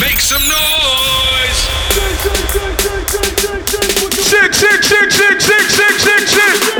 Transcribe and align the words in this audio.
Make 0.00 0.20
some 0.20 0.42
noise. 0.42 1.60
Shake, 4.28 4.52
shake, 4.54 4.82
shake, 4.82 5.10
shake, 5.10 5.40
shake, 5.40 5.68
shake, 5.70 5.98
shake, 5.98 6.28
shake. 6.28 6.28
Shake, 6.28 6.77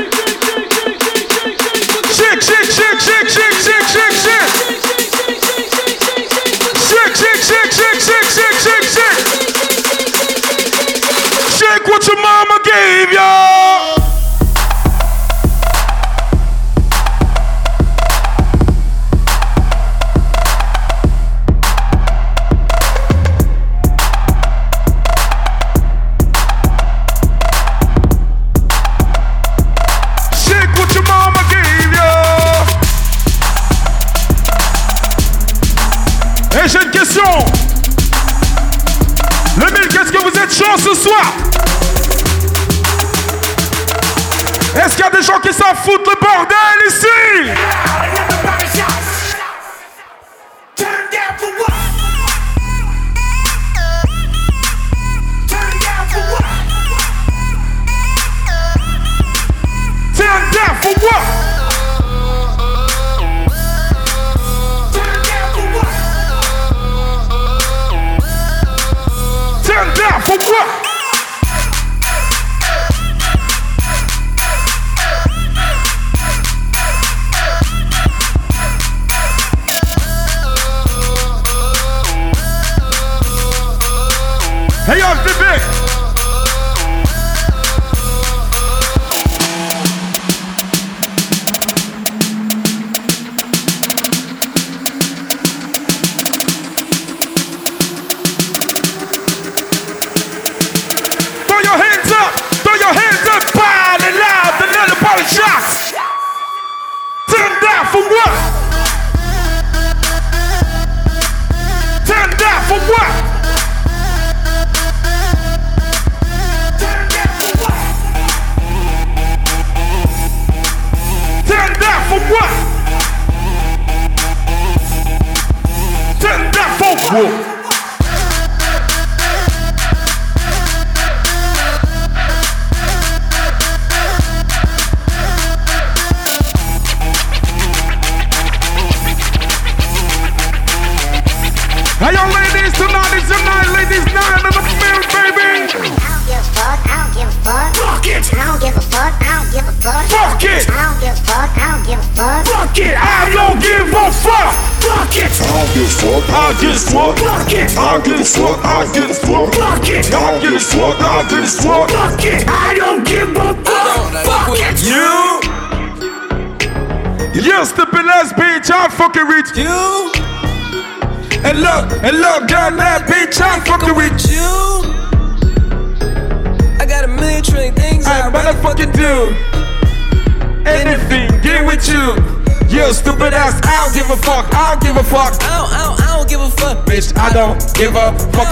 qui 45.49 45.55
s'en 45.55 45.73
foutent 45.73 46.07
le 46.07 46.15
bordel 46.21 46.79
ici 46.87 47.88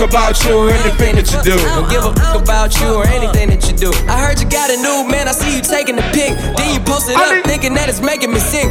about 0.02 0.44
you 0.44 0.58
or 0.58 0.70
anything 0.70 1.16
that 1.16 1.32
you 1.32 1.42
do. 1.42 1.58
Don't 1.58 1.90
give 1.90 2.06
a 2.06 2.14
fuck 2.14 2.42
about 2.42 2.80
you 2.80 2.94
or 2.94 3.07
pic. 6.18 6.34
Then 6.58 6.74
you 6.74 6.82
post 6.82 7.10
it 7.10 7.16
I 7.16 7.22
up, 7.22 7.30
mean- 7.34 7.44
thinking 7.46 7.74
that 7.78 7.88
it's 7.90 8.02
making 8.02 8.34
me 8.34 8.40
sick. 8.42 8.66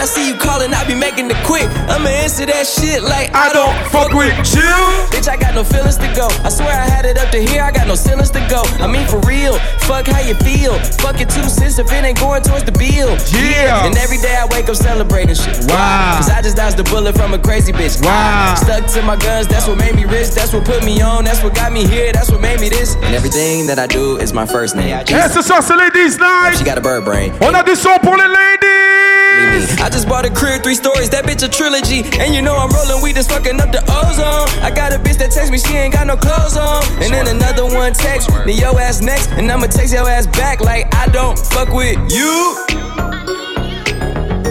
I 0.00 0.06
see 0.08 0.24
you 0.32 0.36
calling, 0.40 0.72
I 0.72 0.80
be 0.88 0.94
making 0.96 1.28
it 1.28 1.36
quick. 1.44 1.68
I'ma 1.92 2.08
answer 2.24 2.46
that 2.48 2.64
shit 2.66 3.02
like 3.04 3.28
I 3.36 3.52
don't 3.52 3.76
fuck 3.92 4.16
with 4.16 4.32
you. 4.56 4.72
Bitch, 5.12 5.28
I 5.28 5.36
got 5.36 5.52
no 5.54 5.62
feelings 5.62 5.98
to 6.00 6.08
go. 6.16 6.28
I 6.40 6.48
swear 6.48 6.72
I 6.72 6.88
had 6.88 7.04
it 7.04 7.18
up 7.20 7.28
to 7.36 7.38
here, 7.40 7.62
I 7.62 7.70
got 7.70 7.86
no 7.86 7.96
feelings 7.96 8.30
to 8.32 8.40
go. 8.48 8.64
I 8.80 8.86
mean, 8.88 9.06
for 9.06 9.20
real, 9.28 9.58
fuck 9.84 10.06
how 10.08 10.24
you 10.24 10.34
feel. 10.40 10.72
Fuck 11.04 11.20
it 11.20 11.28
two 11.28 11.44
cents 11.52 11.78
if 11.78 11.92
it 11.92 12.02
ain't 12.02 12.18
going 12.18 12.42
towards 12.42 12.64
the 12.64 12.72
bill. 12.72 13.12
Yeah. 13.28 13.84
And 13.84 13.96
every 13.98 14.18
day 14.18 14.34
I 14.40 14.46
wake 14.48 14.68
up 14.72 14.76
celebrating 14.76 15.34
shit. 15.36 15.60
Wow. 15.68 16.16
Cause 16.16 16.30
I 16.30 16.40
just 16.40 16.56
dodged 16.56 16.80
a 16.80 16.84
bullet 16.84 17.14
from 17.14 17.34
a 17.34 17.38
crazy 17.38 17.72
bitch. 17.72 18.00
Wow. 18.02 18.54
Stuck 18.56 18.86
to 18.96 19.02
my 19.02 19.16
guns, 19.16 19.46
that's 19.46 19.68
what 19.68 19.76
made 19.76 19.94
me 19.94 20.04
rich. 20.06 20.30
That's 20.32 20.52
what 20.54 20.64
put 20.64 20.82
me 20.84 21.00
on, 21.02 21.24
that's 21.24 21.42
what 21.42 21.54
got 21.54 21.72
me 21.72 21.84
here, 21.86 22.12
that's 22.12 22.30
what 22.30 22.40
made 22.40 22.60
me 22.60 22.68
this. 22.70 22.94
And 23.04 23.14
everything 23.14 23.66
that 23.66 23.78
I 23.78 23.86
do 23.86 24.16
is 24.16 24.32
my 24.32 24.46
first 24.46 24.76
name. 24.76 24.88
Et 24.96 25.28
ce 25.28 25.42
soir, 25.42 25.62
c'est 25.62 25.76
Ladies 25.76 26.16
Night. 26.18 26.56
Got 26.70 26.78
a 26.78 26.82
bird 26.82 27.04
brain. 27.04 27.32
On 27.42 27.52
a 27.52 27.64
du 27.64 27.74
son 27.74 27.98
pour 27.98 28.16
les 28.16 28.28
ladies. 28.28 29.74
I 29.82 29.90
just 29.90 30.06
bought 30.08 30.24
a 30.24 30.30
crib, 30.30 30.62
three 30.62 30.76
stories, 30.76 31.10
that 31.10 31.24
bitch 31.24 31.42
a 31.42 31.48
trilogy. 31.50 32.06
And 32.22 32.32
you 32.32 32.42
know 32.42 32.54
I'm 32.54 32.70
rolling 32.70 33.02
weed, 33.02 33.16
just 33.16 33.28
fucking 33.28 33.60
up 33.60 33.72
the 33.72 33.82
ozone. 33.90 34.46
I 34.62 34.70
got 34.70 34.92
a 34.92 34.98
bitch 35.02 35.18
that 35.18 35.32
text 35.32 35.50
me, 35.50 35.58
she 35.58 35.74
ain't 35.74 35.94
got 35.94 36.06
no 36.06 36.14
clothes 36.16 36.56
on. 36.56 36.86
And 37.02 37.10
then 37.10 37.26
another 37.26 37.66
one 37.66 37.92
text, 37.92 38.30
me, 38.46 38.54
yo 38.54 38.78
ass 38.78 39.02
next, 39.02 39.30
and 39.34 39.50
I'ma 39.50 39.66
text 39.66 39.92
your 39.92 40.08
ass 40.08 40.28
back 40.28 40.60
like 40.60 40.86
I 40.94 41.08
don't 41.08 41.36
fuck 41.36 41.74
with 41.74 41.98
you. 42.06 42.30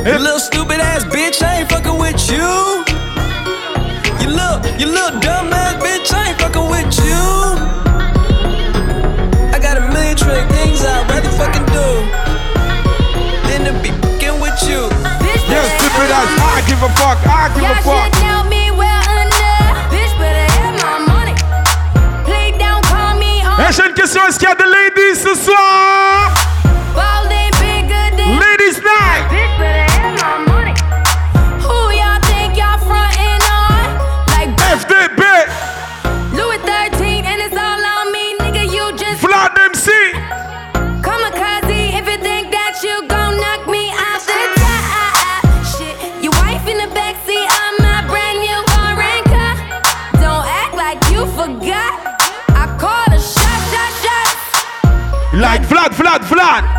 You 0.04 0.20
little 0.20 0.44
stupid 0.44 0.84
ass 0.84 1.06
bitch, 1.06 1.42
I 1.42 1.64
ain't 1.64 1.72
fucking 1.72 1.96
with 1.96 2.20
you. 2.28 2.84
You 4.20 4.36
little, 4.36 4.60
you 4.76 4.92
little 4.92 5.24
dumb 5.24 5.56
ass 5.56 5.80
bitch, 5.80 6.12
I 6.12 6.36
ain't 6.36 6.40
fucking 6.44 6.68
with 6.68 6.92
you 7.00 7.89
mind 10.10 10.18
trick 10.18 10.50
things 10.50 10.82
I'd 10.82 11.06
rather 11.10 11.30
fucking 11.38 11.66
do 11.70 11.88
than 13.48 13.62
to 13.70 13.74
be 13.84 13.90
fucking 14.02 14.42
with 14.42 14.58
you. 14.66 14.90
Yeah. 15.46 15.62
I 15.62 16.64
give 16.68 16.82
a 16.82 16.90
fuck. 16.98 17.18
I 17.26 17.50
give 17.54 17.64
a 17.64 17.76
fuck. 17.86 18.10
Me 18.50 18.72
well 18.72 19.16
enough. 19.26 19.92
Bitch, 19.94 20.14
better 20.18 20.48
have 20.58 20.76
my 20.82 20.98
money. 21.14 21.36
Play 22.26 22.58
down, 22.58 22.82
call 22.84 23.18
me. 23.20 23.42
Hey, 23.62 23.74
question. 23.94 24.22
Est-ce 24.28 24.40
qu'il 24.40 24.48
y 24.48 24.52
a 24.52 24.56
des 24.56 24.66
ladies 24.66 25.20
ce 25.22 25.36
soir? 25.36 26.34
Ladies 28.30 28.80
now. 28.84 28.99
Pay 56.40 56.79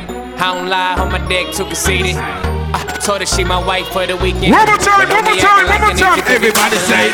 I 0.41 0.55
don't 0.55 0.69
lie, 0.69 0.95
on 0.97 1.11
my 1.11 1.21
dick 1.29 1.53
too 1.53 1.65
conceited. 1.65 2.15
I 2.17 2.81
uh, 2.81 2.97
told 2.97 3.21
her 3.21 3.27
she 3.27 3.43
my 3.43 3.61
wife 3.63 3.85
for 3.93 4.07
the 4.07 4.17
weekend. 4.17 4.49
One 4.49 4.65
more 4.65 4.77
time, 4.81 5.05
one 5.07 5.21
more 5.23 5.37
time, 5.37 5.69
one 5.69 5.81
more 5.85 5.93
time. 5.93 6.17
Everybody 6.25 6.77
say, 6.89 7.13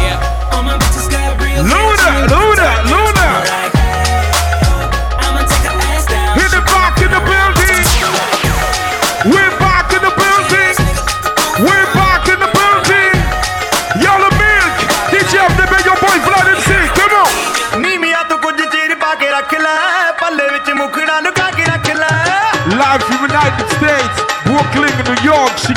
Yeah. 0.00 0.48
All 0.56 0.62
my 0.64 0.78
bitches 0.80 1.10
got 1.12 1.36
real 1.36 1.60
Luna, 1.60 2.32
Luna, 2.32 2.68
Luna. 2.88 3.21
Live 22.72 23.02
from 23.04 23.20
United 23.28 23.68
States. 23.76 24.16
Brooklyn, 24.48 24.96
New 25.04 25.20
York. 25.22 25.52
She 25.58 25.74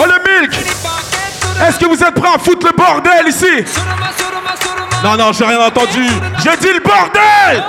Oh 0.00 0.04
le 0.06 0.40
milk. 0.40 0.54
Est-ce 1.66 1.78
que 1.78 1.86
vous 1.86 2.00
êtes 2.00 2.14
prêts 2.14 2.32
à 2.32 2.38
foutre 2.38 2.66
le 2.66 2.72
bordel 2.76 3.26
ici? 3.26 3.64
Non, 5.02 5.16
non, 5.16 5.32
j'ai 5.32 5.44
rien 5.44 5.60
entendu. 5.60 6.06
J'ai 6.38 6.56
dit 6.56 6.72
le 6.72 6.80
bordel 6.80 7.64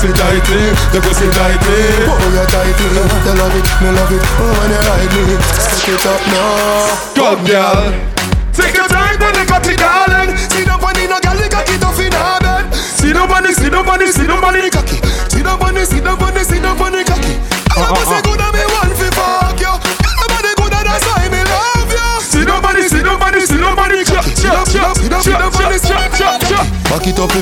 pussy 0.00 0.14
tighty, 0.14 0.60
the 0.92 1.00
pussy 1.02 1.28
tighty. 1.30 1.76
Oh, 2.08 2.16
you 2.32 2.46
tighty, 2.46 2.84
you 2.84 3.34
love 3.36 3.54
it, 3.54 3.68
me 3.82 3.90
love 3.92 4.12
it. 4.12 4.22
Oh, 4.40 4.48
when 4.60 4.70
you 4.70 4.80
ride 4.88 5.12
me, 5.12 5.36
set 5.60 5.88
it 5.88 6.06
up 6.06 6.22
now. 6.32 7.36
Come, 7.36 7.44
girl. 7.44 8.09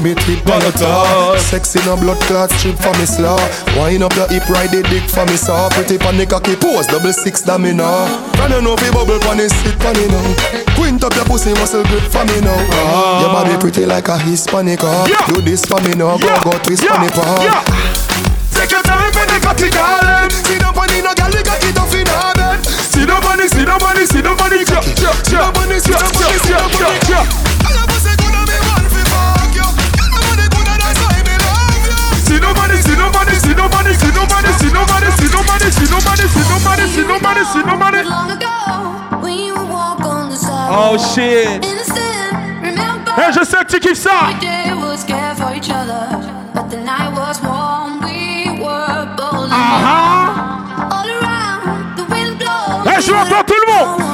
me 0.00 0.14
tip 0.14 0.46
on 0.48 0.60
the 0.60 0.72
top. 0.72 1.38
Sexy 1.38 1.78
no 1.86 1.96
blood 1.96 2.20
clot 2.26 2.50
strip 2.50 2.76
for 2.78 2.92
me 2.98 3.06
slow. 3.06 3.38
Wine 3.76 4.02
up 4.02 4.12
the 4.14 4.26
hip, 4.28 4.48
ride 4.48 4.70
the 4.70 4.82
dick 4.86 5.06
for 5.08 5.24
me 5.26 5.36
saw. 5.36 5.68
Pretty 5.70 5.98
pan 5.98 6.18
cocky 6.26 6.56
pose, 6.56 6.86
double 6.86 7.12
six 7.12 7.40
that 7.42 7.60
me 7.60 7.72
know. 7.72 8.06
Can 8.36 8.52
you 8.52 8.62
know 8.62 8.76
fi 8.76 8.90
bubble 8.90 9.18
pan 9.20 9.40
it, 9.40 9.50
sit 9.50 9.78
pan 9.78 9.96
it 9.96 10.10
now. 10.10 10.74
Quint 10.76 11.02
up 11.04 11.14
your 11.14 11.24
pussy 11.24 11.52
muscle 11.58 11.82
grip 11.88 12.04
for 12.10 12.24
me 12.28 12.40
now. 12.40 12.58
Ah. 12.74 13.22
Your 13.22 13.30
body 13.32 13.54
pretty 13.58 13.86
like 13.86 14.08
a 14.08 14.18
Hispanic. 14.18 14.82
Uh. 14.82 15.06
Yeah. 15.08 15.26
Do 15.30 15.40
this 15.40 15.64
for 15.64 15.80
me 15.82 15.94
now, 15.94 16.18
go 16.18 16.26
yeah. 16.26 16.44
go 16.44 16.52
twist 16.62 16.84
yeah. 16.84 16.94
on 16.94 17.06
it 17.06 17.16
yeah. 17.16 17.62
Take 18.54 18.70
your 18.74 18.82
time 18.82 19.12
for 19.12 19.26
the 19.26 19.38
cocky 19.40 19.70
darling. 19.70 20.30
See 20.46 20.58
no 20.58 20.72
money, 20.72 21.00
no 21.02 21.14
girl, 21.14 21.32
you 21.32 21.42
got 21.42 21.62
it 21.62 21.78
off 21.78 21.94
in 21.94 22.06
her 22.06 22.32
bed. 22.36 22.60
See 22.66 23.06
no 23.06 23.20
money, 23.22 23.48
see 23.48 23.64
no 23.64 23.78
money, 23.78 24.04
see 24.06 24.22
no 24.22 24.34
money, 24.34 24.62
yeah, 24.66 24.82
yeah, 24.84 25.00
yeah, 25.00 25.16
see 25.22 25.38
no 25.38 25.48
money, 25.54 25.78
see 25.78 25.94
no 25.94 26.06
money, 26.06 26.38
see 26.38 26.54
no 26.54 26.66
money, 26.68 26.98
yeah. 27.08 27.47
see. 37.44 37.62
Oh 40.70 40.96
shit. 40.98 41.64
Hey, 43.16 43.32
je 43.32 43.44
sais 43.44 43.56
que 43.64 43.72
tu 43.72 43.80
kiffes 43.80 43.98
ça. 43.98 44.10
Ah 49.50 49.78
ah. 49.84 50.28
Hey, 52.86 53.02
je 53.02 53.12
l'entends 53.12 53.44
tout 53.46 53.54
le 53.54 53.72
monde. 53.72 54.07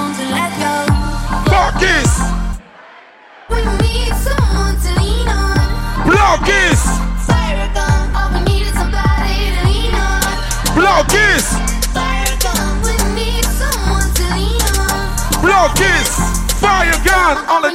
eyes 17.24 17.38
on 17.48 17.62
the 17.62 17.73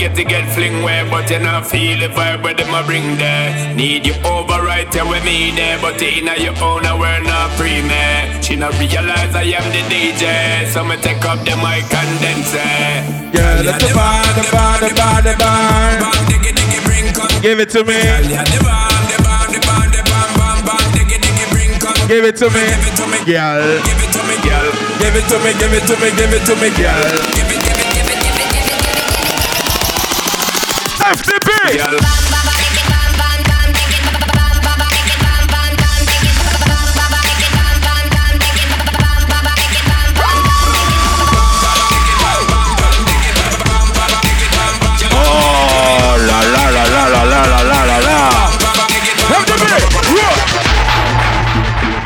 get 0.00 0.16
to 0.16 0.24
get 0.24 0.48
fling 0.54 0.82
where, 0.82 1.04
but 1.10 1.28
you 1.28 1.38
not 1.38 1.66
feel 1.66 1.98
the 2.00 2.08
vibe 2.08 2.42
where 2.42 2.54
them 2.54 2.72
a 2.72 2.82
bring 2.88 3.18
there. 3.18 3.52
Need 3.76 4.06
you 4.06 4.14
override 4.24 4.88
yeah, 4.94 5.04
with 5.04 5.22
me 5.26 5.52
there, 5.52 5.78
but 5.78 6.00
you 6.00 6.08
in 6.08 6.28
your 6.40 6.56
own 6.64 6.86
and 6.88 6.98
we're 6.98 7.20
not 7.20 7.52
free 7.60 7.84
man. 7.84 8.42
She 8.42 8.56
not 8.56 8.72
realize 8.80 9.36
I 9.36 9.44
am 9.52 9.66
the 9.68 9.82
DJ, 9.92 10.72
so 10.72 10.82
me 10.88 10.96
take 10.96 11.22
up 11.28 11.44
the 11.44 11.52
mic 11.60 11.84
and 11.92 12.12
dance 12.24 12.48
it. 12.56 13.36
Yeah, 13.36 13.60
that's 13.60 13.84
the 13.84 13.92
bar, 13.92 14.24
the 14.40 14.48
bar, 14.48 14.80
the 14.80 14.88
bar, 14.96 15.20
the 15.20 15.36
bar. 15.36 16.00
Give 17.44 17.60
it 17.60 17.68
to 17.76 17.84
me. 17.84 18.00
Give 22.08 22.24
it 22.24 22.36
to 22.40 22.48
me, 22.48 22.64
girl. 23.28 23.62
Give 23.84 24.00
it 24.00 24.12
to 24.16 24.22
me, 24.24 24.36
girl. 24.48 24.66
Give 24.98 25.14
it 25.14 25.28
to 25.28 25.36
me, 25.44 25.52
give 25.60 25.72
it 25.76 25.84
to 25.84 25.94
me, 26.00 26.08
give 26.16 26.32
it 26.32 26.44
to 26.48 26.54
me, 26.56 26.70
girl. 26.80 27.49
it. 31.72 32.20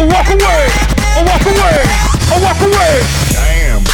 I 0.00 0.04
walk 0.06 0.28
away. 0.28 0.64
I 1.12 1.20
walk 1.28 1.44
away. 1.44 1.76
I 2.24 2.40
walk 2.40 2.56
away. 2.64 3.04
Damn. 3.36 3.84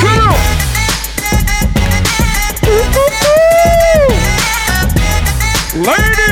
Come 0.00 0.20
on. 0.24 0.40
Ladies, 5.76 6.24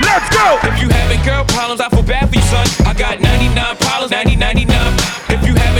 let's 0.00 0.28
go. 0.34 0.58
If 0.62 0.80
you 0.80 0.88
having 0.88 1.22
girl 1.22 1.44
problems, 1.44 1.82
I 1.82 1.90
feel 1.90 2.02
bad 2.02 2.30
for 2.30 2.34
you, 2.34 2.40
son. 2.40 2.66
I 2.86 2.94
got 2.94 3.20
99 3.20 3.76
problems, 3.76 4.10
90, 4.12 4.36
99. 4.36 5.15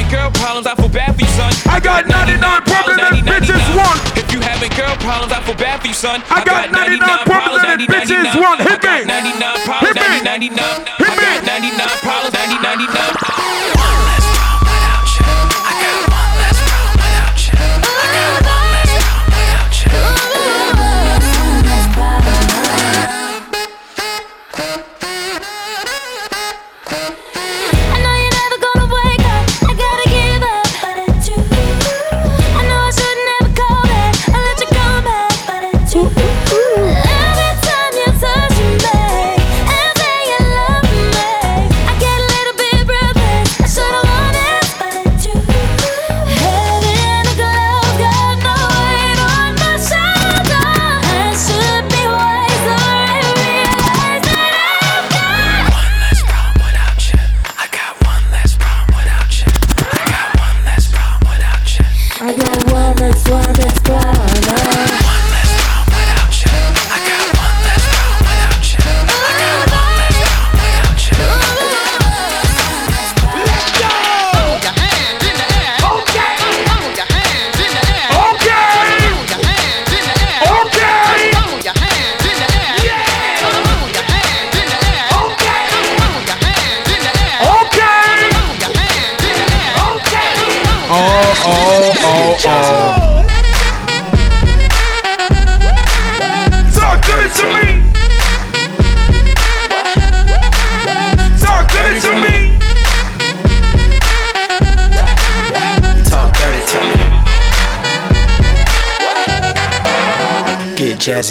If 0.06 0.12
you 0.12 0.18
having 0.18 0.30
girl 0.30 0.30
problems, 0.38 0.66
I 0.66 0.74
feel 0.76 0.88
bad 0.88 1.14
for 1.14 1.20
you, 1.20 1.26
son. 1.34 1.52
I 1.66 1.80
got 1.80 2.06
99 2.06 2.38
problems 2.38 2.98
that 3.02 3.10
90, 3.10 3.26
bitches 3.26 3.58
99. 3.58 3.74
want. 3.74 3.98
If 4.14 4.30
you 4.30 4.38
having 4.40 4.70
girl 4.78 4.94
problems, 5.02 5.32
I 5.32 5.42
feel 5.42 5.54
bad 5.58 5.80
for 5.80 5.88
you, 5.88 5.94
son. 5.94 6.22
I 6.30 6.44
got 6.44 6.70
99 6.70 7.26
problems 7.26 7.62
that 7.62 7.78
90, 7.82 7.90
bitches 7.90 8.30
99. 8.30 8.38
want. 8.38 8.62
Hit 8.62 8.82
me. 8.86 9.02
99 9.02 9.66
problems, 9.66 9.98
Hit 9.98 10.06
me. 10.06 10.22
99. 10.22 10.86
Hit 11.02 11.10
me. 11.10 11.30
99 11.42 11.98
problems, 12.06 12.34
90, 12.38 12.54
99. 12.62 13.75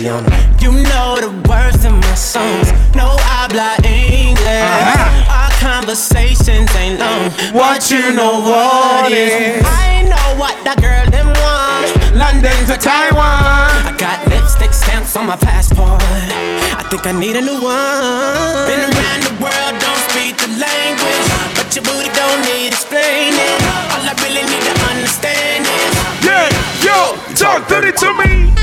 Get 0.06 0.14
jazzy 0.14 0.14
on 0.14 0.24
me. 0.26 0.38
You 0.62 0.72
know 0.84 1.18
the 1.20 1.50
words 1.50 1.86
in 1.86 1.94
my 1.94 2.16
songs. 2.16 2.72
No 2.96 3.16
I 3.18 3.48
habla 3.48 3.76
English. 3.84 4.38
Uh-huh. 4.46 5.34
Our 5.34 5.52
conversations 5.60 6.74
ain't 6.76 7.00
long. 7.00 7.32
What 7.54 7.90
you 7.92 8.14
know 8.14 8.42
what 8.42 9.12
is? 9.12 9.64
I 9.66 10.04
know 10.04 10.40
what 10.40 10.56
that 10.64 10.82
girl 10.82 11.06
them 11.12 11.28
want. 11.28 12.16
London 12.16 12.58
to 12.70 12.78
Taiwan. 12.78 13.86
I 13.86 13.96
got 13.98 14.26
lipstick 14.28 14.74
stamps 14.74 15.16
on 15.16 15.28
my 15.28 15.38
passport. 15.38 16.02
I 16.02 16.84
think 16.90 17.06
I 17.08 17.12
need 17.12 17.36
a 17.36 17.42
new 17.42 17.62
one. 17.62 18.66
Been 18.70 18.82
around 18.82 19.22
the 19.26 19.36
world, 19.42 19.74
don't 19.82 20.04
speak 20.10 20.38
the 20.38 20.50
language. 20.58 21.28
But 21.58 21.74
your 21.76 21.84
booty 21.84 22.10
don't 22.14 22.42
need 22.46 22.74
explaining. 22.74 23.58
All 23.94 24.02
I 24.02 24.14
really 24.22 24.46
need 24.46 24.66
to 24.66 24.76
understand 24.90 25.66
is. 25.66 25.94
Yeah, 26.24 26.50
yo, 26.82 27.18
talk 27.36 27.68
dirty 27.68 27.92
to 27.92 28.10
me. 28.14 28.55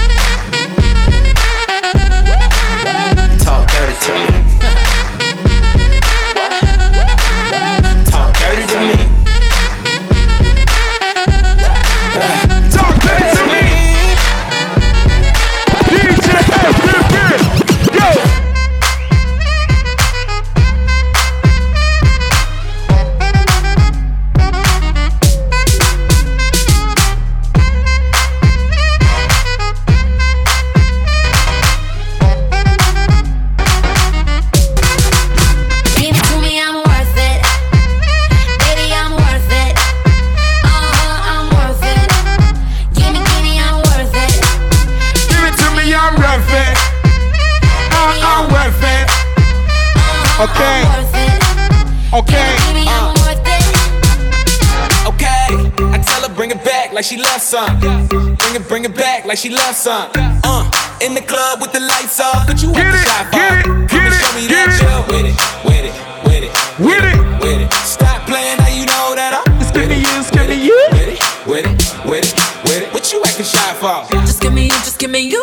Bring 58.53 58.61
it, 58.65 58.69
bring 58.69 58.85
it 58.85 58.95
back 58.95 59.25
like 59.25 59.39
she 59.39 59.49
loves 59.49 59.79
some. 59.79 60.11
Uh, 60.15 60.69
in 61.01 61.15
the 61.15 61.23
club 61.23 61.63
with 61.63 61.73
the 61.73 61.81
lights 61.81 62.21
off, 62.21 62.47
could 62.47 62.61
you 62.61 62.69
Get 62.75 62.85
walk 62.85 62.93
the 62.93 63.01
it, 63.01 63.09
shot 63.09 63.33
get 63.33 63.59
it, 63.61 63.65
Come 63.65 63.87
get 63.89 63.97
and 63.97 64.13
it, 64.13 64.21
show 64.21 64.33
me 64.37 64.45
get 64.45 64.69
that 64.69 64.77
it. 64.77 64.85
you're 64.85 65.05
with 65.09 65.25
it, 65.25 65.37
with 65.65 65.85
it, 65.89 65.95
with 66.29 66.45
it, 66.45 66.53
With 66.85 67.01
it. 67.01 67.17
with 67.41 67.61
it. 67.65 67.73
Stop 67.89 68.29
playing 68.29 68.59
now 68.61 68.69
you 68.69 68.85
know 68.85 69.17
that 69.17 69.41
I'm. 69.41 69.57
It's 69.57 69.73
gonna 69.73 69.97
you, 69.97 70.13
it's 70.21 70.29
gonna 70.29 70.53
you. 70.53 70.77
With 70.93 71.17
it, 71.17 71.21
with 71.49 71.65
it, 71.65 71.81
with 72.05 72.29
it, 72.29 72.37
with 72.69 72.83
it. 72.85 72.93
What 72.93 73.09
you 73.11 73.25
acting 73.25 73.49
shy 73.49 73.73
for? 73.81 74.05
Just 74.29 74.43
give 74.43 74.53
me 74.53 74.65
you, 74.69 74.77
just 74.85 74.99
give 75.01 75.09
me 75.09 75.21
you. 75.25 75.41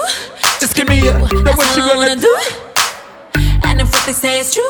Just 0.62 0.76
give 0.78 0.88
me 0.88 1.02
you. 1.02 1.10
Now 1.41 1.58
what 1.58 1.65
you 1.74 1.82
gonna 1.82 1.98
wanna 1.98 2.15
do. 2.22 2.36
And 3.65 3.82
if 3.82 3.89
what 3.89 4.06
they 4.06 4.13
say 4.13 4.38
is 4.38 4.54
true, 4.54 4.69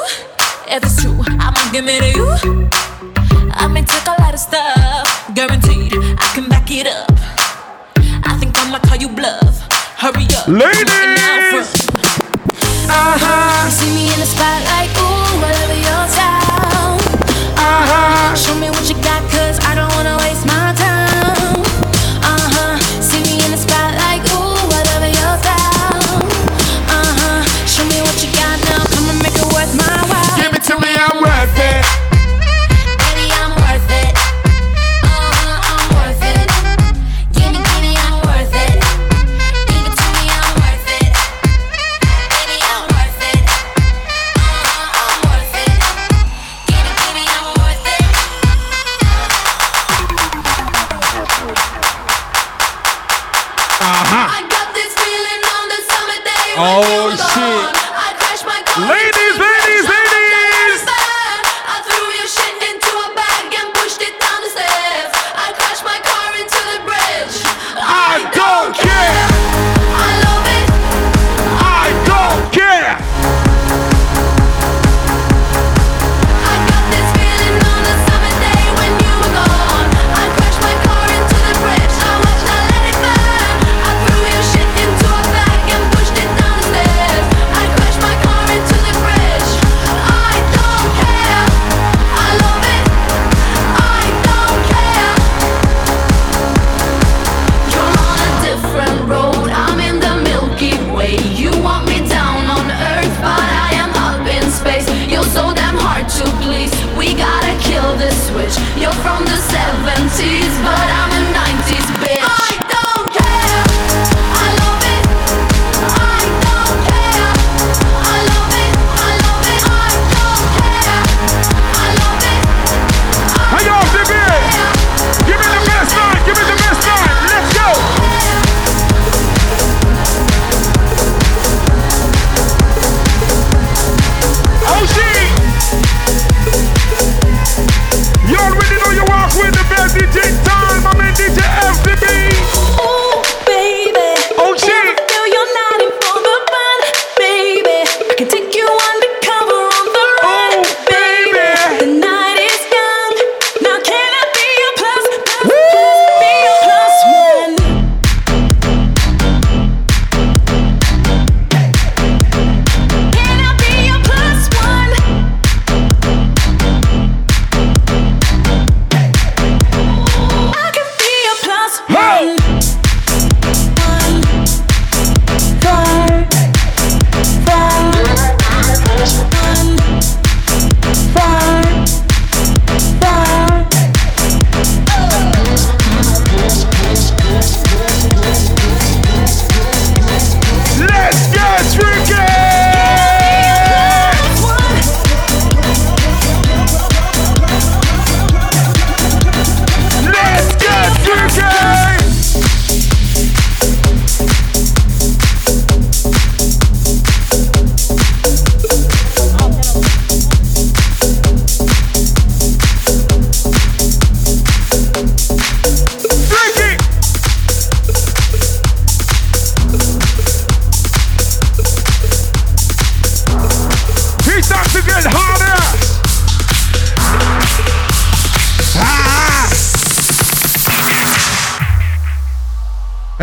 if 0.71 0.79
it's 0.79 0.95
true, 1.03 1.19
I'ma 1.43 1.59
give 1.75 1.83
it 1.91 1.99
to 2.07 2.11
you. 2.15 2.69
I 3.51 3.67
may 3.67 3.83
take 3.83 4.07
a 4.07 4.15
lot 4.21 4.31
of 4.33 4.39
stuff, 4.39 5.08
Ladies. 10.49 10.89
for- 11.51 11.89
Uh-huh. 12.89 13.69
See 13.69 13.93
me 13.93 14.11
in 14.11 14.19
the 14.19 14.25
spotlight, 14.25 14.68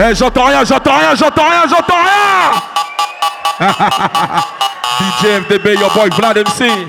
Eh, 0.08 0.14
j'entends 0.14 0.44
rien, 0.44 0.64
j'entends 0.64 0.98
rien, 0.98 1.14
j'entends 1.16 1.48
rien, 1.48 1.62
j'entends 1.68 1.94
rien 1.96 2.52
DJ 5.00 5.42
FDB, 5.42 5.74
your 5.80 5.90
boy 5.94 6.10
Vlad 6.10 6.38
MC. 6.38 6.88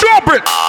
Drop 0.00 0.34
it 0.34 0.65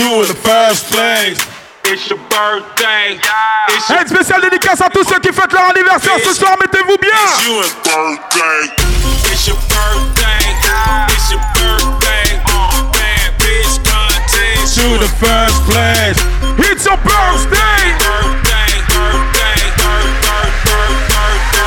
You 0.00 0.22
in 0.22 0.28
the 0.28 0.34
first 0.34 0.88
place. 0.88 1.36
It's 1.84 2.08
your 2.08 2.18
birthday. 2.32 3.20
It's 3.68 3.86
your 3.90 4.00
Une 4.00 4.08
spéciale 4.08 4.40
dédicace 4.40 4.80
à 4.80 4.88
tous 4.88 5.04
ceux 5.04 5.20
qui 5.20 5.30
fêtent 5.30 5.52
leur 5.52 5.68
anniversaire 5.68 6.16
ce 6.24 6.32
soir, 6.32 6.56
mettez-vous 6.58 6.96
bien. 6.96 7.10
It's 7.12 7.44
your 7.44 7.60
birthday. 7.84 8.72
It's 9.30 9.46
your 9.46 9.58
birthday. 9.68 10.56
It's 11.12 11.30
your 11.30 11.40
birthday. 11.52 12.40
Bad 12.96 13.36
bitch 13.44 13.76
contest. 13.84 14.74
To 14.80 14.96
the 14.96 15.10
first 15.20 15.60
place. 15.68 16.16
It's 16.72 16.86
your 16.86 16.96
birthday. 17.04 17.92
Birthday. 18.00 18.80
Birthday. 18.88 19.68
birthday, 19.76 20.16
birthday, 20.32 20.88
birthday. 21.04 21.60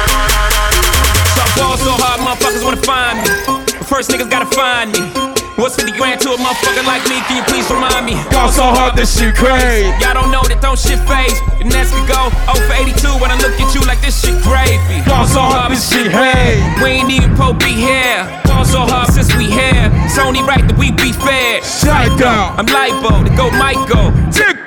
So 1.36 1.41
I 1.43 1.54
ball 1.56 1.78
so 1.78 1.93
hard, 2.02 2.19
motherfuckers 2.22 2.63
wanna 2.65 2.82
find 2.82 3.22
me. 3.22 3.30
But 3.78 3.86
first 3.86 4.10
niggas 4.10 4.32
gotta 4.32 4.48
find 4.48 4.91
me. 4.91 5.33
What's 5.56 5.76
50 5.78 5.94
grand 6.02 6.20
to 6.22 6.34
a 6.34 6.38
motherfucker 6.38 6.82
like 6.86 7.06
me? 7.06 7.22
Can 7.30 7.38
you 7.38 7.46
please 7.46 7.70
remind 7.70 8.10
me? 8.10 8.18
Go 8.34 8.50
so 8.50 8.66
hard 8.74 8.98
this 8.98 9.13
shit 9.13 9.36
crazy. 9.36 9.86
Y'all 10.02 10.18
don't 10.18 10.34
know 10.34 10.42
that 10.50 10.58
don't 10.66 10.80
shit 10.80 10.98
phase. 11.06 11.38
And 11.62 11.70
next 11.70 11.94
could 11.94 12.10
go 12.10 12.34
0 12.50 12.66
for 12.66 12.74
82 12.74 13.22
when 13.22 13.30
I 13.30 13.38
look 13.38 13.54
at 13.62 13.70
you 13.78 13.86
like 13.86 14.02
this 14.02 14.18
shit 14.18 14.34
gravy. 14.42 15.06
Go 15.06 15.30
so 15.30 15.46
hard 15.46 15.70
this 15.70 15.86
shit 15.86 16.10
hey. 16.10 16.58
We 16.82 16.98
ain't 16.98 17.13
even 17.13 17.38
po 17.38 17.54
be 17.54 17.70
here. 17.70 18.26
Ball 18.50 18.66
so 18.66 18.82
hard 18.82 19.13
since 19.13 19.30
we 19.38 19.46
here. 19.46 19.94
It's 20.10 20.18
only 20.18 20.42
right 20.42 20.66
that 20.66 20.74
we 20.74 20.89
be 20.89 21.13
fair. 21.13 21.62
Shut 21.62 22.18
down. 22.18 22.58
I'm 22.58 22.66
Libo, 22.66 23.22
to 23.22 23.32
go 23.38 23.54
Michael. 23.54 24.10
Tick 24.34 24.58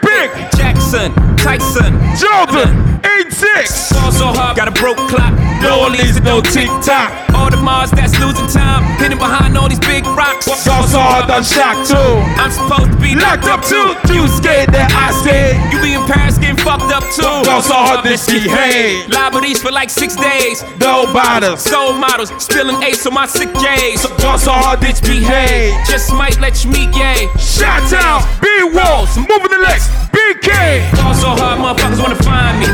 Jackson, 0.56 1.12
Tyson, 1.36 1.92
Jordan. 2.16 2.96
8-6. 3.02 3.96
So 4.16 4.32
hard, 4.32 4.56
got 4.56 4.68
a 4.68 4.72
broke 4.72 4.96
clock. 5.12 5.34
No 5.60 5.78
one 5.78 5.92
needs 5.92 6.20
no 6.22 6.40
tick 6.40 6.68
tock. 6.80 7.12
All 7.34 7.50
the 7.50 7.56
Mars 7.56 7.90
that's 7.90 8.18
losing 8.18 8.48
time, 8.48 8.82
hidden 8.96 9.18
behind 9.18 9.56
all 9.58 9.68
these 9.68 9.80
big 9.80 10.06
rocks. 10.06 10.46
Go 10.46 10.54
so 10.88 10.98
hard 10.98 11.28
done 11.28 11.44
shot 11.44 11.84
too. 11.86 12.12
I'm 12.40 12.50
supposed 12.50 12.92
to 12.92 12.98
be 12.98 13.14
Locked 13.14 13.44
up 13.44 13.62
too. 13.64 13.92
You 14.12 14.28
scared 14.28 14.72
that 14.72 14.88
I 14.92 15.12
stay. 15.20 15.56
You 15.72 15.80
be 15.82 15.92
in 15.92 16.04
Paris 16.08 16.38
getting 16.38 16.56
fucked 16.56 16.92
up 16.92 17.04
too. 17.12 17.24
Go 17.44 17.60
so 17.60 17.76
hard 17.76 18.04
this 18.04 18.26
hey. 18.28 19.04
Liberties 19.08 19.60
for 19.60 19.70
like 19.70 19.90
six 19.90 20.16
days. 20.16 20.62
No 20.80 21.04
bottles. 21.12 21.62
Soul 21.62 21.92
models, 21.92 22.32
spilling 22.42 22.80
ace 22.82 23.06
on 23.06 23.14
my 23.14 23.26
sick 23.26 23.52
days. 23.60 24.04
Go 24.20 24.36
so 24.36 24.52
hard 24.52 24.80
this 24.80 25.00
behave. 25.00 25.76
Just 25.86 26.12
might 26.12 26.40
let 26.40 26.64
you 26.64 26.70
meet 26.70 26.92
gay. 26.92 27.28
Shot 27.38 27.84
down. 27.90 28.24
B 28.40 28.48
walls. 28.72 29.16
Moving 29.16 29.52
the 29.52 29.60
legs. 29.64 29.88
BK. 30.16 30.48
Ball 30.96 31.14
so 31.14 31.28
hard, 31.28 31.58
motherfuckers 31.60 32.00
wanna 32.00 32.16
find 32.16 32.58
me. 32.60 32.66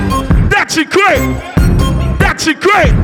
That 0.48 0.70
shit 0.70 0.88
great. 0.88 1.26
That 2.20 2.40
shit 2.40 2.60
great. 2.60 2.94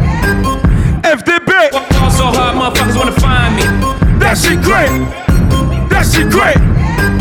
FDB. 1.02 1.70
Ball 1.72 2.10
so 2.10 2.26
hard, 2.26 2.54
motherfuckers 2.54 2.96
wanna 2.96 3.18
find 3.18 3.56
me. 3.56 3.64
That 4.20 4.38
shit 4.38 4.62
great. 4.62 4.90
That 5.90 6.06
shit 6.06 6.30
great. 6.30 7.17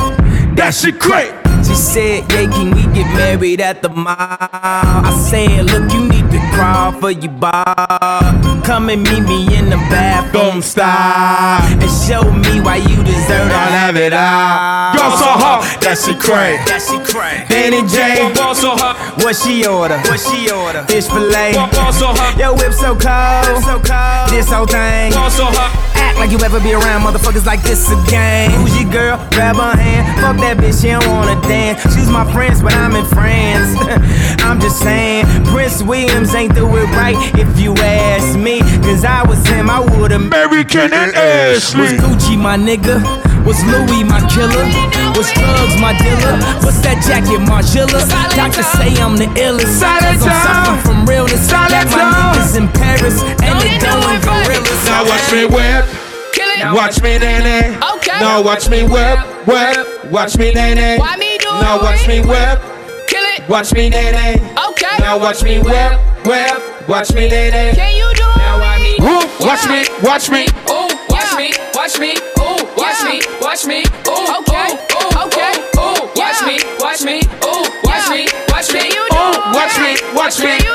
That 0.58 0.74
shit 0.74 1.00
great. 1.00 1.32
She 1.66 1.74
said, 1.76 2.26
yeah, 2.32 2.50
can 2.50 2.74
we 2.74 2.84
get 2.94 3.08
married 3.14 3.62
at 3.62 3.82
the 3.82 3.90
mall? 3.90 4.16
I 4.18 5.12
said, 5.30 5.66
look, 5.66 5.92
you 5.94 6.08
need 6.10 6.30
to 6.32 6.40
crawl 6.54 6.92
for 6.94 7.12
your 7.12 7.32
bar. 7.34 8.22
Come 8.64 8.90
and 8.90 9.02
meet 9.04 9.24
me 9.24 9.56
in 9.58 9.70
the 9.70 9.78
bathroom 9.90 10.62
style 10.62 11.62
and 11.64 11.92
show 12.06 12.22
me 12.32 12.60
why 12.62 12.78
you 12.78 12.98
deserve 13.04 13.50
to 13.50 13.64
have 13.74 13.96
it 13.96 14.14
all. 14.14 14.94
Go 14.94 15.06
so 15.18 15.30
hard. 15.40 15.64
That 15.82 15.98
shit 15.98 16.20
great. 16.20 16.60
That 16.68 16.82
she 16.84 16.98
cray. 17.06 17.46
Danny 17.50 17.82
J. 17.88 18.34
Ball 18.36 18.54
so 18.54 18.76
hard, 18.76 18.98
What 19.24 19.36
she 19.36 19.66
order? 19.66 19.98
What 20.10 20.20
she 20.20 20.52
order? 20.52 20.84
Fish 20.90 21.08
fillet. 21.08 21.54
ball 21.74 21.94
so 21.94 22.12
hard, 22.12 22.38
Yo, 22.38 22.54
whip 22.54 22.74
so 22.74 22.92
cold. 22.98 23.64
So 23.64 23.80
cold. 23.82 24.30
This 24.30 24.50
whole 24.52 24.68
thing. 24.68 25.14
ball 25.14 25.30
so 25.32 25.46
hard. 25.48 25.87
Act 26.18 26.32
like 26.32 26.32
you 26.32 26.44
ever 26.44 26.60
be 26.60 26.74
around 26.74 27.02
motherfuckers 27.06 27.46
like 27.46 27.62
this 27.62 27.92
again. 27.92 28.50
Who's 28.50 28.74
your 28.82 28.90
girl? 28.92 29.18
Grab 29.38 29.56
her 29.58 29.78
hand. 29.78 30.02
Fuck 30.18 30.38
that 30.42 30.58
bitch, 30.58 30.82
she 30.82 30.90
don't 30.90 31.06
wanna 31.14 31.40
dance. 31.46 31.78
She's 31.94 32.10
my 32.10 32.26
friends, 32.34 32.60
but 32.60 32.74
I'm 32.74 32.96
in 32.96 33.06
France. 33.06 33.78
I'm 34.42 34.60
just 34.60 34.82
saying, 34.82 35.28
Prince 35.46 35.84
Williams 35.84 36.34
ain't 36.34 36.56
do 36.56 36.66
it 36.74 36.90
right 36.98 37.14
if 37.38 37.60
you 37.62 37.76
ask 37.78 38.34
me. 38.34 38.62
Cause 38.82 39.06
I 39.06 39.22
was 39.30 39.46
him, 39.46 39.70
I 39.70 39.80
would've 39.80 40.18
American 40.20 40.90
and 40.92 41.14
Was 41.14 41.94
Gucci 42.02 42.34
my 42.34 42.58
nigga? 42.58 42.98
Was 43.46 43.62
Louis 43.70 44.02
my 44.04 44.18
killer? 44.34 44.66
Was 45.14 45.30
drugs 45.38 45.78
my 45.78 45.94
dealer? 46.02 46.34
What's 46.66 46.82
that 46.82 46.98
jacket, 47.06 47.46
Margiela? 47.46 48.02
Doctors 48.34 48.66
say 48.74 48.90
I'm 48.98 49.22
the 49.22 49.30
illest. 49.38 49.78
Silent 49.78 50.18
Cause 50.18 50.34
I'm 50.34 50.66
suffering 50.66 50.82
from 50.82 51.06
realness. 51.06 51.46
Got 51.46 51.70
Silent 51.70 51.94
my 51.94 52.02
down. 52.10 52.34
niggas 52.34 52.58
in 52.58 52.68
Paris 52.74 53.22
and 53.22 53.54
they 53.62 53.78
doing 53.78 54.18
gorillas. 54.26 54.82
Now 54.90 55.06
watch 55.06 55.30
me 55.30 55.46
whip. 55.46 56.07
It. 56.58 56.74
Watch 56.74 57.02
me 57.02 57.18
nene. 57.18 57.78
Okay. 57.96 58.20
Now 58.20 58.42
watch 58.42 58.70
me 58.70 58.84
whip. 58.84 59.20
Whip. 59.48 60.12
Watch 60.12 60.38
me 60.38 60.54
nene. 60.54 61.00
Why 61.00 61.16
me 61.18 61.38
do 61.38 61.50
Now 61.62 61.78
it? 61.78 61.84
watch 61.84 62.08
me 62.08 62.20
whip. 62.22 62.60
Kill 63.08 63.24
it. 63.36 63.48
Watch 63.50 63.74
me 63.74 63.90
nene. 63.90 64.42
Okay. 64.70 64.96
Now 65.00 65.18
watch 65.20 65.44
me 65.44 65.60
whip. 65.60 66.00
Whip. 66.26 66.88
Watch 66.90 67.14
me 67.14 67.30
nene. 67.30 67.76
Can 67.76 67.94
you 67.96 68.10
do 68.16 68.24
it? 68.24 68.38
Now 68.38 68.58
I 68.64 68.80
need. 68.80 69.00
Woo. 69.02 69.46
Watch 69.46 69.68
me. 69.70 69.86
Watch 70.04 70.30
me. 70.30 70.46
Ooh, 70.70 70.88
watch 71.10 71.36
me, 71.38 71.54
watch 71.76 72.00
me, 72.00 72.12
ooh, 72.40 72.66
watch 72.78 72.98
Yeah. 73.02 73.10
me, 73.10 73.22
watch 73.42 73.66
me, 73.66 73.84
ooh, 74.08 74.12
Okay. 74.40 74.72
ooh, 74.72 74.78
ooh, 74.98 75.26
Okay. 75.26 75.54
ooh, 75.78 75.82
ooh, 75.82 76.10
watch 76.16 76.42
me, 76.46 76.58
watch 76.80 77.02
me, 77.04 77.22
ooh, 77.46 77.64
watch 77.84 78.10
me, 78.10 78.28
watch 78.50 78.74
me, 78.74 78.90
ooh. 78.90 79.08
Watch 79.54 79.78
me. 79.80 79.98
Watch 80.16 80.40
me. 80.40 80.67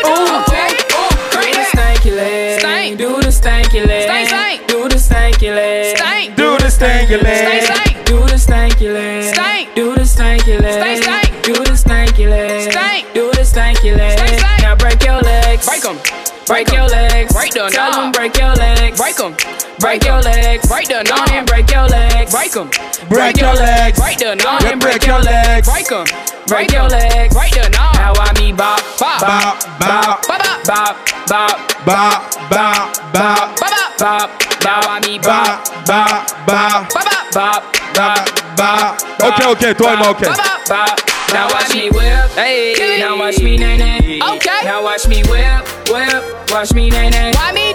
Stanky 7.18 7.62
Stank, 7.64 7.94
leg. 7.96 8.04
do 8.06 8.18
the 8.20 8.36
stanky 8.36 8.92
leg, 8.94 9.34
Stank. 9.34 9.74
do 9.74 9.94
the 9.94 10.00
stanky 10.00 10.60
leg, 10.60 11.02
Stank, 11.02 11.02
stank. 11.02 11.42
do 11.42 11.52
the 11.52 11.72
stanky 11.72 12.28
leg, 12.30 12.72
Stank. 12.72 13.14
do 13.14 13.30
the 13.32 13.42
stanky 13.42 13.96
leg. 13.96 14.18
Stank. 14.18 14.62
Now 14.62 14.74
break 14.76 15.04
your 15.04 15.20
legs, 15.20 15.66
Break 15.66 15.84
'em. 15.84 15.98
break 16.46 16.72
your 16.72 16.88
legs, 16.88 17.32
Break 17.32 17.52
the 17.52 17.68
tell 17.70 17.92
them 17.92 18.12
break 18.12 18.36
your 18.38 18.54
legs, 18.54 18.98
Break 18.98 19.20
'em. 19.20 19.36
break 19.78 20.04
your 20.04 20.20
legs, 20.22 20.66
Go 20.68 21.02
knob. 21.02 21.28
on 21.28 21.34
and 21.34 21.46
break 21.46 21.70
your 21.70 21.86
legs, 21.88 22.32
Break 22.32 22.56
'em. 22.56 22.70
Break 23.08 23.36
your 23.36 23.54
legs. 23.54 23.98
Go 23.98 24.34
knob. 24.34 24.62
on 24.62 24.66
and 24.72 24.80
break 24.80 25.06
your 25.06 25.18
legs, 25.20 25.68
Break 25.68 25.92
'em. 25.92 26.04
break 26.46 26.72
your 26.72 26.88
legs, 26.88 27.34
the 27.34 27.68
knob. 27.70 27.94
Now 27.94 28.12
I 28.16 28.32
me 28.40 28.52
bop, 28.52 28.80
Bop. 28.98 29.20
Bop. 29.20 29.78
Bop. 29.78 30.26
Bop, 30.26 30.66
bop. 30.66 30.96
bop, 31.28 31.56
bop, 31.84 31.84
Bop. 31.84 32.48
Bop. 32.48 33.12
Bop. 33.12 33.58
Bop, 33.60 33.91
bop. 34.02 34.30
bop. 34.30 34.64
Now 34.64 34.80
I 34.82 35.00
me 35.06 35.18
bop, 35.18 35.62
Bop. 35.86 36.26
Bop. 36.46 36.46
Bop. 36.46 36.90
Bop, 36.90 37.22
bop. 37.32 37.62
bop, 37.94 38.18
bop, 38.56 38.98
Bop. 39.18 39.28
Ok, 39.28 39.46
ok, 39.50 39.76
toi 39.76 39.92
et 39.92 39.96
moi, 39.96 40.10
ok. 40.10 40.24
Bop, 40.24 40.36
bop. 40.36 40.68
bop. 40.68 41.00
Now 41.32 41.48
watch 41.48 41.74
me 41.74 41.88
whip, 41.90 42.30
Hey. 42.34 42.98
Now 42.98 43.16
watch 43.16 43.38
me 43.38 43.56
nay 43.56 43.76
nay. 43.78 44.20
Okay. 44.34 44.64
Now 44.64 44.82
watch 44.82 45.08
me 45.08 45.22
whip, 45.30 45.64
whip. 45.88 46.50
Watch 46.50 46.74
me 46.74 46.90
nay 46.90 47.08
nay. 47.10 47.32
Why 47.34 47.52
me 47.52 47.71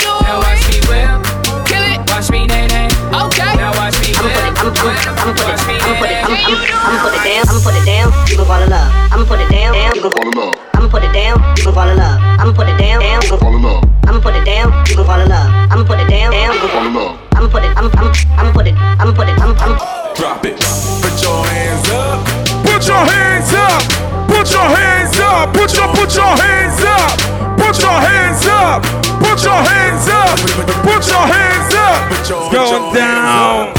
down. 32.93 33.73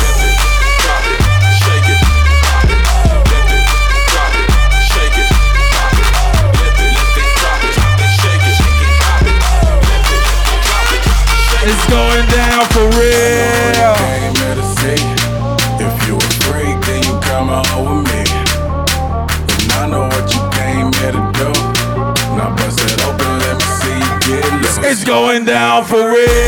It's 11.61 11.87
going 11.91 12.27
down 12.29 12.65
for 12.73 12.87
real. 12.97 13.95
If 15.81 16.09
you 16.09 16.17
a 16.17 16.21
freak, 16.43 16.81
then 16.87 17.03
you 17.05 17.21
come 17.21 17.49
with 17.49 18.09
me. 18.09 18.23
And 19.61 19.73
I 19.73 19.87
know 19.91 20.09
what 20.09 20.27
you 20.35 20.41
came 20.57 20.93
here 20.95 21.13
to 21.13 21.23
do. 21.37 21.51
Now 22.37 22.55
bust 22.57 22.81
it 22.81 23.01
open, 23.05 23.39
let 23.41 23.57
me 23.57 23.67
see 23.81 23.99
you 23.99 24.41
get. 24.41 24.91
It's 24.91 25.05
going 25.05 25.45
down 25.45 25.85
for 25.85 26.11
real. 26.11 26.48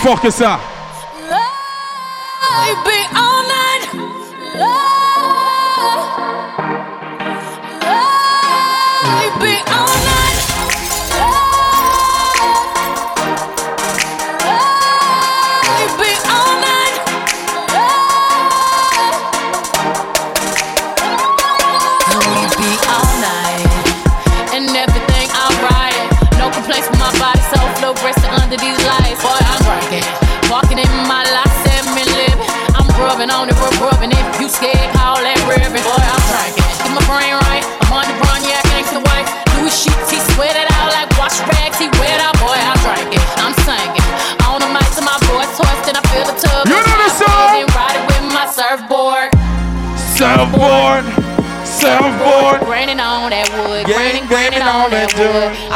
fort 0.00 0.20
que 0.20 0.30
ça. 0.30 0.58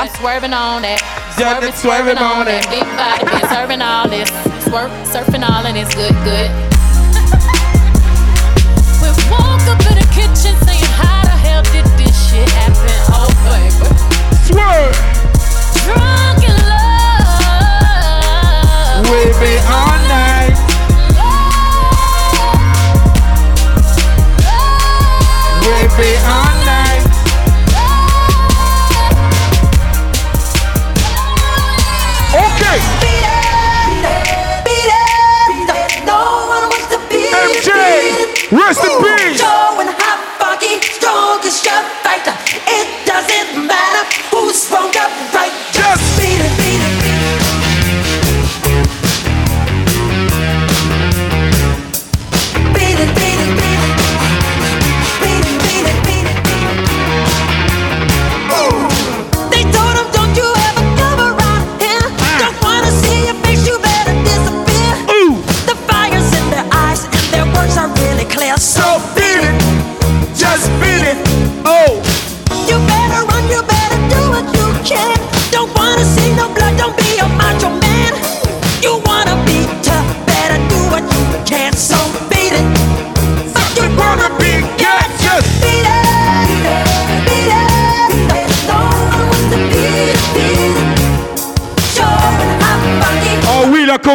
I'm 0.04 0.12
swerving 0.20 0.52
on 0.52 0.82
that. 0.82 1.00
Swerving, 1.32 1.72
swerving 1.80 2.20
on 2.20 2.44
that. 2.44 2.68
Big 2.68 2.84
body 2.92 3.24
been 3.24 3.40
serving 3.48 3.80
all 3.80 4.04
this. 4.04 4.28
Swerve, 4.68 4.92
surfing 5.08 5.40
all 5.40 5.64
and 5.64 5.80
it's 5.80 5.96
good, 5.96 6.12
good. 6.28 6.52
we 9.00 9.08
walk 9.32 9.64
up 9.64 9.80
in 9.88 9.96
the 9.96 10.04
kitchen 10.12 10.52
saying, 10.68 10.84
How 10.92 11.24
the 11.24 11.32
hell 11.32 11.64
did 11.72 11.88
this 11.96 12.12
shit 12.28 12.44
happen? 12.52 12.84
Oh, 13.16 13.32
baby. 13.48 13.72
Swerve. 14.44 14.92
Drunk 15.88 16.52
in 16.52 16.58
love. 16.68 19.08
We 19.08 19.32
be 19.40 19.56
all 19.72 19.96
night. 20.04 20.52
We'll 25.64 25.88
be 25.96 26.12
on 26.28 26.43
Rest 38.66 38.82
in 38.82 39.02
peace. 39.02 39.23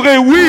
j'aurais 0.01 0.17
oui 0.17 0.48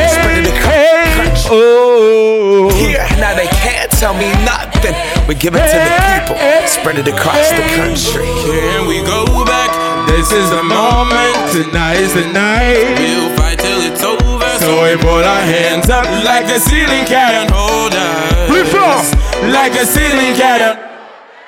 spread 0.11 0.45
it 0.45 0.51
across 0.51 1.01
country. 1.15 1.55
Oh. 1.55 2.69
Here, 2.75 3.05
now 3.17 3.33
they 3.35 3.47
can't 3.63 3.91
tell 3.91 4.13
me 4.13 4.31
nothing. 4.43 4.95
We 5.27 5.35
give 5.35 5.55
it 5.55 5.63
to 5.63 5.77
the 5.77 5.93
people, 6.01 6.37
spread 6.67 6.97
it 6.99 7.07
across 7.07 7.49
the 7.51 7.65
country. 7.79 8.27
Can 8.45 8.87
we 8.87 9.01
go 9.03 9.25
back? 9.45 9.71
This 10.07 10.31
is 10.31 10.49
the 10.49 10.63
moment. 10.63 11.35
Tonight 11.53 11.97
is 11.97 12.13
the 12.13 12.27
night. 12.33 12.99
We'll 12.99 13.35
fight 13.37 13.59
till 13.59 13.81
it's 13.81 14.03
over. 14.03 14.49
So 14.59 14.83
we 14.83 14.97
put 14.97 15.23
our 15.23 15.41
hands 15.41 15.89
up 15.89 16.05
like 16.25 16.45
a 16.45 16.59
ceiling 16.59 17.05
cannon 17.05 17.51
holders. 17.53 18.51
Like 19.41 19.73
a 19.73 19.85
ceiling 19.85 20.35
cannon. 20.35 20.77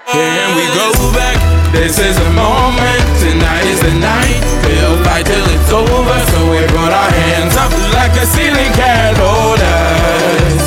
Can 0.07 0.55
we 0.55 0.66
go 0.76 0.91
back? 1.14 1.53
This 1.74 1.97
is 1.97 2.15
the 2.15 2.30
moment. 2.30 3.01
Tonight 3.17 3.65
is 3.65 3.82
the 3.82 3.93
night. 3.97 4.41
We'll 4.63 5.03
fight 5.03 5.26
till 5.26 5.43
it's 5.49 5.71
over. 5.71 6.19
So 6.30 6.51
we 6.51 6.61
put 6.67 6.93
our 6.93 7.11
hands 7.11 7.57
up 7.57 7.74
like 7.97 8.13
a 8.13 8.26
ceiling 8.28 8.71
cannon 8.78 9.17
holders. 9.17 10.65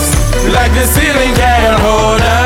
Like 0.53 0.73
a 0.73 0.85
ceiling 0.85 1.35
cannon 1.35 1.81
holders. 1.81 2.46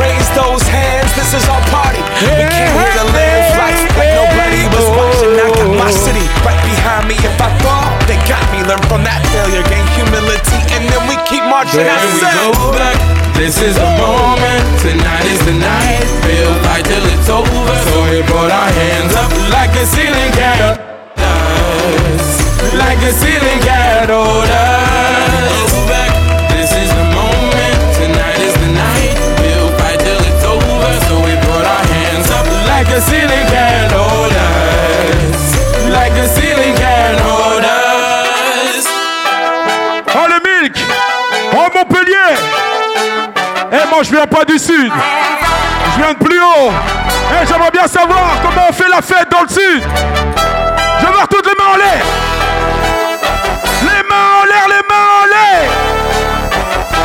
Raise 0.00 0.28
those 0.32 0.64
hands, 0.64 1.10
this 1.14 1.36
is 1.36 1.44
our 1.48 1.60
party. 1.68 2.00
We 2.24 2.48
came 2.48 2.72
here 2.72 2.94
to 2.96 3.04
live 3.12 3.44
life 3.60 3.82
like 3.98 4.12
nobody 4.16 4.64
was 4.72 4.88
watching. 4.96 5.36
I 5.36 5.48
got 5.52 5.68
my 5.68 5.92
oh. 5.92 6.04
city 6.04 6.24
right 6.46 6.60
behind 6.64 7.08
me. 7.08 7.16
If 7.20 7.36
I 7.36 7.50
fall, 7.60 7.88
they 8.08 8.16
got 8.24 8.42
me. 8.52 8.64
Learn 8.64 8.80
from 8.88 9.04
that 9.04 9.20
failure, 9.34 9.64
gain 9.68 9.84
humility, 9.96 10.60
and 10.72 10.88
then 10.88 11.02
we 11.08 11.16
keep 11.28 11.44
marching. 11.44 11.84
Can 11.84 12.00
we 12.08 12.24
go 12.24 12.72
back? 12.72 12.96
This 13.36 13.60
is 13.60 13.74
the 13.74 13.90
moment. 14.00 14.62
Tonight 14.80 15.26
is 15.28 15.40
the 15.44 15.56
night. 15.60 16.04
We'll 16.24 16.56
fight 16.64 16.84
till 16.86 17.04
it's 17.12 17.28
over. 17.28 17.76
So 17.90 17.96
we 18.08 18.22
put 18.22 18.48
our 18.48 18.70
hands 18.72 19.14
up 19.18 19.30
like 19.50 19.74
a 19.76 19.84
ceiling 19.84 20.32
cannon. 20.32 20.78
Like 22.78 23.02
a 23.02 23.12
ceiling 23.12 23.60
cannon 23.60 24.08
holders. 24.08 25.01
Oh 40.14 40.26
le 40.28 40.62
milk. 40.62 40.76
Oh 41.54 41.68
Montpellier. 41.74 42.36
Eh 43.72 43.88
moi 43.88 44.02
je 44.02 44.10
viens 44.10 44.26
pas 44.26 44.44
du 44.44 44.58
sud. 44.58 44.92
Je 45.94 46.02
viens 46.02 46.12
de 46.12 46.18
plus 46.18 46.40
haut. 46.40 46.70
Eh 47.30 47.46
j'aimerais 47.46 47.70
bien 47.70 47.86
savoir 47.86 48.40
comment 48.42 48.66
on 48.68 48.72
fait 48.72 48.90
la 48.90 49.00
fête 49.00 49.30
dans 49.30 49.42
le 49.42 49.48
sud. 49.48 49.82
Je 51.00 51.06
veux 51.06 51.12
voir 51.12 51.28
toutes 51.28 51.46
les 51.46 51.54
mains 51.58 51.72
en 51.72 51.76
l'air. 51.76 52.04
Les 53.82 54.02
mains 54.08 54.30
en 54.40 54.44
l'air, 54.44 54.68
les 54.68 54.82
mains 54.90 55.08
en 55.22 55.26
l'air. 55.32 55.70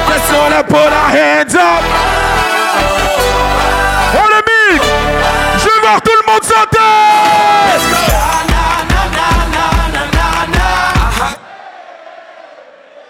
Let's 0.09 0.31
all 0.33 0.63
put 0.65 0.75
our 0.75 1.09
hands 1.11 1.55
up? 1.55 2.56
Voir 6.37 6.41
tout 6.41 6.43
le 6.43 6.43
monde 6.43 6.43
sauter 6.43 6.77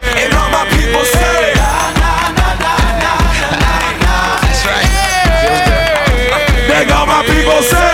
And 0.02 0.34
all 0.34 0.50
my 0.50 0.66
people 0.70 1.04
say, 1.06 1.54
That's 4.42 4.66
right. 4.66 4.90
Big 6.68 6.92
all 6.92 7.06
my 7.06 7.24
people 7.26 7.62
say 7.64 7.87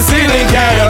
ceiling 0.00 0.46
can 0.48 0.87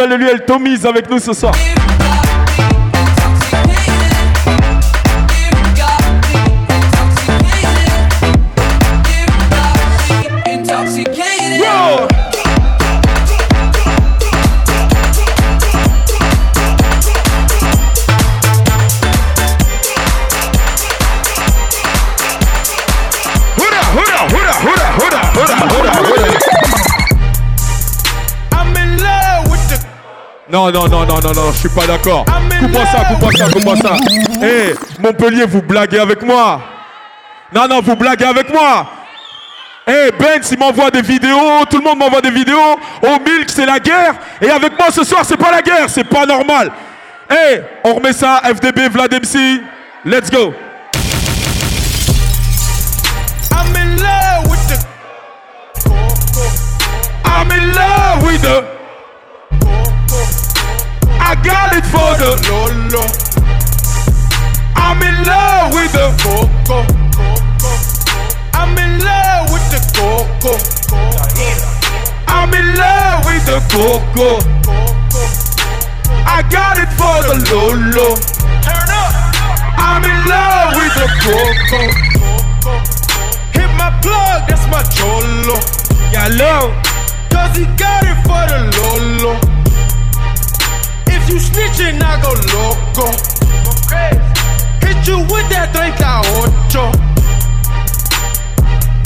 Et 0.00 0.02
on 0.02 0.06
va 0.06 0.12
saluer 0.16 0.30
El 0.30 0.44
Tomise 0.46 0.86
avec 0.86 1.10
nous 1.10 1.18
ce 1.18 1.32
soir. 1.34 1.52
Non, 30.72 30.86
non, 30.88 31.04
non, 31.04 31.18
non, 31.20 31.32
non, 31.34 31.52
je 31.52 31.58
suis 31.58 31.68
pas 31.68 31.84
d'accord. 31.84 32.24
Coupe-moi 32.24 32.86
ça, 32.86 33.04
coupe-moi 33.04 33.32
ça, 33.36 33.44
coupe-moi 33.50 33.76
ça. 33.76 33.96
Eh, 34.40 34.74
Montpellier, 35.00 35.44
vous 35.44 35.62
blaguez 35.62 35.98
avec 35.98 36.22
moi. 36.22 36.60
Non, 37.52 37.66
non, 37.66 37.80
vous 37.80 37.96
blaguez 37.96 38.24
avec 38.26 38.52
moi. 38.52 38.86
Eh, 39.88 40.12
Ben, 40.16 40.40
il 40.48 40.58
m'envoie 40.58 40.90
des 40.92 41.02
vidéos, 41.02 41.64
tout 41.68 41.78
le 41.78 41.82
monde 41.82 41.98
m'envoie 41.98 42.20
des 42.20 42.30
vidéos. 42.30 42.78
Au 43.02 43.18
Milk, 43.18 43.48
c'est 43.48 43.66
la 43.66 43.80
guerre. 43.80 44.14
Et 44.40 44.48
avec 44.48 44.78
moi 44.78 44.92
ce 44.92 45.02
soir, 45.02 45.22
c'est 45.24 45.36
pas 45.36 45.50
la 45.50 45.60
guerre, 45.60 45.88
c'est 45.88 46.04
pas 46.04 46.24
normal. 46.24 46.70
Eh, 47.30 47.60
on 47.82 47.94
remet 47.94 48.12
ça, 48.12 48.40
FDB, 48.44 48.88
Vlad 48.88 49.12
MC. 49.12 49.60
Let's 50.04 50.30
go. 50.30 50.54
I 61.30 61.36
got 61.36 61.70
it 61.76 61.86
for 61.86 62.10
the 62.18 62.34
Lolo. 62.50 63.06
I'm 64.74 65.00
in 65.00 65.14
love 65.22 65.72
with 65.72 65.92
the 65.92 66.10
Coco. 66.18 66.82
I'm 68.52 68.76
in 68.76 68.98
love 68.98 69.46
with 69.52 69.62
the 69.70 69.78
Coco. 69.94 70.58
I'm 72.26 72.52
in 72.52 72.74
love 72.74 73.24
with 73.26 73.46
the 73.46 73.60
coco. 73.70 74.42
I 76.26 76.42
got 76.50 76.78
it 76.78 76.90
for 76.98 77.22
the 77.22 77.38
Lolo. 77.52 78.16
Turn 78.66 78.90
up. 78.90 79.14
I'm 79.78 80.02
in 80.02 80.18
love 80.26 80.74
with 80.74 80.94
the 80.98 81.06
coco. 81.22 81.80
Hit 83.52 83.70
my 83.78 83.96
plug, 84.02 84.48
that's 84.48 84.66
my 84.66 84.82
cholo. 84.90 85.60
Yellow. 86.10 86.74
Cause 87.30 87.56
he 87.56 87.66
got 87.78 88.02
it 88.02 88.18
for 88.26 88.42
the 88.50 88.66
Lolo. 88.82 89.59
If 91.32 91.34
you 91.34 91.62
snitching, 91.62 92.02
I 92.02 92.18
go 92.20 92.34
loco. 92.50 93.06
Hit 94.82 95.06
you 95.06 95.18
with 95.30 95.46
that 95.54 95.70
38. 95.70 95.94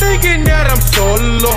Thinking 0.00 0.44
that 0.44 0.72
I'm 0.72 0.80
solo. 0.80 1.52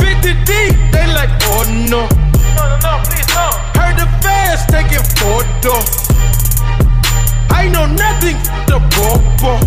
50 0.00 0.32
deep, 0.48 0.80
they 0.96 1.06
like, 1.12 1.28
oh 1.44 1.68
no. 1.92 2.08
No, 2.56 2.62
no, 2.72 2.76
no, 2.80 2.92
please 3.04 3.28
no. 3.36 3.52
Heard 3.76 4.00
the 4.00 4.08
fans 4.24 4.64
taking 4.72 5.04
photos. 5.20 6.08
I 7.52 7.68
know 7.68 7.84
nothing 7.84 8.40
the 8.64 8.80
popo. 8.96 9.60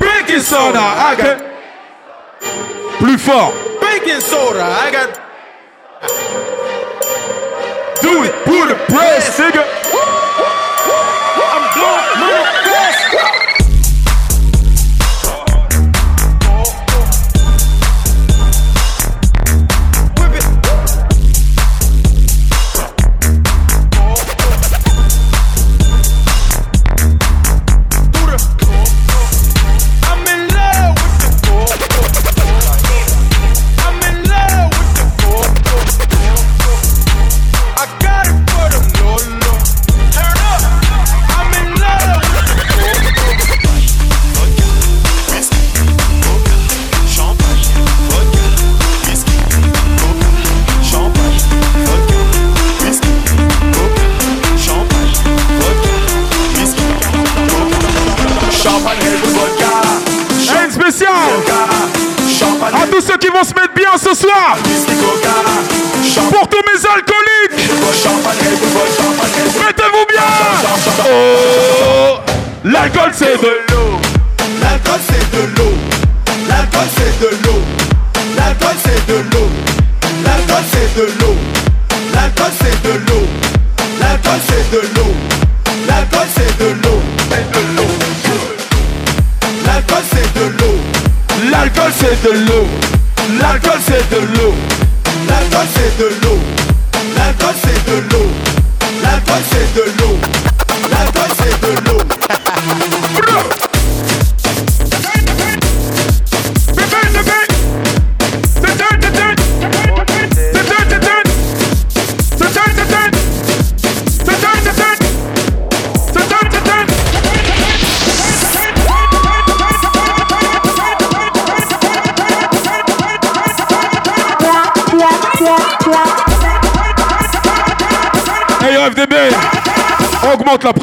Baking 0.00 0.40
soda, 0.40 0.80
I 0.80 1.14
can. 1.20 1.36
Plus 2.96 3.20
fort. 3.20 3.52
Baking 3.82 4.22
soda, 4.22 4.64
I 4.64 4.90
got. 4.90 5.27
Do 8.00 8.22
it, 8.22 8.32
put 8.44 8.70
it, 8.70 8.78
press, 8.88 9.38
nigga. 9.40 9.77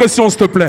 S'il 0.07 0.35
te 0.35 0.45
plaît. 0.45 0.67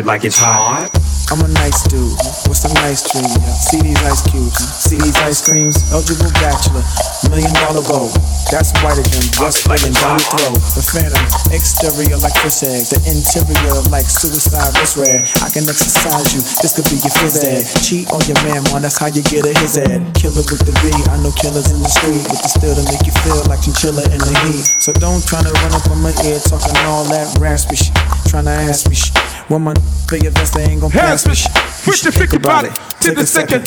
It 0.00 0.06
like 0.08 0.24
it's 0.24 0.40
hot. 0.40 0.88
I'm 1.30 1.44
a 1.44 1.50
nice 1.54 1.86
dude 1.86 2.10
with 2.48 2.58
some 2.58 2.74
nice 2.80 3.06
dreams. 3.06 3.36
See 3.70 3.78
these 3.84 4.00
ice 4.02 4.24
cubes, 4.26 4.58
see 4.58 4.98
these 4.98 5.14
ice 5.22 5.44
creams. 5.44 5.76
Eligible 5.92 6.32
bachelor, 6.40 6.82
million 7.28 7.52
dollar 7.60 7.84
goal. 7.86 8.10
That's 8.50 8.74
whiter 8.82 9.04
than 9.04 9.22
what's 9.38 9.62
living 9.68 9.94
down 10.00 10.18
your 10.18 10.26
throat. 10.26 10.58
The 10.74 10.82
phantom, 10.82 11.22
exterior 11.54 12.18
like 12.18 12.34
fish 12.40 12.66
eggs, 12.66 12.90
the 12.90 12.98
interior 13.06 13.78
like 13.92 14.08
suicide 14.08 14.74
wrist 14.80 14.98
red. 14.98 15.22
I 15.44 15.52
can 15.52 15.68
exercise 15.68 16.34
you, 16.34 16.42
this 16.64 16.74
could 16.74 16.88
be 16.90 16.98
your 16.98 17.14
phys 17.14 17.38
ed. 17.44 17.62
Cheat 17.84 18.10
on 18.10 18.24
your 18.26 18.40
man, 18.42 18.64
man, 18.72 18.82
that's 18.82 18.98
how 18.98 19.12
you 19.12 19.22
get 19.22 19.46
a 19.46 19.52
his 19.60 19.78
ed. 19.78 20.02
Killer 20.18 20.42
with 20.48 20.64
the 20.64 20.74
B, 20.82 20.90
I 21.12 21.20
know 21.22 21.30
killers 21.36 21.70
in 21.70 21.78
the 21.78 21.90
street 21.92 22.24
with 22.26 22.40
the 22.42 22.50
still 22.50 22.74
to 22.74 22.82
make 22.90 23.04
you 23.06 23.14
feel 23.22 23.44
like 23.46 23.62
chinchilla 23.62 24.02
in 24.10 24.18
the 24.18 24.34
heat. 24.48 24.64
So 24.82 24.90
don't 24.96 25.22
try 25.22 25.44
to 25.44 25.52
run 25.62 25.72
up 25.76 25.86
on 25.92 26.02
my 26.02 26.14
ear 26.26 26.40
talking 26.42 26.74
all 26.88 27.06
that 27.12 27.38
raspy 27.38 27.76
shit, 27.76 27.94
trying 28.26 28.50
to 28.50 28.56
ask 28.66 28.88
me 28.90 28.98
shit. 28.98 29.39
When 29.50 29.66
my 29.66 29.74
big 30.06 30.30
events, 30.30 30.54
they 30.54 30.62
ain't 30.62 30.78
gon' 30.80 30.94
pass 30.94 31.26
me 31.26 31.34
shit. 31.34 31.50
You 31.82 31.90
should 31.98 32.14
think 32.14 32.38
about 32.38 32.70
it, 32.70 32.72
take 33.02 33.18
a 33.18 33.26
second. 33.26 33.66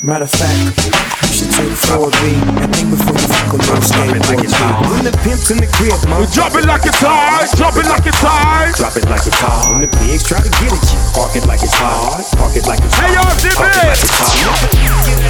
Matter 0.00 0.24
of 0.24 0.32
fact, 0.32 0.88
you 1.28 1.28
should 1.36 1.52
take 1.52 1.68
4B 1.84 2.16
and 2.56 2.72
think 2.72 2.88
before 2.88 3.12
you 3.12 3.28
fuck 3.28 3.52
a 3.52 3.60
little 3.60 3.76
skateboard 3.76 4.24
G. 4.24 4.56
When 4.88 5.04
the 5.04 5.12
pimp's 5.20 5.52
in 5.52 5.60
the 5.60 5.68
crib, 5.68 6.00
man. 6.08 6.24
Drop 6.32 6.56
it 6.56 6.64
like 6.64 6.88
it's 6.88 7.04
hot, 7.04 7.44
drop 7.60 7.76
it 7.76 7.84
like 7.84 8.08
it's 8.08 8.16
hot. 8.24 8.72
Drop 8.72 8.96
it 8.96 9.04
like 9.04 9.28
it's 9.28 9.36
hot. 9.36 9.68
When 9.68 9.84
the 9.84 9.92
pigs 10.00 10.24
try 10.24 10.40
to 10.40 10.48
get 10.48 10.72
at 10.72 10.80
you, 10.88 11.00
park 11.12 11.36
it 11.36 11.44
like 11.44 11.60
it's 11.60 11.76
hot. 11.76 12.24
Park 12.32 12.56
it 12.56 12.64
like 12.64 12.80
it's 12.80 12.96
hot. 12.96 13.04
Hey, 13.04 13.12
y'all, 13.12 13.36
dip 13.36 13.52
Park 13.52 13.68
it 13.68 13.84
it. 13.84 13.88
like 13.92 14.00
it's 14.00 14.16
hot. 14.16 15.28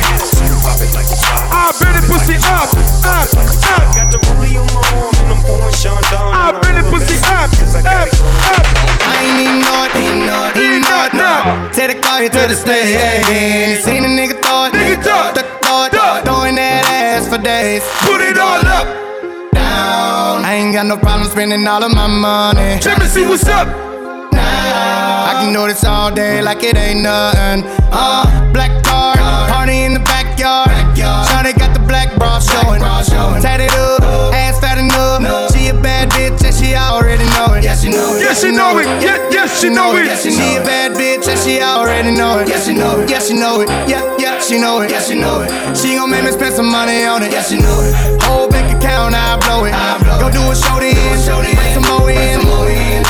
Pop 0.62 0.78
it 0.78 0.94
like 0.94 1.10
it's 1.10 1.26
hot. 1.26 1.50
I 1.50 1.74
bet 1.74 1.98
it 1.98 2.06
pussy 2.06 2.38
up, 2.46 2.70
up, 3.02 3.26
up. 3.34 3.82
Got 3.98 4.14
the 4.14 4.18
rollie 4.30 4.62
on 4.62 4.68
my 4.70 5.10
arm 5.10 5.17
and 5.28 5.36
I'm 5.36 5.44
pouring 5.44 5.74
Sean 5.74 6.00
Don. 6.10 6.32
I 6.32 6.52
bet 6.60 6.84
pussy 6.88 7.16
up, 7.28 7.52
up, 7.52 7.84
up. 7.84 8.08
I 9.04 9.20
ain't 9.20 9.40
even 9.44 9.60
know 9.60 9.84
it, 9.84 9.92
ain't 9.96 10.24
know 10.24 10.48
it, 10.48 10.56
ain't 10.56 10.84
know 10.88 11.04
it, 11.04 11.12
no. 11.12 11.32
Take 11.72 11.96
the 11.96 12.00
car 12.00 12.20
here 12.20 12.32
to 12.32 12.42
the 12.48 12.56
stage. 12.56 13.84
Seen 13.84 14.04
a 14.04 14.08
nigga 14.08 14.40
throw 14.40 14.66
it, 14.66 14.72
nigga 14.72 15.02
throw 15.04 15.28
it, 15.28 15.44
throw 15.62 15.84
it, 15.84 16.24
throwing 16.24 16.56
that 16.56 16.84
ass 16.88 17.28
for 17.28 17.38
days. 17.38 17.84
Put 18.08 18.20
it 18.20 18.38
all 18.38 18.64
up. 18.64 18.86
Down. 19.52 20.44
I 20.44 20.54
ain't 20.54 20.72
got 20.72 20.86
no 20.86 20.96
problem 20.96 21.28
spending 21.28 21.66
all 21.66 21.82
of 21.84 21.92
my 21.92 22.06
money. 22.06 22.80
Let 22.84 22.98
me 22.98 23.06
see 23.06 23.26
what's 23.26 23.46
up. 23.48 23.68
Now. 24.32 25.28
I 25.28 25.42
can 25.42 25.52
do 25.52 25.66
this 25.66 25.84
all 25.84 26.10
day 26.10 26.40
like 26.42 26.62
it 26.62 26.76
ain't 26.76 27.02
nothing. 27.02 27.64
Uh, 27.92 28.24
black 28.52 28.72
car, 28.84 29.16
party 29.48 29.84
in 29.84 29.94
the 29.94 30.00
backyard. 30.38 31.26
Shawty 31.26 31.58
got 31.58 31.74
the 31.74 31.80
black 31.80 32.14
bra 32.16 32.38
showing. 32.38 32.80
Tatted 33.42 33.70
up, 33.74 34.02
ass 34.32 34.60
fat 34.60 34.78
enough. 34.78 35.52
She 35.52 35.68
a 35.68 35.74
bad 35.74 36.10
bitch 36.10 36.44
and 36.44 36.54
she 36.54 36.74
already 36.74 37.24
know 37.34 37.54
it. 37.54 37.64
Yes, 37.64 37.82
she 37.82 37.90
know 37.90 38.16
it. 38.16 38.22
Yes, 38.22 38.40
she 38.40 38.50
know 38.50 38.78
it. 38.78 38.86
Yeah, 39.02 39.18
yes, 39.30 39.60
she 39.60 39.68
know 39.68 39.96
it. 39.96 40.06
She 40.18 40.30
a 40.30 40.62
bad 40.62 40.92
bitch 40.92 41.28
and 41.28 41.38
she 41.38 41.60
already 41.60 42.14
know 42.14 42.38
it. 42.40 42.48
Yes, 42.48 42.66
she 42.66 42.74
know 42.74 43.00
it. 43.00 43.10
Yes, 43.10 43.28
she 43.28 43.34
know 43.34 43.60
it. 43.60 43.68
Yeah, 43.88 44.16
yeah, 44.18 44.40
she 44.40 44.58
know 44.58 44.80
it. 44.80 44.90
Yes, 44.90 45.08
she 45.08 45.14
know 45.18 45.42
it. 45.42 45.76
She 45.76 45.96
gon' 45.96 46.10
make 46.10 46.24
me 46.24 46.30
spend 46.32 46.54
some 46.54 46.70
money 46.70 47.04
on 47.04 47.22
it. 47.22 47.32
Yes, 47.32 47.50
she 47.50 47.58
know 47.58 47.80
it. 47.82 48.22
Whole 48.22 48.48
bank 48.48 48.70
account, 48.76 49.14
I 49.14 49.38
blow 49.42 49.64
it. 49.64 49.72
Go 50.20 50.30
do 50.30 50.42
a 50.50 50.54
show 50.54 50.78
then. 50.78 50.94
Bring 50.94 51.74
some 51.74 51.86
more 51.86 52.10
in. 52.10 52.38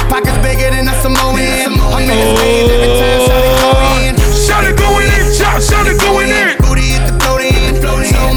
Pockets 0.08 0.38
bigger 0.38 0.70
than 0.70 0.88
a 0.88 0.94
Samoan. 1.02 1.36
I'm 1.36 2.04
niggas 2.06 2.36
paid 2.40 2.70
every 2.70 2.88
time 2.96 3.20
Shawty 3.28 3.52
go 3.60 3.70
in. 4.00 4.14
Shawty 4.16 4.72
going 4.76 5.06
in, 5.06 5.24
chop, 5.36 5.60
shawty 5.60 5.98
going 6.00 6.30
in. 6.30 6.67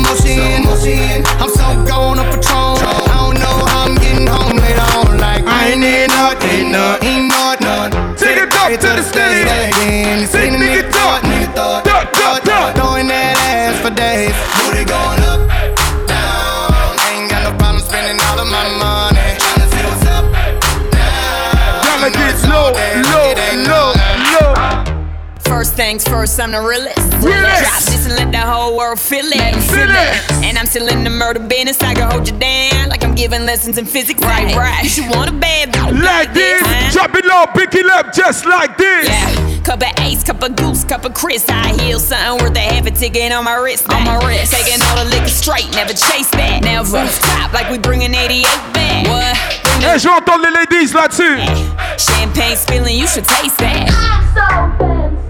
Motion. 0.04 1.24
I'm 1.41 1.49
so 1.49 1.68
gone 1.86 2.20
on 2.20 2.26
Patron. 2.32 2.78
I 2.82 3.06
don't 3.14 3.36
know 3.39 3.58
how 3.70 3.86
I'm 3.86 3.95
getting 3.95 4.28
home 4.28 4.58
later 4.58 4.88
on. 4.97 5.18
Like 5.18 5.43
I 5.45 5.72
ain't 5.72 5.84
in 5.84 6.08
nothing, 6.10 6.72
nothing, 6.72 7.28
nothing. 7.28 8.16
Take 8.18 8.38
it 8.38 8.54
up 8.54 8.72
to 8.72 8.89
the 8.97 9.04
stage. 9.04 9.47
Say 10.30 10.49
nigga 10.49 10.89
thought, 10.91 11.22
nigga 11.24 11.54
thought, 11.56 11.80
First 25.62 25.76
things 25.76 26.03
first, 26.07 26.39
I'm 26.39 26.53
the 26.53 26.59
realest. 26.59 26.97
Realest. 27.22 27.62
Drop 27.62 27.84
this 27.93 28.07
and 28.07 28.16
let 28.16 28.32
the 28.32 28.39
whole 28.39 28.76
world 28.76 28.99
feel 28.99 29.28
it. 29.28 29.53
Feel 29.70 29.93
it. 29.93 30.43
And 30.43 30.57
I'm 30.57 30.66
still 30.66 30.88
in 30.88 31.03
the 31.03 31.12
murder 31.12 31.39
business. 31.39 31.80
I 31.84 31.93
can 31.93 32.09
hold 32.09 32.28
you 32.28 32.36
down 32.39 32.89
like 32.89 33.03
I'm 33.03 33.14
giving 33.14 33.45
lessons 33.45 33.78
in 33.78 33.86
physics. 33.86 34.20
Right, 34.24 34.55
right. 34.55 34.82
You 34.82 34.89
should 34.89 35.07
want 35.12 35.30
a 35.30 35.34
bad 35.34 35.72
bitch 35.72 36.01
Like 36.01 36.34
this, 36.34 36.64
huh? 36.66 36.89
drop 36.89 37.14
it 37.14 37.26
low, 37.26 37.45
pick 37.53 37.76
it 37.76 37.86
up 37.91 38.12
just 38.12 38.47
like 38.47 38.76
this. 38.80 39.07
Yeah, 39.07 39.62
cup 39.62 39.84
of 39.84 39.99
ace, 39.99 40.24
cup 40.24 40.41
of 40.41 40.55
goose, 40.55 40.84
cup 40.84 41.05
of 41.05 41.14
Chris. 41.14 41.47
I 41.47 41.80
heal 41.80 41.99
something 41.99 42.43
worth 42.43 42.57
a 42.57 42.59
half 42.59 42.88
a 42.88 42.89
ticket 42.89 43.32
on 43.32 43.43
my 43.43 43.57
wrist. 43.57 43.88
On 43.93 44.03
my 44.03 44.18
wrist. 44.26 44.51
Taking 44.51 44.82
all 44.82 44.95
the 44.95 45.12
liquor 45.14 45.30
straight, 45.30 45.70
never 45.76 45.93
chase 45.93 46.32
that. 46.32 46.62
Now 46.64 46.82
rooftop 46.82 47.53
like 47.53 47.70
we 47.70 47.78
bringing 47.78 48.16
88 48.16 48.45
back. 48.74 49.05
What? 49.05 49.38
Et 49.93 49.99
je 49.99 50.07
vais 50.07 50.09
entendre 50.09 50.41
les 50.41 50.66
ladies 50.66 50.91
là-dessus. 50.91 51.38
Champagne 52.01 52.55
spilling, 52.55 52.97
you 52.97 53.05
should 53.05 53.26
taste 53.26 53.59
that. 53.59 55.01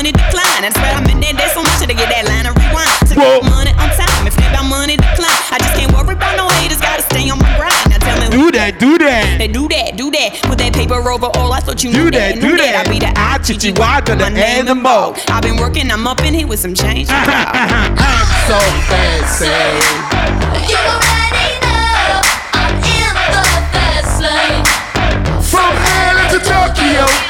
money, 0.00 0.12
decline. 0.12 0.62
That's 0.64 0.76
why 0.80 0.96
I'm 0.96 1.04
in 1.12 1.20
there, 1.20 1.34
there's 1.36 1.52
so 1.52 1.60
much 1.60 1.76
to 1.84 1.92
get 1.92 2.08
that 2.08 2.24
line 2.24 2.48
of 2.48 2.56
rewind. 2.56 2.88
To 3.12 3.14
Whoa. 3.20 3.44
get 3.44 3.52
money 3.52 3.72
on 3.76 3.92
time. 3.92 4.24
If 4.24 4.32
they 4.32 4.48
about 4.48 4.64
money, 4.64 4.96
decline. 4.96 5.28
I 5.52 5.60
just 5.60 5.76
can't 5.76 5.92
worry 5.92 6.16
about 6.16 6.40
no 6.40 6.48
haters, 6.56 6.80
gotta 6.80 7.04
stay 7.04 7.28
on 7.28 7.36
my 7.36 7.52
grind. 7.60 7.76
Now 7.92 8.00
tell 8.00 8.16
me 8.16 8.32
Do 8.32 8.48
that, 8.56 8.80
do 8.80 8.96
that. 8.96 9.36
They 9.36 9.48
do 9.48 9.68
that, 9.68 10.00
do 10.00 10.08
that. 10.08 10.40
Put 10.48 10.56
that 10.56 10.72
paper 10.72 10.96
over 10.96 11.28
all. 11.36 11.52
I 11.52 11.60
thought 11.60 11.84
you 11.84 11.92
Do 11.92 12.08
knew 12.08 12.10
that, 12.16 12.40
that. 12.40 12.40
do 12.40 12.56
that. 12.56 12.80
I 12.80 12.82
be 12.88 12.96
the 12.96 13.12
I 13.12 13.36
Chichi 13.44 13.76
Y 13.76 14.00
to 14.08 14.16
the 14.16 14.32
animal. 14.32 15.12
I've 15.28 15.44
been 15.44 15.60
working, 15.60 15.90
I'm 15.92 16.08
up 16.08 16.24
in 16.24 16.32
here 16.32 16.48
with 16.48 16.60
some 16.64 16.72
change. 16.72 17.08
so 18.48 18.56
fancy. 18.88 19.52
You 20.64 20.80
already 20.80 21.48
know 21.60 22.24
I'm 22.56 22.72
in 22.88 23.12
the 23.36 23.44
fast 23.68 24.16
lane. 24.24 24.64
From 25.44 25.76
LA 25.76 26.24
to 26.32 26.40
Tokyo. 26.40 27.29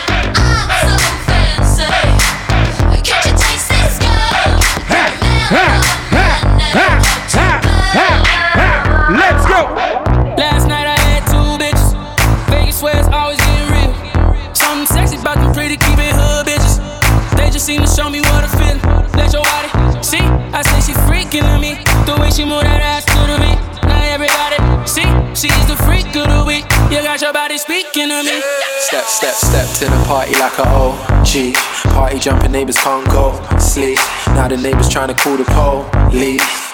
Show 18.00 18.08
me 18.08 18.20
what 18.20 18.44
I 18.44 18.48
feel. 18.56 18.78
Let 19.12 19.32
your 19.32 19.44
body 19.44 19.68
see. 20.02 20.24
I 20.56 20.62
say 20.62 20.80
she 20.86 20.94
freaking 21.04 21.44
on 21.44 21.60
me. 21.60 21.76
The 22.08 22.16
way 22.18 22.30
she 22.30 22.44
move 22.44 22.62
that 22.64 22.80
ass 22.80 23.04
to 23.12 23.20
the 23.28 23.36
beat. 23.36 23.60
Now 23.84 24.00
everybody 24.16 24.56
see. 24.88 25.04
She's 25.36 25.66
the 25.68 25.76
freak 25.84 26.08
of 26.16 26.26
the 26.32 26.42
week. 26.48 26.64
You 26.88 27.02
got 27.04 27.20
your 27.20 27.34
body 27.34 27.58
speaking 27.58 28.08
to 28.08 28.22
me. 28.24 28.40
Step, 28.88 29.04
step, 29.04 29.34
step 29.34 29.68
to 29.78 29.84
the 29.92 30.00
party 30.08 30.32
like 30.40 30.56
a 30.58 30.66
OG. 30.80 31.54
Party 31.92 32.18
jumping, 32.18 32.52
neighbors 32.52 32.78
can't 32.78 33.06
go 33.10 33.36
sleep. 33.58 33.98
Now 34.28 34.48
the 34.48 34.56
neighbors 34.56 34.88
trying 34.88 35.08
to 35.08 35.14
call 35.14 35.36
the 35.36 35.44
police. 35.44 36.70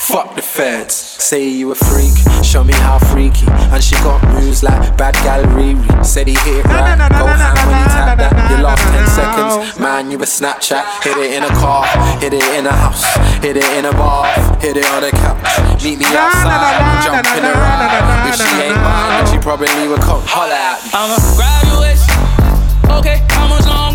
Fuck 0.00 0.34
the 0.34 0.42
feds. 0.42 0.94
Say 0.96 1.46
you 1.46 1.70
a 1.70 1.74
freak, 1.74 2.16
show 2.42 2.64
me 2.64 2.72
how 2.72 2.98
freaky. 2.98 3.46
And 3.70 3.84
she 3.84 3.94
got 3.96 4.18
moves 4.32 4.62
like 4.62 4.96
bad 4.96 5.14
gal 5.22 5.44
Riri. 5.52 6.04
Said 6.04 6.26
he 6.26 6.34
hit 6.40 6.64
it 6.64 6.64
right, 6.64 6.96
go 7.12 7.26
ham 7.28 7.54
when 7.68 7.76
he 7.76 7.84
tap 7.92 8.16
that. 8.16 8.32
You 8.50 8.64
lost 8.64 8.82
10 8.90 9.06
seconds, 9.06 9.78
man, 9.78 10.10
you 10.10 10.16
a 10.16 10.26
Snapchat. 10.26 11.04
Hit 11.04 11.16
it 11.16 11.36
in 11.36 11.44
a 11.44 11.52
car, 11.60 11.84
hit 12.18 12.32
it 12.32 12.42
in 12.56 12.66
a 12.66 12.72
house, 12.72 13.04
hit 13.44 13.56
it 13.56 13.68
in 13.76 13.84
a 13.84 13.92
bar, 13.92 14.26
hit 14.58 14.76
it 14.76 14.88
on 14.88 15.04
a 15.04 15.12
couch. 15.12 15.84
Meet 15.84 16.00
me 16.00 16.06
outside, 16.16 16.80
we'll 16.80 17.04
jump 17.04 17.28
in 17.36 17.44
the. 17.44 17.52
If 18.32 18.40
she 18.40 18.48
ain't 18.66 18.80
mine, 18.80 19.20
then 19.20 19.26
she 19.30 19.38
probably 19.38 19.68
would 19.86 20.00
come 20.00 20.24
holler 20.24 20.56
at 20.56 20.80
me. 20.80 20.90
I'm 20.96 21.12
a 21.12 21.20
graduate. 21.36 22.00
Okay, 22.98 23.22
how 23.28 23.46
much 23.46 23.66
long 23.68 23.89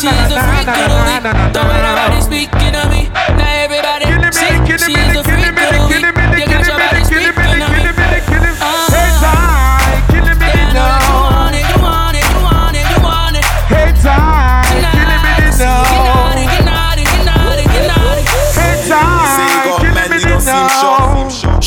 she's 0.00 0.28
the 0.28 0.40
freak 0.50 0.66
of 0.66 0.90
the 0.90 1.00
week. 1.06 1.22
The 1.54 1.62
way 1.62 1.78
that 1.84 1.94
body 1.94 2.20
speaking 2.20 2.72
to 2.74 2.82
me. 2.90 3.06
Now 3.38 3.62
everybody 3.62 4.03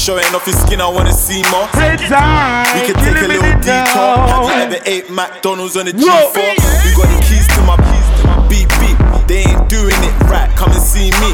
showing 0.07 0.23
off 0.31 0.45
his 0.45 0.55
skin, 0.63 0.79
I 0.79 0.87
wanna 0.87 1.11
see 1.11 1.43
more. 1.51 1.67
We 1.75 2.79
can 2.87 2.95
take 2.95 3.19
a 3.19 3.27
little 3.27 3.59
detour. 3.59 4.15
I 4.47 4.63
ever 4.63 4.79
ate 4.85 5.09
McDonald's 5.11 5.75
on 5.75 5.83
the 5.83 5.91
G4. 5.91 5.99
You 5.99 6.95
got 6.95 7.11
the 7.11 7.19
keys 7.27 7.43
to 7.51 7.59
my 7.67 7.75
keys 7.75 8.07
to 8.15 8.23
my 8.31 8.39
beep 8.47 8.71
beep. 8.79 8.95
They 9.27 9.43
ain't 9.43 9.67
doing 9.67 9.99
it 9.99 10.15
right. 10.31 10.47
Come 10.55 10.71
and 10.71 10.79
see 10.79 11.11
me. 11.19 11.31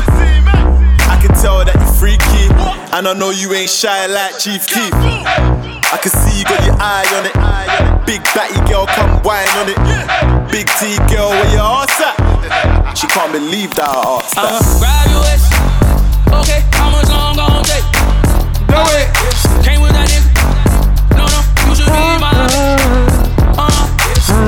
I 1.06 1.22
can 1.22 1.30
tell 1.38 1.62
that 1.62 1.78
you're 1.78 1.98
freaky, 2.02 2.50
and 2.98 3.06
I 3.06 3.14
know 3.14 3.30
you 3.30 3.54
ain't 3.54 3.70
shy 3.70 4.08
like 4.08 4.40
Chief 4.42 4.66
Keef. 4.66 4.90
I 4.90 5.98
can 6.02 6.10
see 6.10 6.42
you 6.42 6.46
got 6.50 6.66
your 6.66 6.78
eye 6.82 7.06
on 7.14 7.30
it. 7.30 7.36
Big 8.10 8.26
batty 8.34 8.58
girl, 8.66 8.88
come 8.90 9.22
whine 9.22 9.54
on 9.62 9.70
it. 9.70 9.78
Big 10.50 10.66
T 10.82 10.98
girl, 11.14 11.30
where 11.30 11.52
your 11.54 11.62
ass 11.62 12.02
at? 12.02 12.98
She 12.98 13.06
can't 13.06 13.32
believe 13.32 13.70
that 13.78 13.86
I 13.86 14.18
asked 14.18 14.34
that. 14.34 14.50
Uh, 14.50 14.82
graduation. 14.82 16.42
Okay, 16.42 16.66
how 16.74 16.90
much 16.90 17.06
longer? 17.10 17.23
Throw 18.74 18.90
it. 18.98 19.06
Came 19.62 19.86
with 19.86 19.94
that 19.94 20.10
nigga. 20.10 20.34
No, 21.14 21.30
no, 21.30 21.40
you 21.70 21.78
should 21.78 21.94
be 21.94 22.18
my 22.18 22.34
uh, 22.34 23.70
uh, 23.70 23.86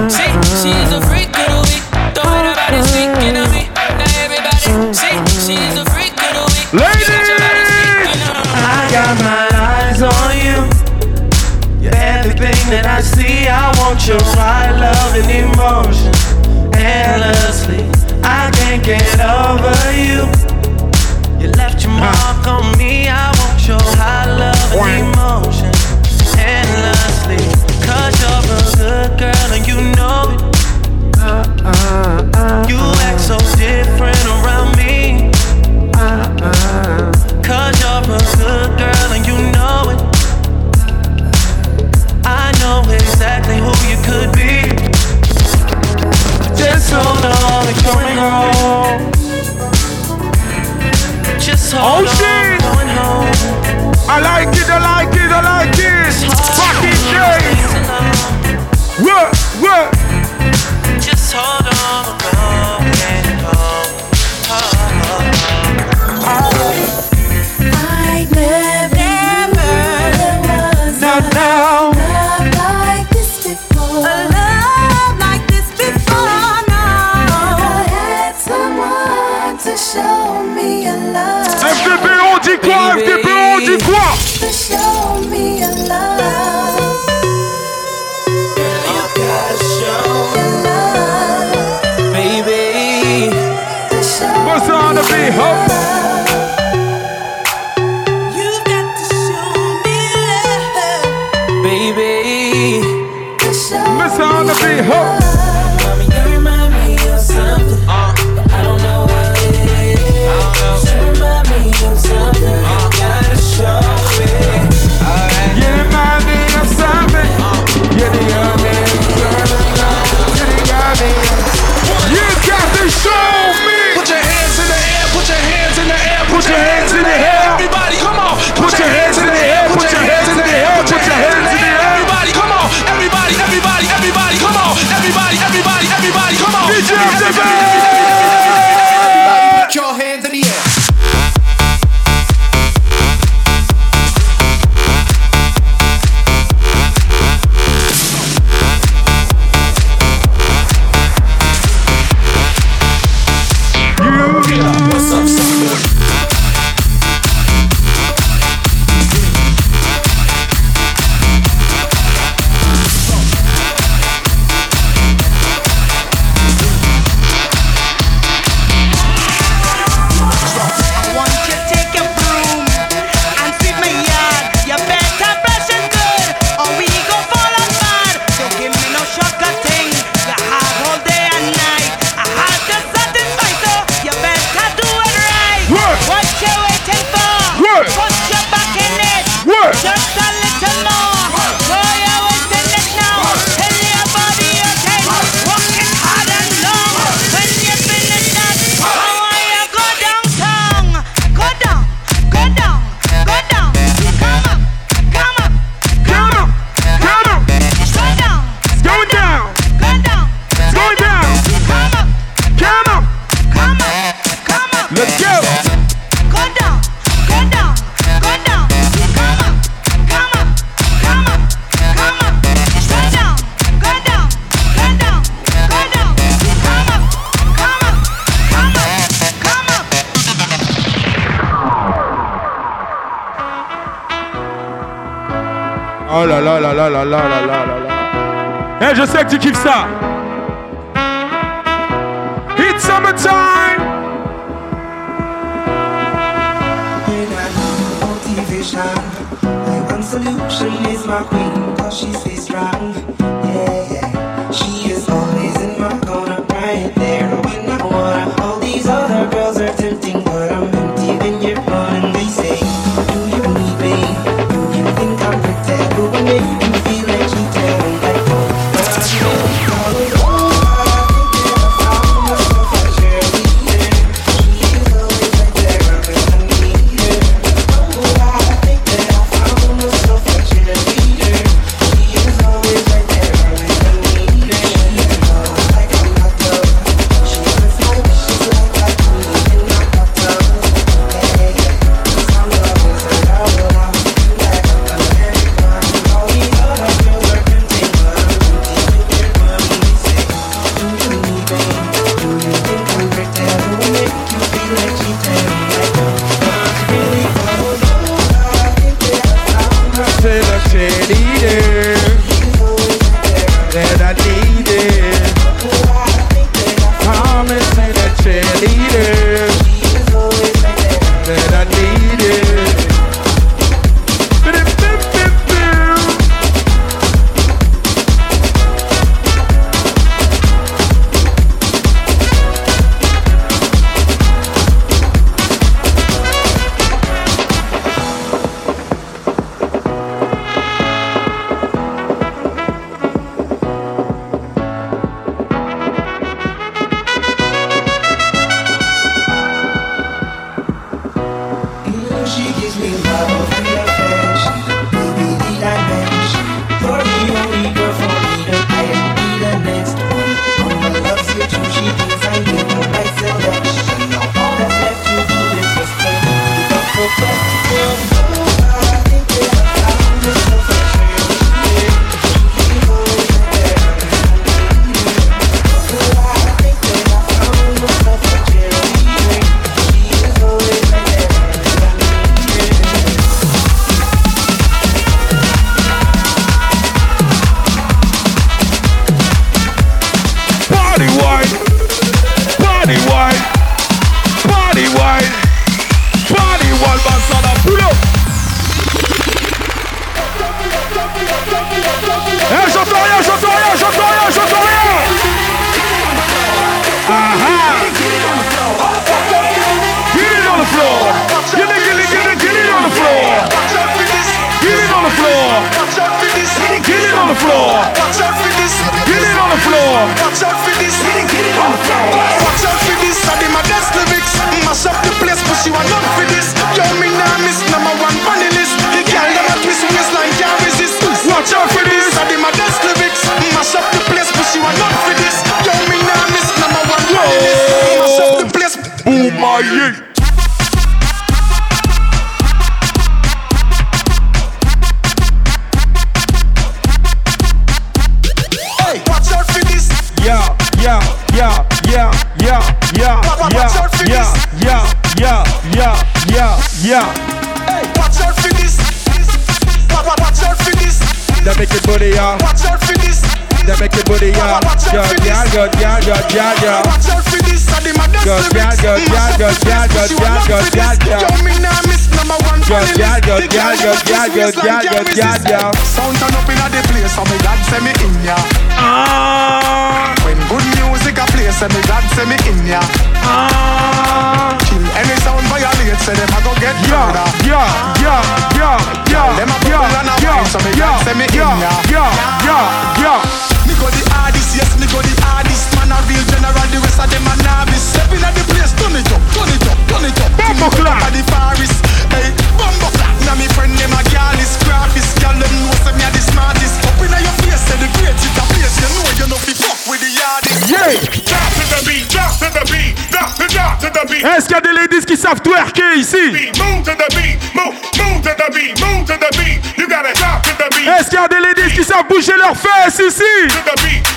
Say 0.09 0.33
she 0.65 0.73
is 0.81 0.97
a 0.97 1.01
freak 1.05 1.29
of 1.29 1.45
the 1.45 1.61
week. 1.69 1.85
Throw 2.17 2.25
it 2.41 2.49
about 2.49 2.73
this 2.73 2.89
week 2.97 3.13
in 3.21 3.37
a 3.37 3.45
week. 3.53 3.69
Now 3.69 4.25
everybody 4.25 4.57
say 4.97 5.13
she 5.45 5.61
is 5.61 5.77
a 5.77 5.85
freak 5.93 6.17
of 6.17 6.41
the 6.41 6.45
week. 6.57 6.73
Ladies! 6.73 7.05
I 7.05 8.89
got 8.89 9.13
my 9.21 9.45
eyes 9.61 10.01
on 10.01 10.29
you. 10.41 10.57
Everything 11.93 12.57
that 12.73 12.89
I 12.89 13.05
see. 13.05 13.45
I 13.45 13.69
want 13.77 14.09
your 14.09 14.17
right 14.41 14.73
love 14.73 15.21
and 15.21 15.29
emotion. 15.29 16.09
Endlessly, 16.73 17.85
I 18.25 18.49
can't 18.57 18.81
get 18.81 19.21
over 19.21 19.77
you. 19.93 20.25
You 21.37 21.53
left 21.53 21.85
your 21.85 21.93
mark 21.93 22.47
on 22.49 22.65
me 22.71 22.74
Oh 51.77 52.05
shit! 52.05 52.61
I 54.07 54.19
like 54.21 54.55
it, 54.55 54.69
I 54.69 54.79
like 54.79 55.13
it. 55.13 55.14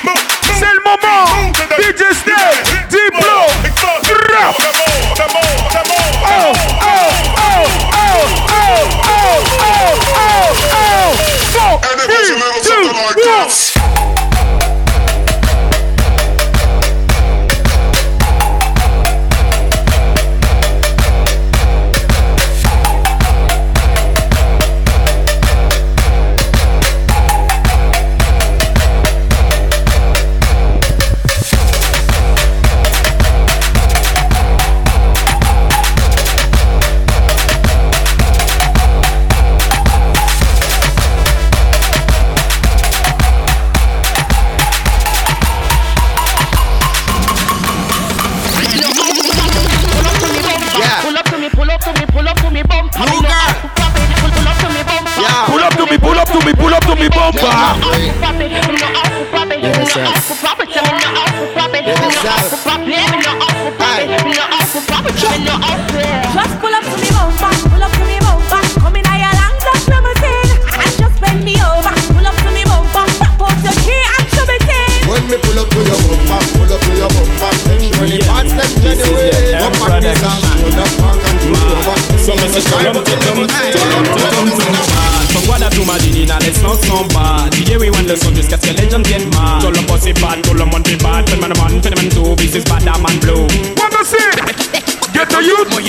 move. 0.04 0.27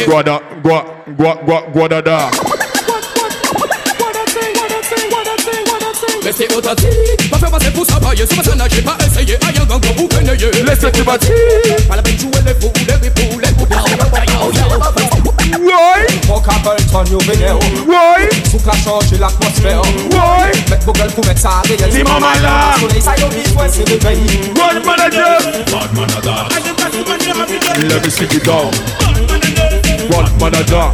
Guada, 0.10 0.41
gua, 0.64 0.84
gua, 1.20 1.38
gua, 1.45 1.62
guadada. 1.72 2.32
Laissez 6.24 6.47
au 6.55 6.60
tati, 6.60 6.88
pas 7.30 7.38
faire 7.38 7.51
passer 7.51 7.70
pour 7.70 7.86
travailler, 7.86 8.26
sur 8.26 8.36
ma 8.38 8.68
j'ai 8.68 8.82
pas 8.82 8.97
essayé, 9.05 9.38
aïe, 9.45 9.53
gang, 9.70 9.80
vous 9.95 10.07
gagnez. 10.07 10.36
Laissez 10.66 10.91
tu 10.91 11.03
bâtir, 11.03 11.30
pas 11.88 11.95
la 11.95 12.01
peine 12.01 12.18
jouer 12.18 12.32
les 12.43 12.55
fous, 12.55 12.74
les 12.88 12.93
ripoux, 12.95 13.39
les 13.39 13.51
poupées. 13.51 13.76
Why? 15.60 16.07
Fuck 16.26 16.47
a 16.47 16.60
girl, 16.64 16.78
turn 16.89 17.05
you 17.12 17.20
video. 17.20 17.60
Why? 17.86 18.30
Sous 18.49 18.66
la 18.66 18.74
change 18.74 19.12
l'atmosphère. 19.20 19.84
Why? 20.10 20.49
Mec 20.72 20.82
vos 20.88 20.93
gueules 20.93 21.12
pour 21.12 21.26
mettre 21.28 21.41
ça 21.41 21.49
à 21.49 21.68
réel. 21.68 21.89
Dis 21.91 22.01
maman 22.01 22.34
là. 22.41 22.74
Soleil 22.80 23.01
ça 23.01 23.14
y'a 23.16 23.28
mis 23.28 23.47
point 23.53 23.68
c'est 23.72 23.88
réveillé. 23.88 24.53
Bad 24.55 24.84
manager. 24.84 25.38
Bad 25.72 25.93
manager. 25.93 26.49
Let 27.78 28.03
me 28.03 28.10
stick 28.10 28.34
it 28.34 28.43
down. 28.43 28.72
Bad 28.99 29.30
manager. 29.30 29.59
Rod 30.12 30.28
manager. 30.40 30.86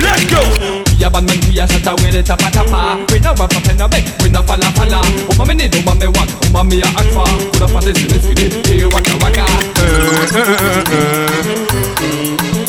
Let's 0.00 0.24
go. 0.30 0.80
We 1.00 1.06
a 1.06 1.10
man, 1.10 1.40
we 1.48 1.58
a 1.58 1.66
shatter 1.66 1.94
with 1.96 2.14
it 2.14 2.26
tapa 2.26 2.50
tapa. 2.52 3.00
We 3.10 3.20
no 3.20 3.32
want 3.32 3.52
for 3.52 3.60
penna 3.62 3.88
beg, 3.88 4.04
we 4.22 4.28
no 4.28 4.42
falla 4.42 4.70
falla. 4.76 5.00
Oh 5.00 5.34
mama 5.38 5.54
need, 5.54 5.74
oh 5.74 5.82
mama 5.82 6.10
want, 6.10 6.30
oh 6.44 6.52
a 6.52 6.84
act 6.84 7.08
for. 7.16 7.24
Put 7.52 7.62
up 7.62 7.74
on 7.74 7.84
this, 7.84 7.96
let's 8.12 8.26
waka 8.92 9.14
waka. 9.22 9.44
Eh, 9.80 10.36
eh, 10.36 10.84
eh, 10.92 12.59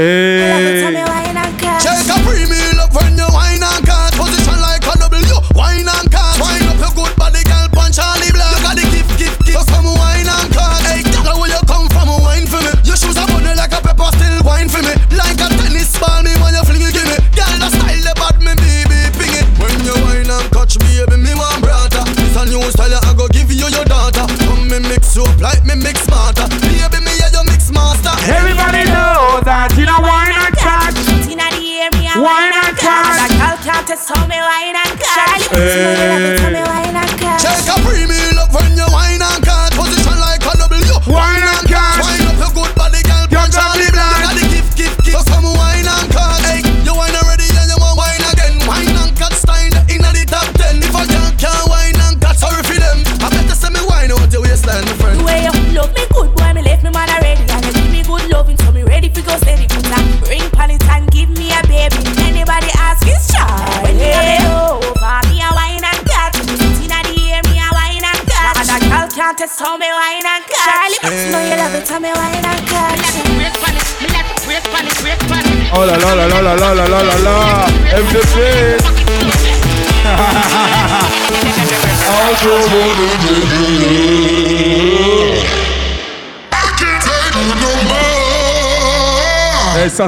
Hey. 0.00 0.29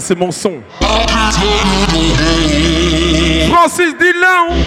c'est 0.00 0.14
mon 0.14 0.30
son. 0.30 0.54
Francis 3.50 3.94
Dillon. 3.98 4.48
Hein. 4.48 4.64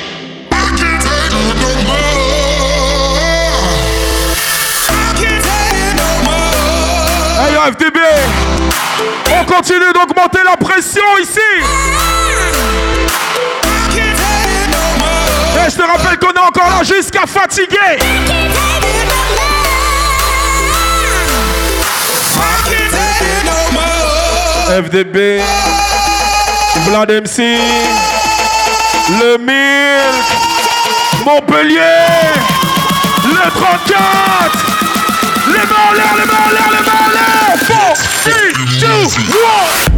Hey 7.40 7.72
FDB, 7.72 8.00
on 9.32 9.46
continue 9.46 9.94
d'augmenter 9.94 10.40
la 10.46 10.58
pression 10.58 11.02
ici. 11.22 11.40
Et 15.58 15.70
je 15.70 15.76
te 15.76 15.82
rappelle 15.82 16.20
qu'on 16.20 16.34
est 16.34 16.40
encore 16.40 16.70
là 16.70 16.84
jusqu'à 16.84 17.26
fatiguer. 17.26 17.98
FDB, 24.68 25.42
Vlad 26.86 27.12
MC, 27.12 27.60
le 29.20 29.38
Milk, 29.38 30.26
Montpellier, 31.24 31.80
le 33.26 33.52
34, 33.52 34.66
les 35.48 35.66
Marlers, 35.70 36.16
les 36.18 36.26
Marlers, 36.26 36.72
les 36.72 36.84
Marlers, 36.84 37.60
4, 37.68 38.02
6, 38.24 38.80
2, 38.80 38.88
1. 38.88 39.96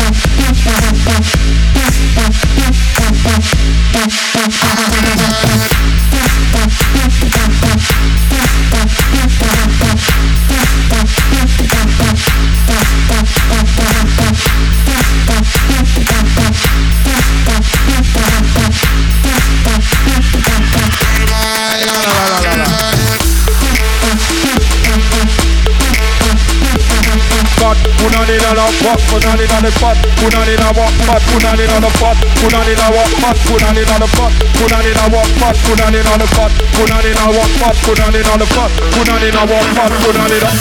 Thank 0.00 0.29
Thank 6.52 6.80
you. 6.84 6.89
On 28.38 28.54
the 28.54 28.62
pot, 28.86 29.00
put 29.10 29.26
on 29.26 29.40
it 29.42 29.50
on 29.50 29.62
the 29.66 29.72
pot, 29.82 29.98
put 30.22 30.34
on 30.38 30.46
it 30.46 30.60
on 30.62 30.70
what 30.78 30.92
pot, 31.02 31.22
put 31.34 31.42
on 31.42 31.58
it 31.58 31.66
on 31.66 31.82
the 31.82 31.90
pot, 31.98 32.14
put 32.38 32.54
on 32.54 32.68
it 32.70 32.78
on 32.78 32.94
what 32.94 33.10
pot, 33.18 33.36
put 33.42 33.62
on 33.66 33.74
it 33.74 33.90
on 33.90 33.98
the 33.98 34.06
pot, 34.14 34.30
put 34.54 34.70
on 34.70 34.86
it 34.86 34.94
on 35.02 35.10
what 35.10 35.26
pot, 35.42 35.56
put 35.66 35.80
on 35.82 35.94
it 35.94 36.06
on 36.06 36.18
the 36.20 36.28
pot, 36.30 36.52
put 36.78 36.90
on 36.94 37.02
it 37.02 37.18
on 37.18 37.34
what 37.34 37.50
pot, 37.58 37.74
put 37.82 37.98
on 37.98 38.14
it 38.14 38.26
on 38.30 38.38
the 38.38 38.46
pot, 38.54 38.70
put 38.94 39.08
on 39.10 39.22
it 39.22 39.34
on 39.34 39.48
what 39.50 39.66
pot, 39.74 39.90
put 39.98 40.14
on 40.14 40.30
it 40.30 40.44
on 40.46 40.54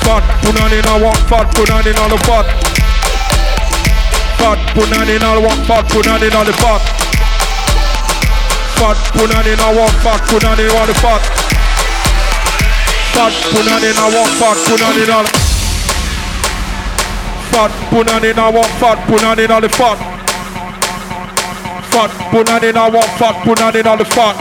pot, 0.00 0.24
put 0.40 0.56
on 0.56 0.72
it 0.72 0.86
on 0.88 1.00
what 1.04 1.20
pot, 1.28 1.46
put 1.52 1.70
on 1.70 1.84
it 1.84 1.98
on 2.00 2.08
the 2.08 2.18
pot, 2.24 2.46
pot, 4.40 4.58
put 4.72 4.92
on 4.96 5.08
it 5.12 5.22
on 5.24 5.42
what 5.44 5.60
pot, 5.68 5.84
put 5.92 6.08
on 6.08 6.22
it 6.24 6.32
on 6.32 6.46
the 6.46 6.56
pot, 6.56 6.80
pot, 8.80 8.96
put 9.12 9.28
on 9.28 9.44
it 9.44 9.60
on 9.60 9.76
what 9.76 9.92
pot, 10.00 10.20
put 10.24 10.44
on 10.44 10.56
it 10.56 10.72
on 10.72 10.86
the 10.88 10.96
pot 11.04 11.53
pot, 13.14 13.32
put 13.54 13.66
on 13.70 13.82
in 13.86 13.96
a 13.96 14.06
one 14.10 14.32
pot, 14.42 14.58
put 14.66 14.82
on 14.82 14.98
it 14.98 15.10
on 15.10 15.24
pot, 17.54 17.70
put 17.88 18.10
on 18.10 18.24
in 18.24 18.38
a 18.38 18.50
one 18.50 18.70
pot, 18.82 18.98
put 19.06 19.22
on 19.22 19.38
it 19.38 19.50
on 19.50 19.62
the 19.62 19.68
pot. 19.68 19.98
Pot, 21.94 22.10
put 22.34 22.50
on 22.50 22.64
in 22.64 22.76
a 22.76 22.90
one 22.90 23.06
pot, 23.14 23.36
put 23.46 23.62
on 23.62 23.76
it 23.76 23.86
on 23.86 23.98
the 23.98 24.04
pot. 24.04 24.34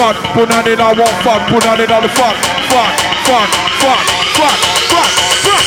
Pot, 0.00 0.16
put 0.32 0.50
on 0.50 0.66
in 0.66 0.80
a 0.80 0.88
one 0.96 1.16
pot, 1.20 1.40
put 1.52 1.66
on 1.66 1.80
it 1.80 1.90
on 1.92 2.02
the 2.02 2.08
pot. 2.16 2.34
Pot, 2.72 2.92
pot, 3.28 3.48
pot, 3.84 4.00
pot, 4.40 4.58
pot, 4.88 5.10
pot. 5.44 5.64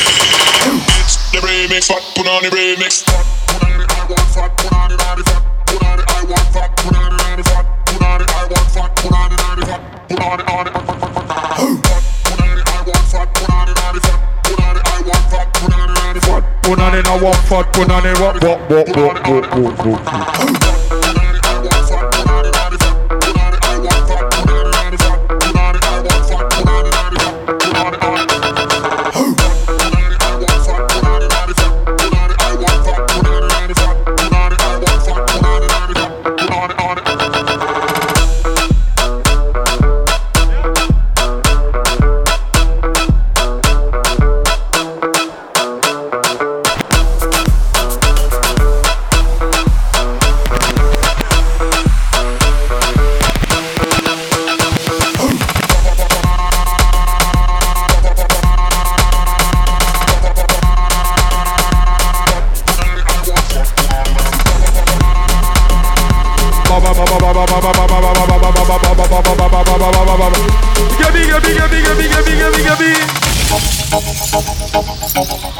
The 1.30 1.38
remix, 1.46 1.86
fat, 1.86 2.02
put 2.16 2.26
on 2.26 2.42
the 2.42 2.50
remix. 2.50 3.06
Put 3.06 3.62
on 3.62 3.80
it, 3.80 3.90
I 3.90 4.02
want 4.10 4.26
fat, 4.34 4.50
put 4.58 4.72
on 4.72 4.90
it, 4.90 5.00
on 5.06 5.18
the 5.18 5.24
fat. 5.24 5.42
Put 5.66 5.82
on 5.84 5.98
it, 6.00 6.06
I 6.10 6.24
want 6.24 6.46
fat, 6.50 6.76
put 6.76 6.96
on 6.96 7.14
it, 7.14 7.22
on 7.22 7.36
the 7.38 7.44
fat. 7.44 7.66
Put 7.86 8.02
on 8.02 8.20
it, 8.20 8.30
I 8.30 8.42
want 8.50 8.70
fat, 8.74 8.96
put 8.96 9.12
on 9.14 9.32
it, 9.32 9.40
on 9.46 9.60
the 9.60 9.66
fat. 9.66 9.80
Put 10.08 10.20
on 10.20 10.40
it, 10.40 10.48
on 10.50 10.66
it, 10.66 10.72
fat, 10.72 10.74
fat, 10.74 10.74
fat, 10.74 10.74
fat, 10.74 10.83
Put 16.74 16.82
on 16.82 16.98
in 16.98 17.06
a 17.06 17.24
one 17.24 17.34
pot, 17.46 17.72
put 17.72 17.88
on 17.88 18.04
it 18.04 18.18
what, 18.18 18.42
what, 18.42 18.68
what, 18.68 18.96
what, 18.96 19.28
what, 19.28 19.76
what, 19.78 19.86
what. 19.86 20.83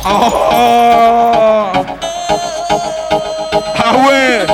Ah, 0.06 1.72
ah 3.78 3.96
ouais, 4.06 4.46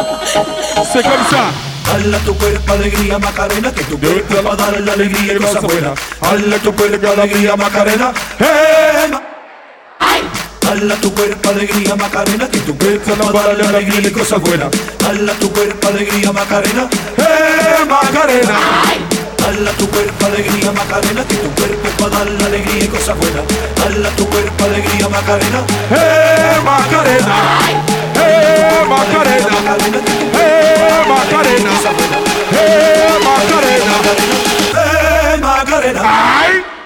c'est 0.93 1.03
comme 1.03 1.27
ça. 1.31 1.51
Hala 1.93 2.19
tu 2.25 2.35
cuerpo 2.37 2.73
alegría 2.73 3.19
Macarena, 3.19 3.73
que 3.73 3.83
tu 3.85 3.99
cuerpo 3.99 4.35
va 4.47 4.53
a 4.53 4.57
dar 4.57 4.81
la 4.81 4.93
alegría 4.93 5.35
y 5.35 5.37
cosas 5.39 5.63
buenas. 5.63 5.99
Hala 6.21 6.57
tu 6.59 6.73
cuerpo 6.75 7.09
alegría 7.11 7.57
Macarena, 7.57 8.13
eh. 8.39 9.09
Ma- 9.11 9.23
Hala 10.71 10.95
tu 10.97 11.13
cuerpo 11.13 11.49
alegría 11.51 11.97
Macarena, 11.97 12.49
que 12.49 12.59
tu 12.61 12.79
cuerpo 12.79 13.11
va 13.35 13.41
a 13.43 13.47
dar 13.49 13.59
la 13.59 13.69
alegría 13.71 14.09
y 14.09 14.13
cosas 14.13 14.41
buenas. 14.41 14.69
Hala 15.09 15.33
tu 15.35 15.51
cuerpo 15.53 15.89
alegría 15.89 16.33
Macarena, 16.33 16.89
eh 17.17 17.85
Macarena. 17.89 18.59
Hala 19.47 19.71
tu 19.73 19.89
cuerpo 19.89 20.27
alegría 20.27 20.73
Macarena, 20.73 21.25
que 21.25 21.37
tu 21.37 21.51
cuerpo 21.55 21.89
va 22.01 22.07
a 22.07 22.11
dar 22.11 22.31
la 22.31 22.47
alegría 22.47 22.85
y 22.85 22.89
cosas 22.89 23.17
buenas. 23.19 23.45
Hala 23.85 24.11
tu 24.11 24.27
cuerpo 24.29 24.65
alegría 24.65 25.09
Macarena, 25.09 25.61
eh 25.91 26.57
Macarena. 26.65 27.37
Eh, 28.23 28.85
Macarena, 28.89 29.57
eh, 29.57 30.61
Macarena, 31.09 31.73
eh, 32.53 33.19
Macarena, 33.25 33.97
eh, 34.75 35.41
Macarena. 35.41 36.03
Ay. 36.05 36.80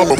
Okay. 0.00 0.16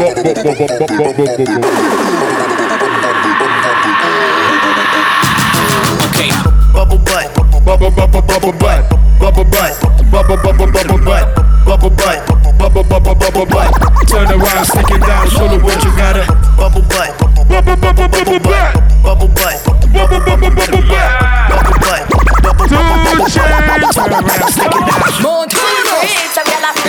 Bubble 6.74 7.00
butt. 7.00 7.32
Bubble 7.64 7.88
bubble 7.88 8.20
bubble 8.20 8.52
butt. 8.60 8.84
Bubble 9.18 9.44
butt. 9.44 9.72
Bubble 10.12 10.36
bubble 10.36 10.68
bubble 10.68 10.98
butt. 11.00 11.24
Bubble 11.64 11.88
butt. 11.96 12.28
Bubble 12.58 12.84
bubble 12.84 13.14
bubble 13.14 13.46
butt. 13.46 13.72
Turn 14.06 14.28
around, 14.28 14.64
stick 14.66 14.90
it 14.90 15.00
down, 15.00 15.30
show 15.30 15.48
the 15.48 15.56
what 15.64 15.82
you 15.82 15.90
gotta. 15.96 16.28
Bubble 16.60 16.82
butt. 16.84 17.16
Bubble 17.48 17.76
bubble 17.80 18.08
bubble 18.08 18.38
butt. 18.38 18.76
Bubble 19.02 19.28
butt. 19.32 19.64
Bubble 19.96 20.20
bubble 20.20 20.50
bubble 20.60 20.84
butt. 20.92 21.08
Bubble 21.48 21.80
butt. 21.80 22.04
Bubble 22.44 22.68
bubble 22.68 22.92
bubble 23.00 23.16
butt. 23.16 23.32
Turn 23.32 24.12
around, 24.12 24.52
stick 24.52 24.76
it 24.76 24.84
down. 24.84 25.00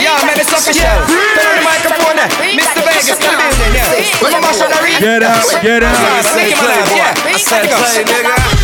Yo, 0.02 0.18
man, 0.26 0.40
it's 0.40 0.52
official. 0.52 0.82
Turn 0.82 1.46
on 1.46 1.56
the 1.56 1.64
microphone 1.64 2.18
Get 5.02 5.24
out, 5.24 5.44
get 5.64 5.84
out. 5.84 5.98
Yeah, 5.98 6.36
make 6.36 6.56
him 6.56 6.70
yeah. 6.96 7.14
I 7.26 7.38
said 7.38 7.66
play, 7.70 8.04
nigga, 8.06 8.61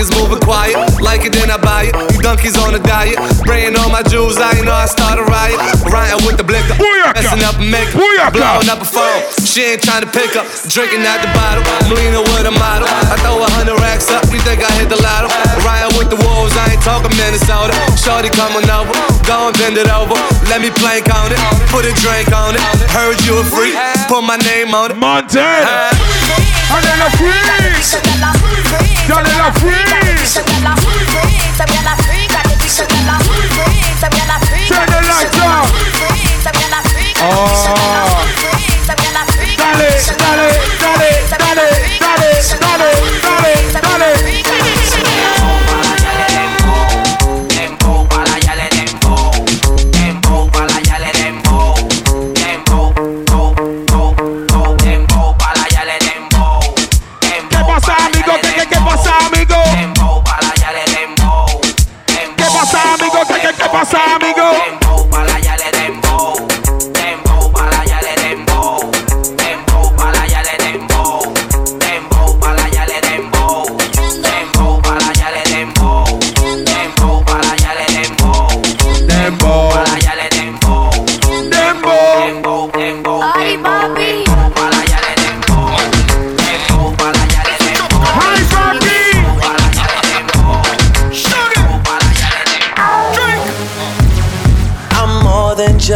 niggas 0.00 0.12
moving 0.16 0.40
quiet. 0.40 0.76
Like 1.00 1.24
it, 1.28 1.32
then 1.32 1.50
I 1.50 1.60
buy 1.60 1.92
it. 1.92 1.94
You 2.16 2.20
donkeys 2.24 2.56
on 2.56 2.74
a 2.74 2.80
diet. 2.80 3.20
Spraying 3.36 3.76
all 3.76 3.90
my 3.90 4.02
jewels, 4.02 4.38
I 4.38 4.56
ain't 4.56 4.64
know 4.64 4.72
I 4.72 4.86
start 4.86 5.18
a 5.20 5.24
riot. 5.24 5.60
Riding 5.84 6.24
with 6.24 6.36
the 6.40 6.44
blicker. 6.44 6.72
Messing 7.12 7.44
up 7.44 7.60
and 7.60 7.70
making. 7.70 8.00
Blowing 8.32 8.68
up 8.68 8.80
a 8.80 8.88
phone. 8.88 9.20
She 9.44 9.76
ain't 9.76 9.82
trying 9.82 10.04
to 10.04 10.10
pick 10.10 10.36
up. 10.36 10.48
Drinking 10.68 11.04
out 11.04 11.20
the 11.20 11.30
bottle. 11.36 11.64
I'm 11.84 11.92
leaning 11.92 12.24
with 12.32 12.48
a 12.48 12.54
model. 12.56 12.88
I 12.88 13.16
throw 13.20 13.44
a 13.44 13.48
hundred 13.60 13.76
racks 13.80 14.08
up. 14.08 14.24
You 14.32 14.40
think 14.40 14.64
I 14.64 14.70
hit 14.80 14.88
the 14.88 15.00
lotto? 15.00 15.28
Riding 15.66 15.92
with 16.00 16.08
the 16.08 16.18
wolves, 16.24 16.56
I 16.56 16.72
ain't 16.72 16.82
talking 16.82 17.12
Minnesota. 17.20 17.76
Shorty 18.00 18.32
coming 18.32 18.64
over. 18.70 18.94
Go 19.28 19.52
and 19.52 19.56
bend 19.58 19.76
it 19.76 19.90
over. 19.92 20.16
Let 20.48 20.64
me 20.64 20.70
plank 20.70 21.12
on 21.12 21.28
it. 21.28 21.40
Put 21.68 21.84
a 21.84 21.92
drink 22.00 22.32
on 22.32 22.56
it. 22.56 22.62
Heard 22.88 23.20
you 23.28 23.36
a 23.40 23.44
freak. 23.44 23.76
Put 24.08 24.24
my 24.24 24.40
name 24.48 24.72
on 24.72 24.90
it. 24.90 24.96
Montana. 24.96 26.09
Freeze 26.70 26.86
freeze 27.18 27.90
Some 27.90 29.24
gyal 29.26 29.42
a 29.42 29.58
freak, 30.78 31.50
some 31.56 31.66
gyal 31.66 31.90
a 31.90 31.96
freak, 32.06 32.30
got 32.30 32.44
the 32.46 32.54
dick. 32.54 32.70
Some 32.70 32.86
a 32.86 33.18
freak, 33.26 33.50
some 33.98 34.10
gyal 34.14 34.30
a 34.30 34.38
freak. 34.46 34.68
Turn 34.70 34.86
the 34.86 35.00
lights 35.02 35.38
on. 35.42 35.66
Some 36.44 36.54
gyal 36.54 36.78
a 36.78 36.88
freak, 36.88 37.16
Oh. 37.18 37.50
some 38.86 38.96
gyal 38.96 39.18
a 39.18 39.32
freak. 39.34 39.58
Dale, 39.58 39.78
dale, 39.78 40.18
dale, 40.18 40.98
dale, 40.98 41.09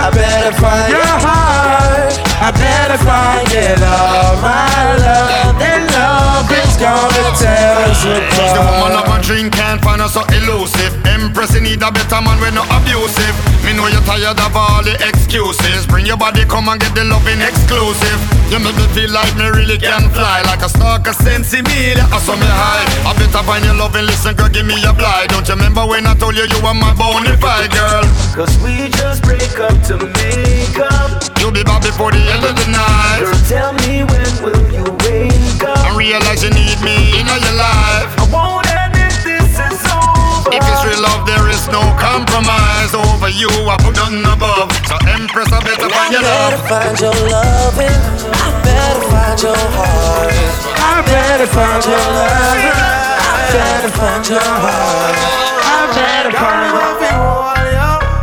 I 0.00 0.08
better 0.10 0.52
find 0.56 0.88
your 0.88 1.04
heart. 1.04 2.12
I 2.40 2.50
better 2.56 2.98
find 3.04 3.48
it 3.52 3.80
all. 3.84 4.40
My 4.40 4.96
love, 4.96 5.60
and 5.60 5.84
love 5.92 6.48
is 6.48 6.74
gonna 6.80 7.36
tell 7.36 7.84
us 7.84 8.00
She's 8.00 8.52
the 8.56 8.62
woman 8.64 8.96
of 8.96 9.04
apart. 9.04 9.20
a 9.20 9.26
dream, 9.26 9.50
can't 9.50 9.80
find 9.84 10.00
her 10.00 10.08
so 10.08 10.24
elusive. 10.32 10.96
Empress, 11.04 11.54
you 11.54 11.60
need 11.60 11.82
a 11.82 11.92
better 11.92 12.20
man 12.24 12.40
when 12.40 12.54
not 12.54 12.66
abusive. 12.72 13.36
Me 13.70 13.76
know 13.78 13.86
you're 13.86 14.02
tired 14.02 14.34
of 14.34 14.56
all 14.58 14.82
the 14.82 14.98
excuses. 14.98 15.86
Bring 15.86 16.02
your 16.02 16.18
body, 16.18 16.42
come 16.42 16.66
and 16.66 16.82
get 16.82 16.90
the 16.90 17.06
loving 17.06 17.38
exclusive. 17.38 18.18
You 18.50 18.58
make 18.58 18.74
me 18.74 18.82
feel 18.98 19.14
like 19.14 19.30
me 19.38 19.46
really 19.46 19.78
can 19.78 20.10
fly, 20.10 20.42
like 20.42 20.58
a 20.58 20.68
stalker 20.68 21.14
sensing 21.14 21.62
me. 21.70 21.94
I 21.94 22.18
saw 22.18 22.34
me 22.34 22.50
high. 22.50 22.82
I 23.06 23.14
better 23.14 23.46
find 23.46 23.62
your 23.62 23.78
loving, 23.78 24.10
listen, 24.10 24.34
girl, 24.34 24.50
give 24.50 24.66
me 24.66 24.74
a 24.82 24.90
blind. 24.90 25.30
Don't 25.30 25.46
you 25.46 25.54
remember 25.54 25.86
when 25.86 26.02
I 26.02 26.18
told 26.18 26.34
you 26.34 26.50
you 26.50 26.58
were 26.66 26.74
my 26.74 26.90
bonafide 26.98 27.70
girl? 27.70 28.02
Cause 28.34 28.50
we 28.58 28.90
just 28.98 29.22
break 29.22 29.54
up 29.62 29.78
to 29.86 30.02
make 30.02 30.78
up. 30.82 31.22
You'll 31.38 31.54
be 31.54 31.62
back 31.62 31.86
before 31.86 32.10
the 32.10 32.18
end 32.18 32.42
of 32.42 32.58
the 32.58 32.66
night. 32.74 33.22
Girl, 33.22 33.38
tell 33.46 33.70
me 33.86 34.02
when 34.02 34.30
will 34.42 34.66
you 34.74 34.82
wake 35.06 35.62
up? 35.62 35.78
And 35.86 35.94
realize 35.94 36.42
you 36.42 36.50
need 36.50 36.82
me 36.82 37.22
in 37.22 37.26
your 37.30 37.54
life. 37.54 38.10
I 38.18 38.26
won't 38.34 38.66
end 38.66 38.98
it, 38.98 39.14
this 39.22 39.54
is 39.62 39.78
over. 39.94 40.50
If 40.50 40.58
it's 40.58 40.82
real 40.82 41.06
love, 41.06 41.22
there 41.22 41.46
is 41.46 41.49
no 41.70 41.82
compromise. 41.96 42.92
Over 42.94 43.30
you, 43.30 43.48
I 43.48 43.76
put 43.78 43.94
nothing 43.96 44.26
above. 44.26 44.70
So 44.86 44.96
Empress, 45.06 45.50
I 45.52 45.62
better 45.62 45.86
I 45.86 45.94
find 45.94 46.12
your 46.12 46.22
better 46.22 46.60
find 46.66 46.98
your 47.00 47.14
loving. 47.30 48.00
I 48.34 48.48
better 48.66 49.02
find 49.06 49.38
your 49.42 49.56
heart. 49.56 50.34
I 50.76 51.02
better 51.06 51.46
find 51.46 51.82
your 51.86 52.06
loving. 52.18 52.78
I 53.22 53.34
better 53.54 53.92
find 53.94 54.24
your 54.28 54.42
heart. 54.42 55.16
I 55.62 55.78
better 55.94 56.32
find 56.34 56.64
your 56.66 57.14
heart. 57.14 57.50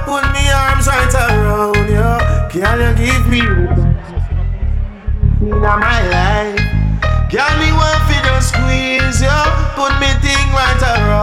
Put 0.07 0.23
me 0.31 0.43
arms 0.51 0.87
right 0.87 1.13
around 1.15 1.87
you. 1.87 2.11
Can 2.51 2.77
you 2.79 2.91
give 3.05 3.25
me 3.27 3.43
in 5.41 5.59
my 5.59 5.99
life? 6.11 6.59
Can 7.29 7.51
me 7.59 7.69
want 7.75 8.01
to 8.07 8.17
just 8.23 8.55
squeeze 8.55 9.21
you? 9.21 9.39
Put 9.75 9.93
me 9.99 10.07
thing 10.23 10.47
right 10.55 10.81
around 10.81 11.16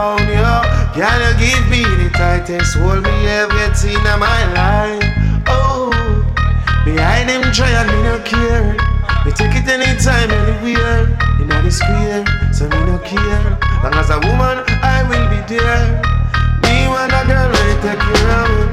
the 2.47 2.53
tightest 2.53 2.77
hold 2.77 3.03
me 3.03 3.27
ever 3.27 3.75
seen 3.75 3.97
in 3.97 4.19
my 4.19 4.43
life? 4.55 5.03
Oh, 5.47 5.91
behind 6.85 7.29
them 7.29 7.53
trying 7.53 7.87
me 7.89 8.03
no 8.03 8.19
care. 8.25 8.77
Me 9.25 9.33
take 9.33 9.55
it 9.55 9.69
anytime, 9.69 10.31
anywhere. 10.31 11.09
In 11.41 11.49
the 11.49 11.71
square, 11.71 12.25
so 12.53 12.69
me 12.69 12.79
no 12.87 12.99
care. 12.99 13.59
Long 13.83 13.95
as 13.95 14.11
a 14.11 14.19
woman, 14.21 14.65
I 14.83 15.03
will 15.09 15.29
be 15.31 15.41
there. 15.55 16.03
Me 16.63 16.89
want 16.89 17.13
a 17.13 17.25
girl 17.27 17.49
really 17.49 17.81
take 17.83 17.99
care 17.99 18.31
of 18.41 18.49
me. 18.59 18.64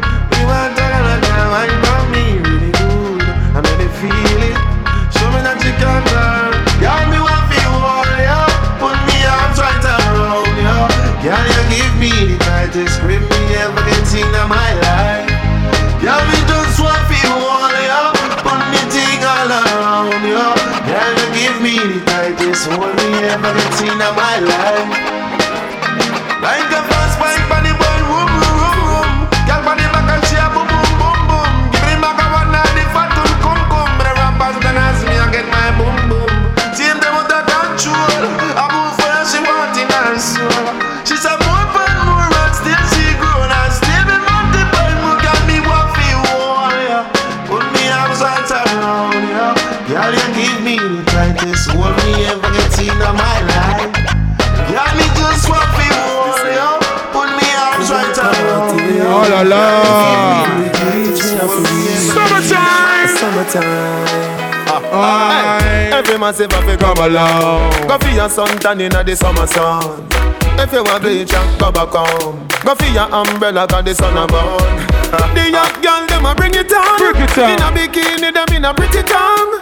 Man 66.31 66.37
say 66.37 66.47
fi 66.47 66.77
come 66.77 66.97
along. 66.97 67.87
Go 67.89 67.97
for 67.97 68.07
your 68.15 68.29
sun 68.29 68.57
tan 68.59 68.79
inna 68.79 69.03
the 69.03 69.15
summer 69.17 69.45
sun. 69.47 70.07
If 70.55 70.71
you 70.71 70.81
want 70.81 71.03
bleach, 71.03 71.31
go 71.59 71.71
back 71.75 71.91
home. 71.91 72.47
Go 72.63 72.73
for 72.73 72.87
your 72.87 73.03
umbrella 73.11 73.67
'cause 73.67 73.83
the 73.83 73.93
sun 73.93 74.15
a 74.15 74.25
burn. 74.27 74.79
The 75.35 75.51
young 75.51 75.81
girl 75.83 76.07
them 76.07 76.25
a 76.25 76.33
bring 76.33 76.55
it 76.55 76.71
on. 76.71 76.99
Bring 76.99 77.23
it 77.23 77.37
on. 77.37 77.51
In 77.51 77.59
a 77.59 77.69
bikini, 77.75 78.31
them 78.31 78.47
in 78.55 78.63
a 78.63 78.73
pretty 78.73 79.03
tongue. 79.03 79.59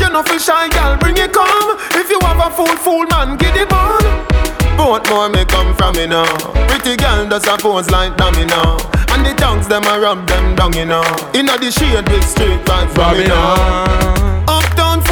You 0.00 0.08
know 0.08 0.22
fi 0.22 0.38
shy 0.38 0.68
girl, 0.70 0.96
bring 0.96 1.18
it 1.18 1.34
come. 1.34 1.76
If 1.92 2.08
you 2.08 2.18
have 2.22 2.40
a 2.40 2.48
fool, 2.48 2.74
fool 2.80 3.04
man, 3.12 3.36
get 3.36 3.54
it 3.54 3.70
on. 3.70 4.00
Both 4.78 5.10
more 5.10 5.28
may 5.28 5.44
come 5.44 5.74
from 5.76 5.96
me 5.96 6.06
now. 6.06 6.24
Pretty 6.66 6.96
girl 6.96 7.28
does 7.28 7.46
a 7.46 7.58
pose 7.58 7.90
like 7.90 8.16
dummy 8.16 8.46
now. 8.46 8.78
And 9.12 9.20
the 9.26 9.34
tongues 9.34 9.68
them 9.68 9.84
a 9.84 10.00
rub 10.00 10.26
them 10.26 10.56
down, 10.56 10.72
you 10.72 10.86
know. 10.86 11.04
Inna 11.34 11.58
the 11.58 11.70
shade 11.70 12.08
with 12.08 12.24
straight 12.24 12.64
vibes 12.64 12.94
from 12.94 13.18
me 13.18 13.26
now. 13.28 14.35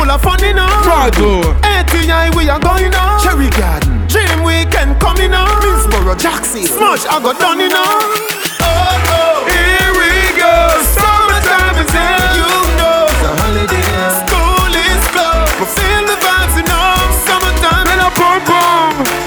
Full 0.04 0.12
of 0.12 0.20
fun, 0.20 0.38
you 0.44 0.52
know. 0.52 0.68
Prado. 0.84 1.40
Oh. 1.40 1.60
ATI 1.64 2.28
we 2.36 2.50
are 2.50 2.60
going 2.60 2.90
now. 2.90 3.16
Cherry 3.24 3.48
Garden. 3.48 4.06
Dream 4.06 4.44
weekend 4.44 5.00
coming 5.00 5.30
now. 5.30 5.48
Minsboro, 5.64 6.12
Jackson. 6.20 6.60
Smush, 6.64 7.06
I 7.08 7.22
got 7.24 7.40
done, 7.40 7.58
you 7.58 7.70
know. 7.70 7.80
Oh, 7.80 8.68
oh. 8.68 9.48
Here 9.48 9.92
we 9.96 10.12
go. 10.36 10.52
Summertime 10.92 11.80
is 11.80 11.88
here. 11.88 12.20
You 12.36 12.52
know. 12.76 13.08
It's 13.08 13.24
a 13.24 13.32
holiday. 13.40 13.80
School 14.20 14.72
is 14.76 15.04
closed. 15.08 15.56
We 15.56 15.64
feel 15.72 16.04
the 16.04 16.20
vibes, 16.20 16.52
you 16.60 16.68
know. 16.68 17.00
Summertime. 17.24 17.88
And 17.88 18.04
a 18.04 18.10
boom 18.12 18.44
boom. 18.44 19.23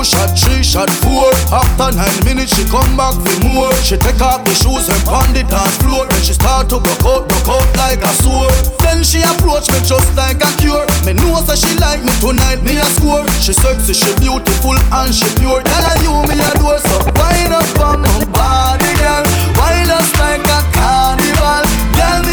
Two 0.00 0.16
shot, 0.16 0.32
three 0.38 0.62
shot, 0.62 0.88
four. 1.04 1.28
After 1.52 1.92
nine 1.96 2.20
minutes, 2.24 2.56
she 2.56 2.64
come 2.64 2.96
back 2.96 3.12
for 3.12 3.36
more. 3.44 3.72
She 3.84 3.96
take 3.96 4.20
off 4.20 4.44
the 4.44 4.54
shoes 4.56 4.88
and 4.88 5.00
pound 5.04 5.36
the 5.36 5.44
dance 5.44 5.76
floor. 5.84 6.06
Then 6.08 6.22
she 6.22 6.32
start 6.32 6.68
to 6.70 6.80
broke 6.80 7.04
out, 7.04 7.28
broke 7.28 7.48
out 7.48 7.68
like 7.76 8.00
a 8.00 8.12
sword. 8.24 8.52
Then 8.80 9.04
she 9.04 9.20
approach 9.20 9.68
me 9.68 9.80
just 9.84 10.08
like 10.16 10.40
a 10.40 10.50
cure. 10.56 10.86
Me 11.04 11.12
know 11.12 11.40
that 11.44 11.58
she 11.58 11.76
like 11.76 12.00
me 12.00 12.12
tonight, 12.20 12.64
me 12.64 12.80
a 12.80 12.88
score. 12.96 13.26
She 13.44 13.52
sexy, 13.52 13.92
she 13.92 14.10
beautiful 14.20 14.76
and 14.76 15.12
she 15.12 15.28
pure. 15.36 15.60
Tell 15.60 15.84
her 15.84 15.96
you 16.00 16.14
me 16.28 16.36
a 16.40 16.50
door, 16.56 16.80
so 16.80 16.96
wind 17.20 17.52
up 17.52 17.68
on 17.84 18.00
my 18.00 18.24
body, 18.32 18.90
girl. 18.96 19.24
Wind 19.58 19.90
us 19.92 20.08
like 20.16 20.44
a 20.48 20.60
carnival. 20.72 21.64
Girl, 21.96 22.24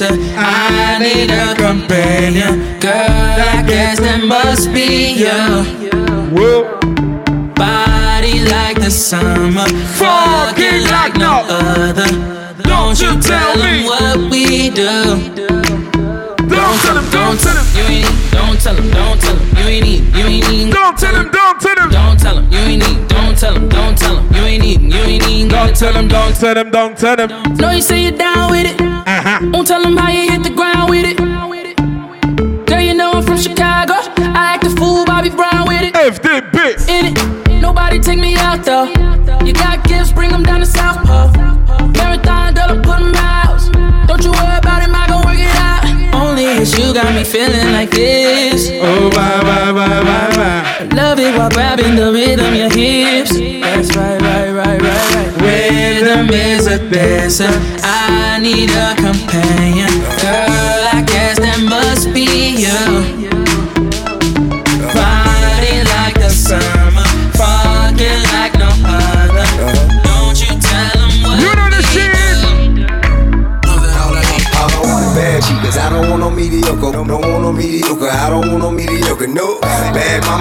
a. 0.00 0.08
I 0.36 0.98
need 0.98 1.30
a 1.30 1.54
companion. 1.54 2.80
Girl, 2.80 2.92
I 2.92 3.64
guess 3.66 4.00
that 4.00 4.24
must 4.24 4.72
be 4.72 5.12
you. 5.12 5.62
Body 7.54 8.40
like 8.44 8.80
the 8.80 8.90
summer. 8.90 9.66
Fucking 10.00 10.84
like 10.90 11.16
no 11.16 11.44
other. 11.48 12.08
Don't 12.62 12.98
you 13.00 13.20
tell 13.20 13.56
them 13.56 13.84
what 13.84 14.30
we 14.30 14.70
do. 14.70 15.02
Don't 16.48 16.78
tell 16.80 16.96
him, 16.98 17.10
don't 17.10 17.38
tell 17.40 17.56
him. 17.56 18.31
You 18.64 18.68
ain't 18.68 18.78
need, 18.78 18.78
don't 18.78 18.78
tell 18.78 18.78
him, 18.78 18.92
don't 18.92 19.20
tell 19.20 19.36
him. 19.36 19.50
You 19.58 19.64
ain't 19.66 19.84
need, 19.84 20.14
you 20.14 20.24
ain't 20.24 20.50
need. 20.50 20.72
Don't 20.72 20.96
tell 20.96 21.14
him, 21.16 21.30
don't 21.32 21.60
tell 21.60 21.76
him. 21.82 21.90
Don't 21.90 22.20
tell 22.20 22.38
him, 22.38 22.52
you 22.52 22.58
ain't 22.58 22.82
need, 22.86 23.08
don't 23.08 23.36
tell 23.36 23.54
him, 23.56 23.68
don't 23.68 23.98
tell 23.98 24.16
him. 24.18 24.34
You 24.34 24.42
ain't 24.42 24.62
need, 24.62 24.80
you 24.82 25.00
ain't 25.00 25.26
need. 25.26 25.50
Don't 25.50 25.74
tell 25.74 25.92
him, 25.92 26.06
don't 26.06 26.36
tell 26.36 26.56
him, 26.56 26.70
don't 26.70 26.96
tell 26.96 27.18
him. 27.18 27.54
No, 27.56 27.70
you 27.70 27.82
say 27.82 28.04
you're 28.04 28.12
down 28.16 28.52
with 28.52 28.66
it. 28.66 28.80
Uh-huh. 28.80 29.50
Don't 29.50 29.66
tell 29.66 29.82
them 29.82 29.96
how 29.96 30.12
you 30.12 30.30
hit 30.30 30.44
the 30.44 30.50
ground 30.50 30.90
with 30.90 31.04
it. 31.04 31.16
Girl, 32.68 32.80
you 32.80 32.94
know 32.94 33.10
I'm 33.14 33.24
from 33.24 33.36
Chicago. 33.36 33.94
I 33.94 34.54
act 34.54 34.64
a 34.64 34.70
fool, 34.70 35.04
Bobby 35.06 35.30
Brown 35.30 35.66
with 35.66 35.82
it. 35.82 35.94
FDB. 35.94 36.88
In 36.88 37.16
it. 37.16 37.60
Nobody 37.60 37.98
take 37.98 38.20
me 38.20 38.36
out 38.36 38.64
though. 38.64 39.11
Dancer. 56.92 57.50
I 57.82 58.38
need 58.40 58.70
a 58.70 58.94
companion. 58.96 59.71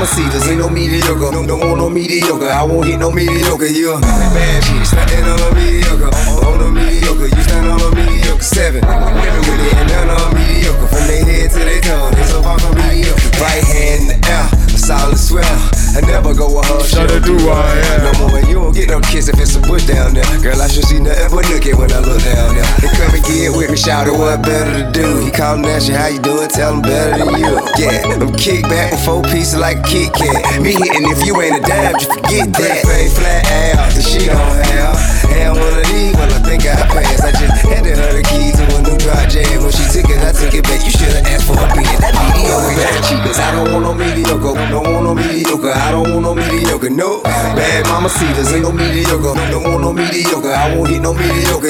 Bad 0.01 0.17
mama 0.17 0.31
cedars 0.31 0.47
ain't 0.49 0.59
no 0.59 0.69
mediocre. 0.69 1.31
Don't, 1.31 1.47
don't 1.47 1.59
want 1.59 1.77
no 1.77 1.89
mediocre. 1.89 2.49
I 2.49 2.63
won't 2.63 2.87
hit 2.87 2.99
no 2.99 3.11
mediocre. 3.11 3.67
You 3.67 3.93
a 3.93 4.01
bad 4.01 4.63
chick, 4.63 4.85
standing 4.85 5.25
on 5.25 5.39
a 5.39 5.55
mediocre. 5.55 6.11
On 6.45 6.61
a 6.61 6.71
mediocre, 6.71 7.27
you 7.27 7.43
stand 7.43 7.67
on 7.67 7.81
a 7.81 7.95
mediocre. 7.95 8.43
Seven 8.43 8.81
women 8.81 9.39
with 9.39 9.67
it 9.67 9.73
and 9.75 9.89
none 9.89 10.09
on 10.09 10.33
mediocre. 10.33 10.87
From 10.87 11.07
their 11.07 11.25
head 11.25 11.51
to 11.51 11.59
their 11.59 11.81
toe, 11.81 12.09
they 12.11 12.23
so 12.23 12.41
far 12.41 12.59
from 12.59 12.75
mediocre. 12.77 13.29
Right 13.41 13.63
hand 13.63 14.11
in 14.11 14.21
the 14.21 14.27
air, 14.27 14.49
a 14.73 14.77
solid 14.77 15.17
swell. 15.17 15.80
I 15.95 16.01
never 16.07 16.33
go 16.33 16.47
with 16.55 16.67
her. 16.67 16.79
Shoulda 16.83 17.19
do 17.19 17.35
I, 17.49 17.67
yeah. 17.75 18.11
No 18.11 18.11
more, 18.19 18.37
and 18.37 18.47
you 18.47 18.55
don't 18.55 18.73
get 18.73 18.89
no 18.89 18.99
kiss 19.01 19.27
if 19.27 19.39
it's 19.39 19.55
a 19.55 19.61
bush 19.61 19.85
down 19.85 20.13
there. 20.13 20.23
Girl, 20.39 20.61
I 20.61 20.67
should 20.67 20.85
see 20.85 20.99
nothing 20.99 21.29
but 21.31 21.47
look 21.49 21.65
at 21.65 21.75
when 21.75 21.91
I 21.91 21.99
look 21.99 22.23
down 22.23 22.55
there. 22.55 22.67
They 22.79 22.89
come 22.95 23.11
and 23.11 23.23
get 23.23 23.51
with 23.51 23.71
me, 23.71 23.77
shout 23.77 24.07
it, 24.07 24.15
what 24.15 24.41
better 24.41 24.83
to 24.83 24.91
do? 24.91 25.19
He 25.19 25.31
callin' 25.31 25.65
at 25.65 25.87
you, 25.87 25.95
how 25.95 26.07
you 26.07 26.19
doing? 26.19 26.47
Tell 26.47 26.75
him 26.75 26.81
better 26.81 27.19
than 27.19 27.35
you. 27.39 27.59
Yeah, 27.77 28.07
I'm 28.07 28.31
kick 28.33 28.63
back 28.63 28.91
with 28.91 29.03
four 29.05 29.21
pieces 29.23 29.57
like 29.57 29.79
a 29.79 29.83
Kit 29.83 30.13
Kat. 30.13 30.61
Me 30.61 30.71
hitting 30.71 31.09
if 31.11 31.25
you 31.25 31.39
ain't 31.41 31.59
a 31.59 31.61
dime, 31.67 31.93
just 31.99 32.07
forget 32.07 32.47
that. 32.53 32.81
Fade 32.87 33.11
flat 33.11 33.45
ass, 33.51 33.95
the 33.95 34.01
she 34.01 34.25
don't 34.25 34.37
have. 34.37 35.20
When 35.25 36.29
I 36.31 36.39
think 36.43 36.65
I 36.65 36.75
passed. 36.87 37.23
I 37.23 37.31
just 37.31 37.61
handed 37.65 37.97
her 37.97 38.11
the 38.13 38.23
keys 38.23 38.55
to 38.57 38.63
a 38.63 38.81
new 38.81 38.97
dry 38.97 39.25
jam. 39.27 39.63
When 39.63 39.71
she 39.71 39.85
took 39.91 40.09
it, 40.09 40.21
I 40.21 40.31
took 40.31 40.53
it 40.53 40.63
back. 40.63 40.83
You 40.83 40.91
should've 40.91 41.25
asked 41.25 41.45
for 41.45 41.57
a 41.57 41.67
bid. 41.73 41.85
That 42.01 42.13
mediocre 42.17 42.73
bad 42.75 43.03
cheap, 43.05 43.19
cause 43.23 43.39
I 43.39 43.51
don't 43.55 43.71
want 43.73 43.83
no 43.85 43.93
mediocre. 43.93 44.53
Don't 44.69 44.87
want 44.87 45.03
no 45.03 45.15
mediocre. 45.15 45.71
I 45.71 45.91
don't 45.91 46.09
want 46.11 46.21
no 46.21 46.35
mediocre. 46.35 46.89
No 46.89 47.21
bad 47.23 47.87
mama 47.87 48.09
cedars 48.09 48.51
ain't 48.53 48.63
no 48.63 48.71
mediocre. 48.71 49.33
Don't 49.51 49.63
want 49.63 49.81
no 49.81 49.93
mediocre. 49.93 50.51
I 50.51 50.75
won't 50.75 50.89
hit 50.89 51.01
no 51.01 51.13
mediocre. 51.13 51.69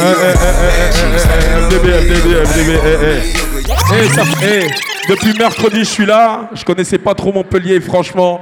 FDB, 1.70 1.88
FDB, 2.04 2.28
FDB, 2.46 2.72
eh. 2.86 3.42
Eh, 3.94 4.10
ça, 4.10 4.24
eh, 4.44 4.68
depuis 5.10 5.38
mercredi, 5.38 5.80
je 5.80 5.90
suis 5.90 6.06
là. 6.06 6.50
Je 6.54 6.64
connaissais 6.64 6.98
pas 6.98 7.14
trop 7.14 7.32
Montpellier, 7.32 7.80
franchement. 7.82 8.42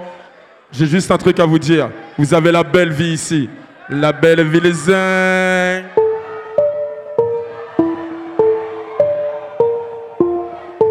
J'ai 0.71 0.85
juste 0.85 1.09
un 1.09 1.17
truc 1.17 1.39
à 1.39 1.45
vous 1.45 1.57
dire. 1.59 1.89
Vous 2.17 2.33
avez 2.33 2.51
la 2.51 2.63
belle 2.63 2.91
vie 2.91 3.13
ici. 3.13 3.49
La 3.91 4.11
belle 4.11 4.43
vie, 4.43 4.59
les 4.61 4.93
uns. 4.93 5.81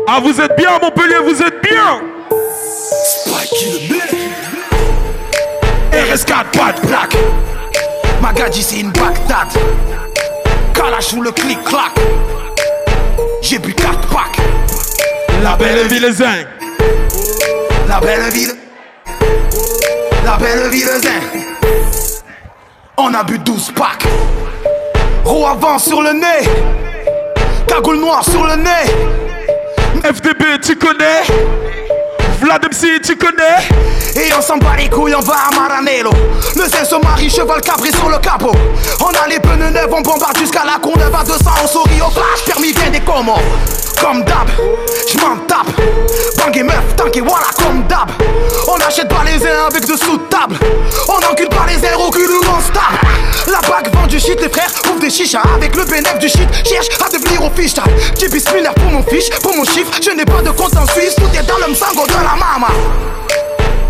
Ah, 0.09 0.19
vous 0.21 0.41
êtes 0.41 0.57
bien, 0.57 0.81
Montpellier, 0.83 1.19
vous 1.23 1.41
êtes 1.41 1.63
bien. 1.63 2.01
RS4, 5.93 6.51
pas 6.51 6.73
de 6.73 6.81
plaque. 6.89 7.17
Magadji, 8.21 8.65
c'est 8.65 8.81
une 8.81 8.91
Bagdad. 8.91 9.47
Kalash 10.75 11.13
ou 11.13 11.23
le 11.23 11.31
clic-clac. 11.31 11.93
J'ai 13.43 13.61
bu 13.61 13.75
4 13.75 14.09
packs. 14.09 14.39
La 15.45 15.55
belle 15.55 15.87
vie, 15.87 16.01
les 16.01 16.21
uns. 16.21 16.45
La 17.89 18.01
belle 18.01 18.29
ville. 18.33 18.57
La 20.25 20.37
belle 20.37 20.69
ville 20.71 20.89
zin. 21.01 21.39
On 23.01 23.15
a 23.15 23.23
bu 23.23 23.39
12 23.39 23.71
packs. 23.77 24.05
Roue 25.25 25.47
avant 25.47 25.79
sur 25.79 26.03
le 26.03 26.15
nez. 26.15 26.49
Cagoule 27.69 28.01
noire 28.01 28.25
sur 28.25 28.45
le 28.45 28.57
nez. 28.57 28.91
FDB, 30.03 30.59
tu 30.61 30.75
connais? 30.75 31.23
Vlad 32.41 32.65
MC, 32.65 33.01
tu 33.01 33.17
connais? 33.17 33.63
Et 34.17 34.33
on 34.37 34.43
s'en 34.43 34.57
bat 34.57 34.75
les 34.77 34.89
couilles, 34.89 35.15
on 35.15 35.21
va 35.21 35.35
à 35.49 35.55
Maranello. 35.55 36.11
Le 36.57 36.63
se 36.63 37.01
marie, 37.05 37.31
cheval 37.31 37.61
cabré 37.61 37.93
sur 37.93 38.09
le 38.09 38.19
capot. 38.19 38.51
On 39.01 39.11
a 39.11 39.29
les 39.29 39.39
pneus 39.39 39.71
neufs, 39.71 39.89
on 39.93 40.01
bombarde 40.01 40.37
jusqu'à 40.37 40.65
la 40.65 40.79
9 40.85 41.15
à 41.15 41.25
200, 41.25 41.51
on 41.63 41.67
sourit 41.69 42.01
au 42.01 42.11
flash, 42.11 42.45
permis 42.47 42.73
vient 42.73 42.91
des 42.91 43.01
commandes 43.01 43.43
Comme 44.01 44.25
d'hab, 44.25 44.49
j'm'en 45.09 45.37
tape. 45.47 45.71
Bang 46.37 46.57
et 46.57 46.63
meuf, 46.65 46.97
tank 46.97 47.17
et 47.17 47.21
voilà 47.21 47.47
comme 47.57 47.85
d'hab 47.85 48.11
On 48.71 48.77
achète 48.87 49.09
pas 49.09 49.25
les 49.25 49.47
uns 49.47 49.67
avec 49.69 49.87
de 49.87 49.97
sous-table 49.97 50.57
On 51.09 51.33
encule 51.33 51.49
pas 51.49 51.67
les 51.67 51.83
airs 51.85 52.01
au 52.01 52.11
cul 52.11 52.27
ou 52.27 52.43
on 52.45 52.61
se 52.61 52.71
tape 52.71 53.03
La 53.47 53.61
bague 53.67 53.93
vend 53.95 54.07
du 54.07 54.21
shit, 54.21 54.39
les 54.41 54.49
frères 54.49 54.71
ouvrent 54.91 55.01
des 55.01 55.11
chichas 55.11 55.43
Avec 55.55 55.75
le 55.75 55.85
bénéfice 55.85 56.19
du 56.19 56.29
shit, 56.29 56.49
cherche 56.67 56.89
à 57.05 57.09
devenir 57.09 57.43
au 57.43 57.51
fiche 57.51 57.75
Petit 58.15 58.29
bismillah 58.29 58.73
pour 58.75 58.91
mon 58.93 59.03
fiche, 59.03 59.31
pour 59.43 59.57
mon 59.57 59.65
chiffre 59.65 59.93
Je 60.03 60.11
n'ai 60.11 60.25
pas 60.25 60.43
de 60.43 60.51
compte 60.51 60.77
en 60.77 60.87
Suisse, 60.87 61.15
tout 61.17 61.31
est 61.35 61.47
dans 61.47 61.57
le 61.67 61.73
msango 61.73 62.07
de 62.07 62.13
la 62.13 62.37
mama 62.37 62.69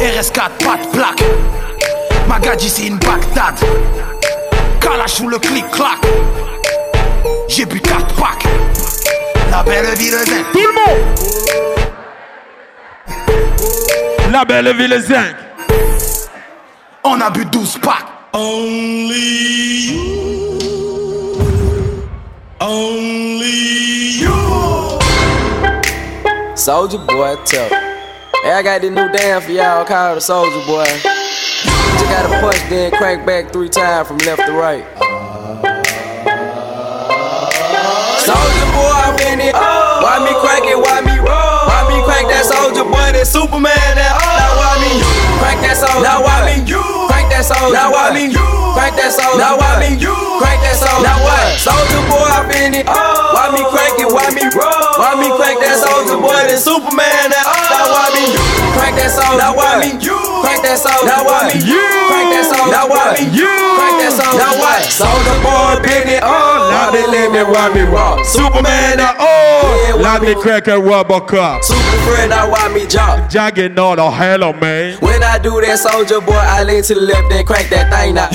RS4, 0.01 0.65
pas 0.65 0.79
de 0.81 0.97
plaque. 0.97 1.25
Magadji, 2.29 2.71
c'est 2.71 2.87
une 2.87 2.99
Bagdad. 2.99 3.57
Kalash 4.81 5.19
ou 5.21 5.29
le 5.29 5.39
clic-clac. 5.41 5.99
J'ai 7.49 7.65
bu 7.65 7.81
4 7.81 8.15
packs. 8.15 8.45
La 9.51 9.65
belle 9.65 9.93
ville 9.97 10.13
zinc. 10.13 10.45
Tout 10.53 10.61
le 10.61 10.73
monde 10.73 11.29
La 14.31 14.45
belle 14.45 14.75
ville 14.75 15.01
zinc. 15.01 15.35
On 17.03 17.21
a 17.21 17.31
bu 17.31 17.45
12 17.47 17.81
packs. 17.81 18.05
Only 18.35 19.89
you. 19.89 20.59
Only 22.61 24.21
you. 24.21 24.99
Soldier 26.55 26.99
boy, 26.99 27.37
tell. 27.47 27.71
Hey, 28.43 28.53
I 28.53 28.63
got 28.63 28.83
this 28.83 28.91
new 28.91 29.09
dance 29.11 29.45
for 29.47 29.53
y'all 29.53 29.85
called 29.87 30.19
the 30.19 30.21
Soldier 30.21 30.67
Boy. 30.67 30.85
Just 30.85 32.05
gotta 32.11 32.29
punch, 32.41 32.61
then 32.69 32.93
crank 32.93 33.25
back 33.25 33.51
three 33.51 33.71
times 33.71 34.09
from 34.09 34.19
left 34.19 34.45
to 34.47 34.53
right. 34.53 34.85
Soldier 38.21 38.69
boy, 38.77 38.93
I'm 38.93 39.19
in 39.33 39.41
it. 39.41 39.55
Why 39.55 40.19
me 40.23 40.33
crank 40.41 40.67
it? 40.67 40.77
Why 40.77 41.01
me 41.01 41.07
roll? 41.07 41.08
Why 41.69 41.85
me 41.85 42.01
crank 42.09 42.33
that 42.33 42.49
soldier 42.49 42.89
boy? 42.89 43.13
That 43.13 43.29
Superman. 43.29 43.77
That 43.93 44.17
oh. 44.17 44.25
Now 44.41 44.57
why 44.57 44.81
me 44.81 44.91
you 44.97 45.13
crank 45.37 45.61
that 45.61 45.77
soldier? 45.77 46.01
Now 46.01 46.25
why 46.25 46.49
me 46.49 46.65
you 46.65 46.81
crank 47.13 47.29
that 47.29 47.45
soldier? 47.45 47.77
Now 47.77 47.93
why 47.93 48.09
me 48.17 48.25
you 48.33 48.47
crank 48.73 48.97
that 48.97 49.13
soldier? 49.13 49.37
Now 49.37 49.61
why 49.61 49.77
me 49.85 49.93
you 50.01 50.17
crank 50.41 50.65
that 50.65 50.81
soldier? 50.81 51.05
Now 51.05 51.21
what? 51.21 51.61
Soldier 51.61 52.03
boy, 52.09 52.25
I 52.25 52.41
been 52.49 52.73
it. 52.73 52.89
Oh. 52.89 52.97
Why 53.37 53.53
me 53.53 53.61
crank 53.69 54.01
it? 54.01 54.09
Why 54.09 54.33
me 54.33 54.49
roll? 54.57 54.97
Why 54.97 55.13
me 55.21 55.29
crank 55.37 55.61
that 55.61 55.77
soldier 55.77 56.17
boy? 56.17 56.41
That 56.49 56.57
Superman. 56.57 57.29
That 57.29 57.45
oh. 57.45 57.53
Now 57.53 57.93
why 57.93 58.17
me 58.17 58.25
you 58.33 58.45
crank 58.73 58.97
that 58.97 59.13
soldier? 59.13 59.37
Now 59.37 59.53
why 59.53 59.77
me 59.77 59.93
you 60.01 60.17
crank 60.41 60.65
that 60.65 60.81
soldier? 60.81 61.05
Now 61.05 61.21
why 61.29 61.53
me 61.53 61.61
you 61.69 61.85
crank 62.09 62.33
that 62.33 62.45
soldier? 62.49 62.73
Now 62.73 62.89
why 62.89 63.13
me 63.13 63.29
you 63.29 63.53
crank 63.77 63.97
that 64.01 64.13
soldier? 64.17 64.41
Now 64.41 64.57
what? 64.57 64.89
Soldier 64.89 65.37
boy, 65.45 65.85
been 65.85 66.17
it. 66.17 66.25
Oh 66.25 66.48
now 66.89 66.95
they 66.95 67.03
uh, 67.03 67.07
oh, 67.07 67.53
let 67.53 67.75
me 67.75 67.83
me 67.85 67.89
roll. 67.89 68.25
Superman 68.25 68.97
now. 68.97 69.15
Oh, 69.19 69.99
Let 70.01 70.23
me 70.23 70.35
crack 70.35 70.69
a 70.69 70.79
rubber 70.79 71.21
cup. 71.21 71.63
Super 71.65 71.81
friend, 72.07 72.31
now 72.31 72.51
why 72.51 72.73
me 72.73 72.87
jog? 72.87 73.31
Jogging 73.31 73.79
on 73.79 73.99
a 73.99 74.11
hello, 74.11 74.53
man. 74.53 74.99
When 75.01 75.23
I 75.23 75.39
do 75.39 75.61
that 75.61 75.79
soldier 75.79 76.21
boy, 76.21 76.33
I 76.33 76.65
lean 76.65 76.83
to 76.85 76.95
the 76.95 77.01
left, 77.01 77.29
then 77.31 77.45
crank 77.45 77.69
that 77.71 77.93
thing 77.93 78.15
now. 78.15 78.29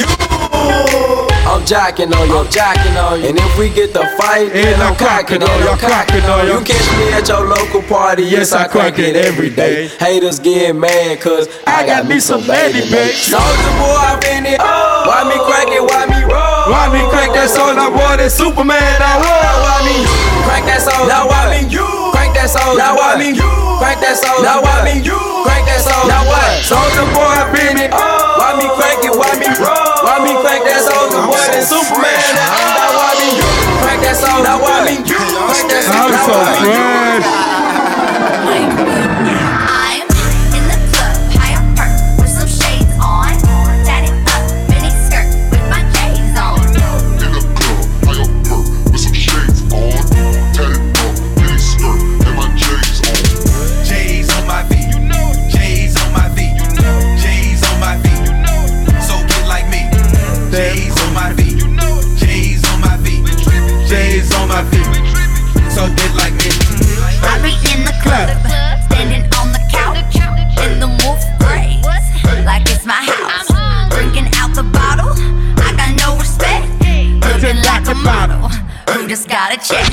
I'm 1.46 1.66
jacking 1.66 2.14
on 2.14 2.28
you, 2.30 2.38
I'm 2.38 2.48
jocking 2.48 2.96
on 3.04 3.22
you. 3.22 3.30
And 3.30 3.38
if 3.38 3.58
we 3.58 3.70
get 3.70 3.94
the 3.94 4.06
fight, 4.18 4.54
then 4.54 4.80
I'm 4.82 4.96
cocking 4.96 5.44
on 5.44 5.60
you, 5.60 5.70
I'm 5.70 5.78
cocking 5.78 6.24
on 6.24 6.48
you. 6.48 6.60
You 6.60 6.64
catch 6.64 6.88
me 6.98 7.14
at 7.14 7.28
your 7.28 7.46
local 7.46 7.82
party, 7.84 8.24
yes, 8.24 8.54
I 8.54 8.68
crack 8.68 8.98
it 9.00 9.16
every 9.16 9.50
day. 9.50 9.88
Haters 10.00 10.40
getting 10.40 10.80
mad, 10.80 11.22
cause 11.22 11.48
I 11.68 11.86
got 11.86 12.08
me 12.08 12.20
some 12.20 12.42
baby, 12.46 12.82
baby. 12.90 13.14
Soldier 13.14 13.74
boy, 13.82 13.98
I 13.98 14.18
been 14.22 14.46
it. 14.46 14.60
Why 14.60 15.26
me 15.26 15.38
crack 15.46 15.68
it, 15.68 15.82
why 15.82 16.06
me 16.06 16.32
roll? 16.32 16.53
Why 16.64 16.88
me 16.88 17.04
crank 17.12 17.36
that 17.36 17.52
soldier 17.52 17.92
boy, 17.92 18.16
that 18.24 18.32
Superman, 18.32 18.80
now 18.96 19.20
why 19.20 19.84
me 19.84 20.00
crank 20.48 20.64
that 20.72 20.80
soldier? 20.80 21.12
Now 21.12 21.28
why 21.28 21.52
me 21.52 21.68
you 21.68 21.84
crank 22.16 22.32
that 22.40 22.48
soldier? 22.48 22.80
Now 22.80 22.96
why 22.96 23.20
me 23.20 23.36
you 23.36 23.52
crank 23.84 24.00
that 24.00 24.16
soldier? 24.16 24.48
Now 24.48 24.64
why 24.64 24.80
me 24.88 25.04
you 25.04 25.20
crank 25.44 25.68
that 25.68 25.84
soldier? 25.84 26.08
Now 26.08 26.24
what? 26.24 26.64
Soldier 26.64 27.04
boy, 27.12 27.28
I 27.28 27.52
been 27.52 27.84
it. 27.84 27.92
Oh. 27.92 28.00
Why 28.40 28.56
me 28.56 28.72
crank 28.80 29.04
it, 29.04 29.12
why 29.12 29.36
me 29.36 29.52
roll? 29.60 29.92
Why 30.08 30.24
me 30.24 30.32
crank 30.40 30.64
that 30.64 30.88
soldier 30.88 31.28
boy, 31.28 31.44
that 31.52 31.68
Superman, 31.68 32.32
now 32.32 32.96
why 32.96 33.12
me 33.20 33.28
you 33.36 33.50
crank 33.84 34.00
that 34.08 34.16
soldier? 34.16 34.48
Now 34.48 34.64
why 34.64 34.88
me 34.88 35.04
you 35.04 35.20
crank 35.20 35.68
that 35.68 35.84
soldier? 35.84 36.16
I'm 36.16 36.16
so 36.24 36.36
fresh. 36.64 37.73
Model, 78.04 78.50
who 78.94 79.08
just 79.08 79.28
got 79.28 79.54
a 79.54 79.58
check. 79.58 79.88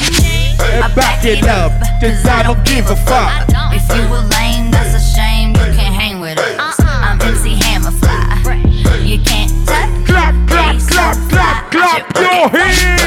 I 0.61 0.93
back 0.95 1.25
it 1.25 1.47
up, 1.47 1.73
cause 2.01 2.27
I 2.27 2.43
don't 2.43 2.65
give 2.67 2.91
a 2.91 2.97
fuck. 2.97 3.47
If 3.73 3.87
you 3.95 4.03
a 4.03 4.21
lame, 4.35 4.71
that's 4.71 4.95
a 4.95 5.01
shame, 5.01 5.51
you 5.51 5.73
can't 5.79 5.95
hang 5.95 6.21
with 6.21 6.39
us. 6.39 6.81
Uh-uh. 6.81 6.87
I'm 6.87 7.21
MC 7.23 7.55
Hammerfly, 7.55 9.07
you 9.07 9.19
can't 9.23 9.51
touch. 9.67 10.07
Clap, 10.07 10.35
clap, 10.49 10.79
clap, 10.89 11.31
clap, 11.31 11.71
clap 11.71 12.17
your 12.17 12.49
hands. 12.49 13.00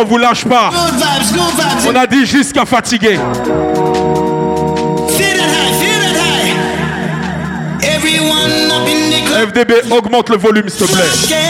on 0.00 0.04
vous 0.04 0.18
lâche 0.18 0.44
pas. 0.44 0.70
On 1.86 1.94
a 1.94 2.06
dit 2.06 2.26
jusqu'à 2.26 2.64
fatiguer. 2.64 3.18
FDB, 9.48 9.74
augmente 9.90 10.28
le 10.30 10.36
volume, 10.36 10.68
s'il 10.68 10.86
te 10.86 10.92
plaît. 10.92 11.49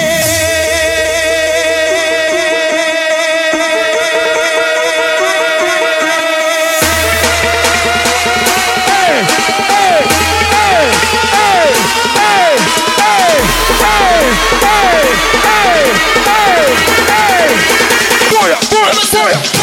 Let 18.91 18.97
me 18.97 19.05
see 19.05 19.19
it. 19.19 19.60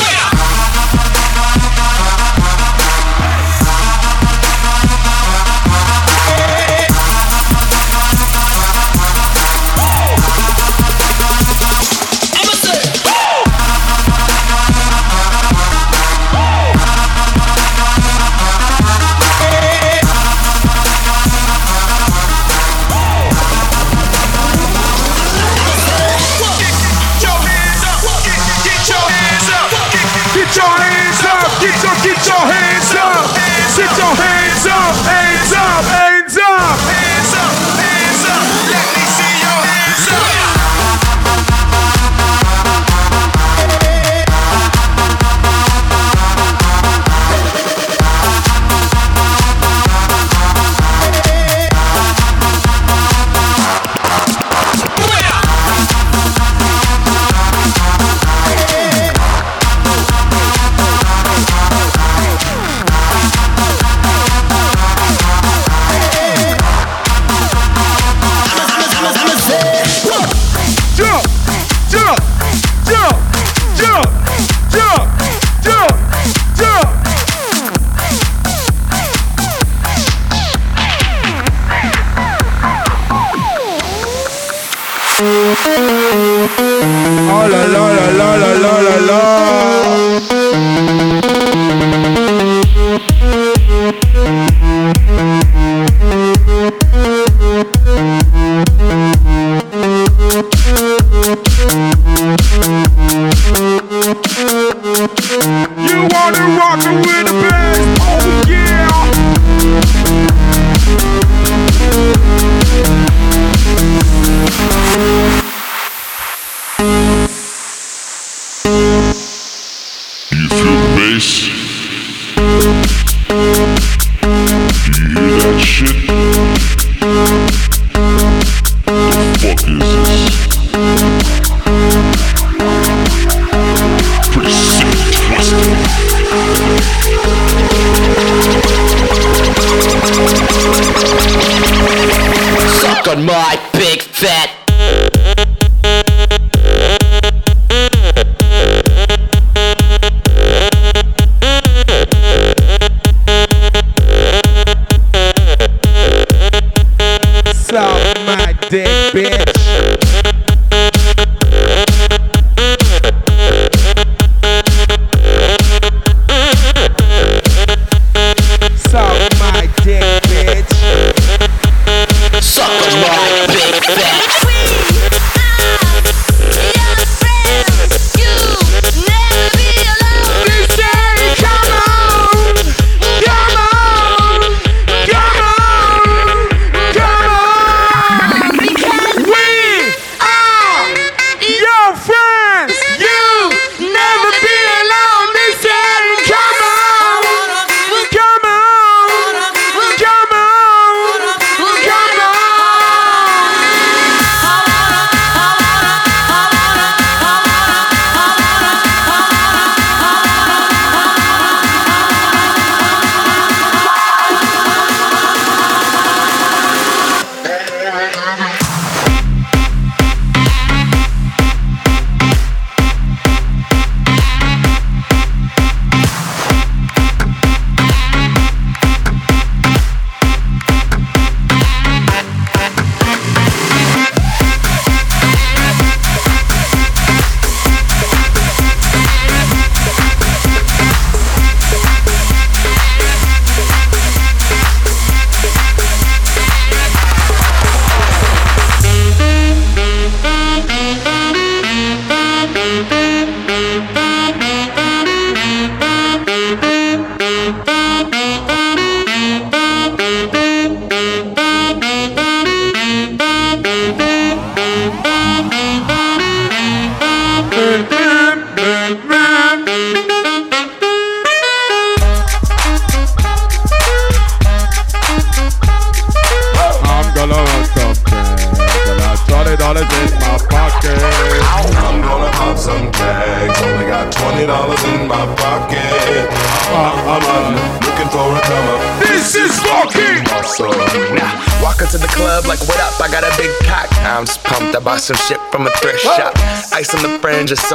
bad 159.24 159.47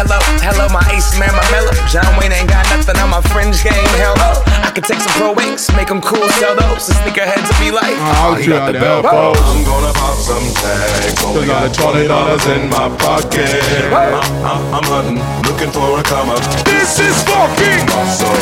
Hello, 0.00 0.16
hello, 0.40 0.64
my 0.72 0.80
ace 0.96 1.12
man, 1.20 1.28
my 1.36 1.44
mellow. 1.52 1.76
John 1.84 2.08
Wayne 2.16 2.32
ain't 2.32 2.48
got 2.48 2.64
nothing 2.72 2.96
on 3.04 3.12
my 3.12 3.20
fringe 3.28 3.60
game. 3.60 3.84
Hell 4.00 4.16
no. 4.16 4.32
I 4.64 4.72
could 4.72 4.88
take 4.88 4.96
some 4.96 5.12
pro 5.20 5.36
wings, 5.36 5.68
make 5.76 5.92
them 5.92 6.00
cool, 6.00 6.24
sell 6.40 6.56
those. 6.56 6.88
and 6.88 6.96
The 7.04 7.12
sneakerheads 7.12 7.44
to 7.44 7.54
be 7.60 7.68
like, 7.68 7.92
I'll 8.16 8.32
Oh, 8.32 8.34
he 8.40 8.48
got 8.48 8.72
the 8.72 8.80
bell 8.80 9.04
Whoa. 9.04 9.36
I'm 9.36 9.60
gonna 9.60 9.92
pop 9.92 10.16
some 10.16 10.40
tags. 10.56 11.20
Only 11.20 11.44
got 11.44 11.76
twenty 11.76 12.08
dollars 12.08 12.40
in 12.48 12.72
my 12.72 12.88
pocket. 12.96 13.60
I'm, 13.92 14.16
I'm, 14.40 14.80
I'm 14.80 14.86
hunting, 14.88 15.20
looking 15.44 15.68
for 15.68 16.00
a 16.00 16.02
come 16.08 16.32
up. 16.32 16.40
This 16.64 16.96
is 16.96 17.20
fucking 17.28 17.84
awesome. 17.92 18.40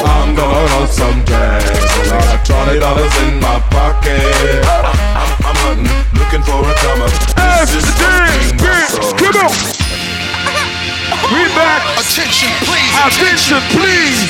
I'm 0.00 0.32
gonna 0.32 0.64
roll 0.80 0.88
some 0.88 1.20
tags. 1.28 1.76
Only 1.92 2.08
got 2.08 2.40
twenty 2.40 2.80
dollars 2.80 3.12
in 3.28 3.36
my 3.44 3.60
pocket. 3.68 4.64
I'm, 4.64 4.88
I'm, 5.12 5.28
I'm 5.44 5.56
hunting, 5.60 5.92
looking 6.16 6.40
for 6.40 6.64
a 6.64 6.72
come 6.80 7.04
up. 7.04 7.12
This 7.36 7.84
is 7.84 7.84
fucking 8.00 8.64
awesome. 8.64 9.12
Come 9.20 9.44
on. 9.44 9.75
We 11.32 11.42
back. 11.58 11.82
Attention, 11.98 12.54
please. 12.62 12.94
Attention, 13.02 13.58
please. 13.74 14.22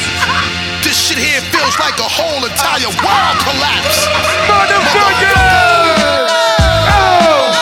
This 0.81 0.97
shit 0.97 1.19
here 1.19 1.43
feels 1.53 1.77
like 1.79 1.99
a 2.01 2.09
whole 2.09 2.41
entire 2.41 2.89
world 3.05 3.37
collapse. 3.45 4.09
Motherfucker! 4.49 5.37
Oh! 6.89 7.53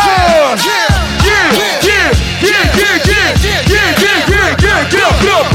Oh! 0.00 0.56
Yeah! 0.64 0.88
Yeah! 1.20 1.52
Yeah! 1.84 2.16
Yeah! 2.32 2.64
Yeah! 2.72 3.04
Yeah! 3.04 3.36
Yeah! 3.36 3.68
Yeah! 3.68 4.24
Yeah! 4.32 4.56
Yeah! 4.64 4.88
Yeah! 4.88 5.20
Blah, 5.20 5.49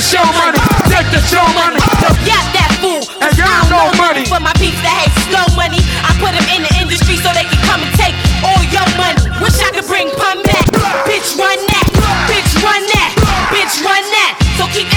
the 0.00 0.16
show 0.16 0.24
money. 0.32 0.56
Take 0.88 1.12
the 1.12 1.20
show 1.28 1.44
money. 1.52 1.76
Got 2.24 2.44
that 2.56 2.72
fool. 2.80 3.04
And 3.20 3.36
know 3.36 3.68
don't 3.68 3.92
money. 4.00 4.24
For 4.24 4.40
my 4.40 4.56
peeps 4.56 4.80
that 4.80 4.96
hate 4.96 5.12
slow 5.28 5.44
money, 5.52 5.84
I 6.00 6.16
put 6.16 6.32
them 6.32 6.46
in 6.48 6.64
the 6.64 6.72
industry 6.80 7.20
so 7.20 7.28
they 7.36 7.44
can 7.44 7.60
come 7.68 7.84
and 7.84 7.92
take 8.00 8.16
all 8.40 8.64
your 8.72 8.88
money. 8.96 9.20
Wish 9.44 9.60
I 9.60 9.68
could 9.76 9.84
bring 9.84 10.08
pun 10.16 10.40
back. 10.48 10.64
Bitch, 11.04 11.36
run 11.36 11.60
that. 11.68 11.86
Bitch, 12.32 12.52
run 12.64 12.80
that. 12.96 13.10
Bitch, 13.52 13.76
run 13.84 14.04
that. 14.16 14.40
So 14.56 14.64
keep 14.72 14.88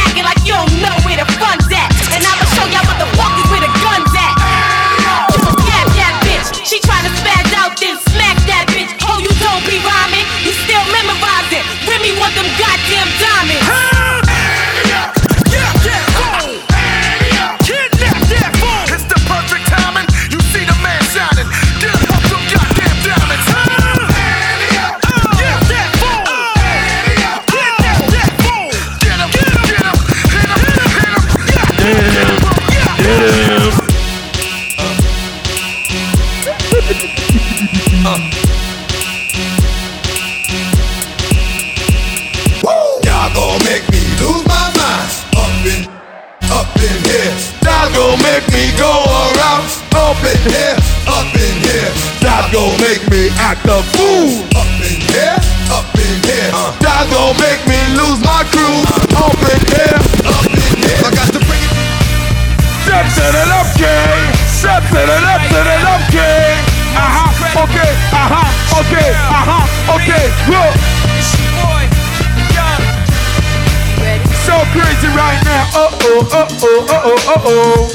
oh. 77.35 77.43
Oh. 77.45 77.92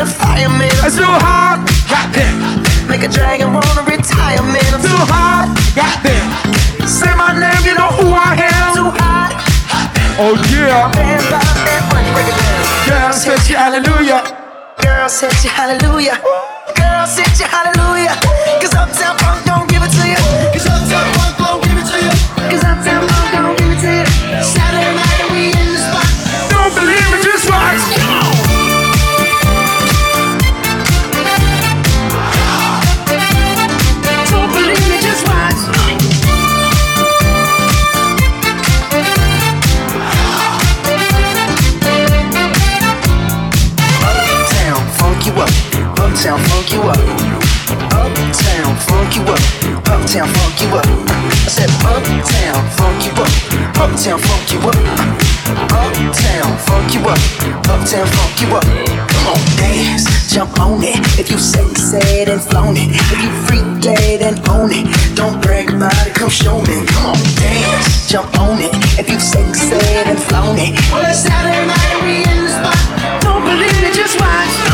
a 0.00 0.06
fireman. 0.06 0.72
It's 0.80 0.96
too 0.96 1.04
hot. 1.04 1.60
Hot 1.92 2.08
damn. 2.16 2.64
Make 2.88 3.04
a 3.04 3.08
dragon 3.08 3.52
wanna 3.52 3.84
retire, 3.84 4.40
man. 4.40 4.64
I'm 4.72 4.80
too 4.80 5.02
hot. 5.12 5.52
Hot 5.76 6.00
damn. 6.00 6.88
Say 6.88 7.12
my 7.20 7.36
name, 7.36 7.60
you 7.68 7.76
know 7.76 7.92
who 8.00 8.08
I 8.08 8.32
am. 8.40 8.72
Too 8.72 8.88
hot. 8.96 9.36
hot 9.68 9.92
damn. 9.92 10.24
Oh 10.24 10.34
yeah. 10.56 10.88
Girl, 12.88 13.12
set 13.12 13.44
you 13.48 13.56
hallelujah. 13.56 14.24
Girl, 14.80 15.08
set 15.08 15.36
you 15.44 15.50
hallelujah. 15.52 16.16
Girl, 16.76 17.06
set 17.06 17.36
you 17.36 17.44
hallelujah. 17.44 18.16
Cause 18.56 18.72
Uptown 18.72 19.20
Funk 19.20 19.44
don't 19.44 19.68
give 19.68 19.84
it 19.84 19.92
to 19.92 20.04
you. 20.08 20.20
Cause 20.56 20.64
Uptown 20.64 21.04
Funk 21.20 21.36
don't 21.36 21.60
give 21.60 21.76
it 21.76 21.84
to 21.92 21.96
you. 22.00 22.12
Cause 22.48 22.64
Uptown 22.64 23.04
Funk 23.04 23.28
don't 23.36 23.56
give 23.60 23.70
it 23.76 23.80
to 23.84 23.90
you. 24.00 24.08
Shout 24.40 24.69
funk 48.90 49.14
you 49.14 49.22
up, 49.22 49.40
uptown 49.86 50.28
funk 50.34 50.60
you 50.60 50.68
up. 50.74 50.86
I 51.46 51.48
said 51.48 51.70
uptown 51.86 52.62
funk 52.76 53.06
you 53.06 53.14
up, 53.22 53.30
uptown 53.78 54.18
funk 54.18 54.50
you 54.52 54.58
up. 54.66 55.30
Uptown 55.50 56.56
funk 56.66 56.94
you 56.94 57.00
up, 57.10 57.18
uptown 57.68 58.06
funk 58.06 58.40
you 58.40 58.48
up. 58.54 58.64
Come 59.10 59.26
on, 59.34 59.40
dance, 59.56 60.32
jump 60.32 60.58
on 60.60 60.82
it. 60.82 60.98
If 61.18 61.30
you 61.30 61.38
sexy, 61.38 62.24
then 62.24 62.38
flown 62.38 62.76
it. 62.76 62.90
If 62.90 63.22
you 63.22 63.30
freak 63.46 63.66
dead, 63.82 64.20
then 64.20 64.38
own 64.48 64.70
it. 64.72 64.86
Don't 65.16 65.42
brag 65.42 65.70
about 65.70 66.06
it, 66.06 66.14
come 66.14 66.30
show 66.30 66.60
me. 66.62 66.86
Come 66.86 67.14
on, 67.14 67.18
dance, 67.34 68.08
jump 68.08 68.38
on 68.38 68.58
it. 68.60 68.70
If 68.98 69.08
you 69.10 69.18
sexy, 69.18 69.70
then 69.70 70.16
flown 70.16 70.56
it. 70.58 70.78
Well, 70.92 71.04
it's 71.10 71.20
Saturday 71.20 71.66
night, 71.66 71.96
we 72.02 72.22
in 72.22 72.44
the 72.44 72.50
spot. 72.50 73.22
Don't 73.22 73.42
believe 73.42 73.82
me, 73.82 73.90
just 73.92 74.18
watch. 74.20 74.69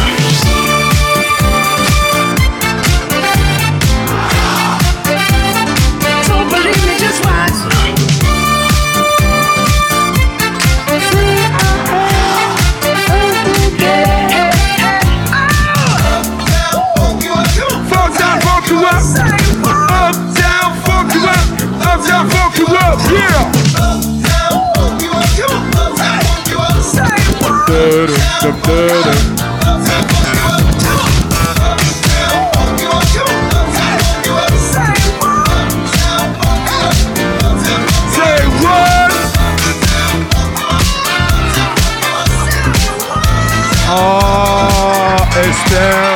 Fuck 19.14 19.40
you 19.50 19.60
up. 19.66 20.16
Up, 20.16 20.16
down, 20.34 20.70
fuck 20.82 21.14
you 21.14 21.22
up. 21.26 21.46
Fuck 22.30 22.58
you 22.58 22.66
up. 22.66 22.98
Yeah. 23.12 23.52
Say 38.16 38.40
what? 38.62 39.12
It's 45.38 45.70
down. 45.70 46.15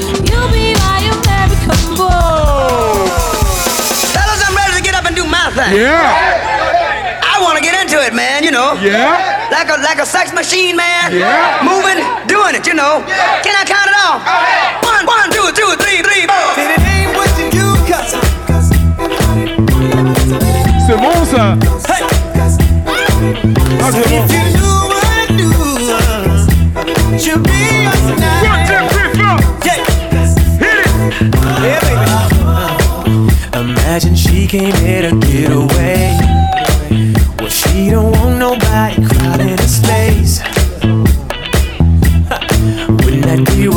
Thing. 5.61 5.77
Yeah. 5.77 7.21
I 7.21 7.41
want 7.41 7.57
to 7.57 7.63
get 7.63 7.77
into 7.81 8.01
it, 8.01 8.13
man, 8.13 8.43
you 8.43 8.51
know. 8.51 8.73
Yeah. 8.81 9.49
Like 9.51 9.69
a 9.69 9.77
like 9.81 9.99
a 9.99 10.05
sex 10.05 10.33
machine, 10.33 10.75
man. 10.75 11.13
Yeah. 11.13 11.61
Moving, 11.61 12.01
doing 12.27 12.55
it, 12.55 12.65
you 12.65 12.73
know. 12.73 13.03
Yeah. 13.05 13.41
Can 13.45 13.53
I 13.53 13.63
count 13.65 13.87
it 13.89 13.97
off? 14.01 14.21
One, 14.85 15.05
one, 15.05 15.29
two, 15.29 15.47
two, 15.53 15.71
three, 15.77 16.01
three, 16.01 16.25
four. 16.25 16.49
It 16.57 16.79
ain't 16.81 17.13
what 17.17 17.29
you 17.37 17.49
do, 17.51 17.67
cause 17.85 18.15
C'est 20.85 20.97
bon 20.97 21.25
ça. 21.25 21.55
Ah, 23.83 23.89
c'est 23.91 24.07
bon. 24.09 24.25
if 24.25 24.31
you 24.33 24.43
do 24.57 24.69
what 24.89 25.05
I 25.05 25.27
do, 25.37 25.49
she'll 27.19 27.39
be 27.39 27.57
yours 27.85 28.01
tonight. 28.09 28.43
One, 28.49 28.61
two, 28.67 28.83
three, 28.93 29.11
four. 29.19 29.37
Hit 29.63 29.79
it. 29.79 29.87
Yeah, 31.63 31.79
baby. 31.81 32.00
Imagine 33.91 34.15
she 34.15 34.47
came 34.47 34.73
here 34.75 35.01
to 35.01 35.19
get 35.19 35.51
away. 35.51 36.17
Well, 37.37 37.49
she 37.49 37.89
don't 37.89 38.13
want 38.13 38.39
nobody 38.39 39.05
crowding 39.05 39.49
her 39.49 39.67
space. 39.67 40.39
Wouldn't 43.03 43.25
that 43.25 43.43
be 43.53 43.67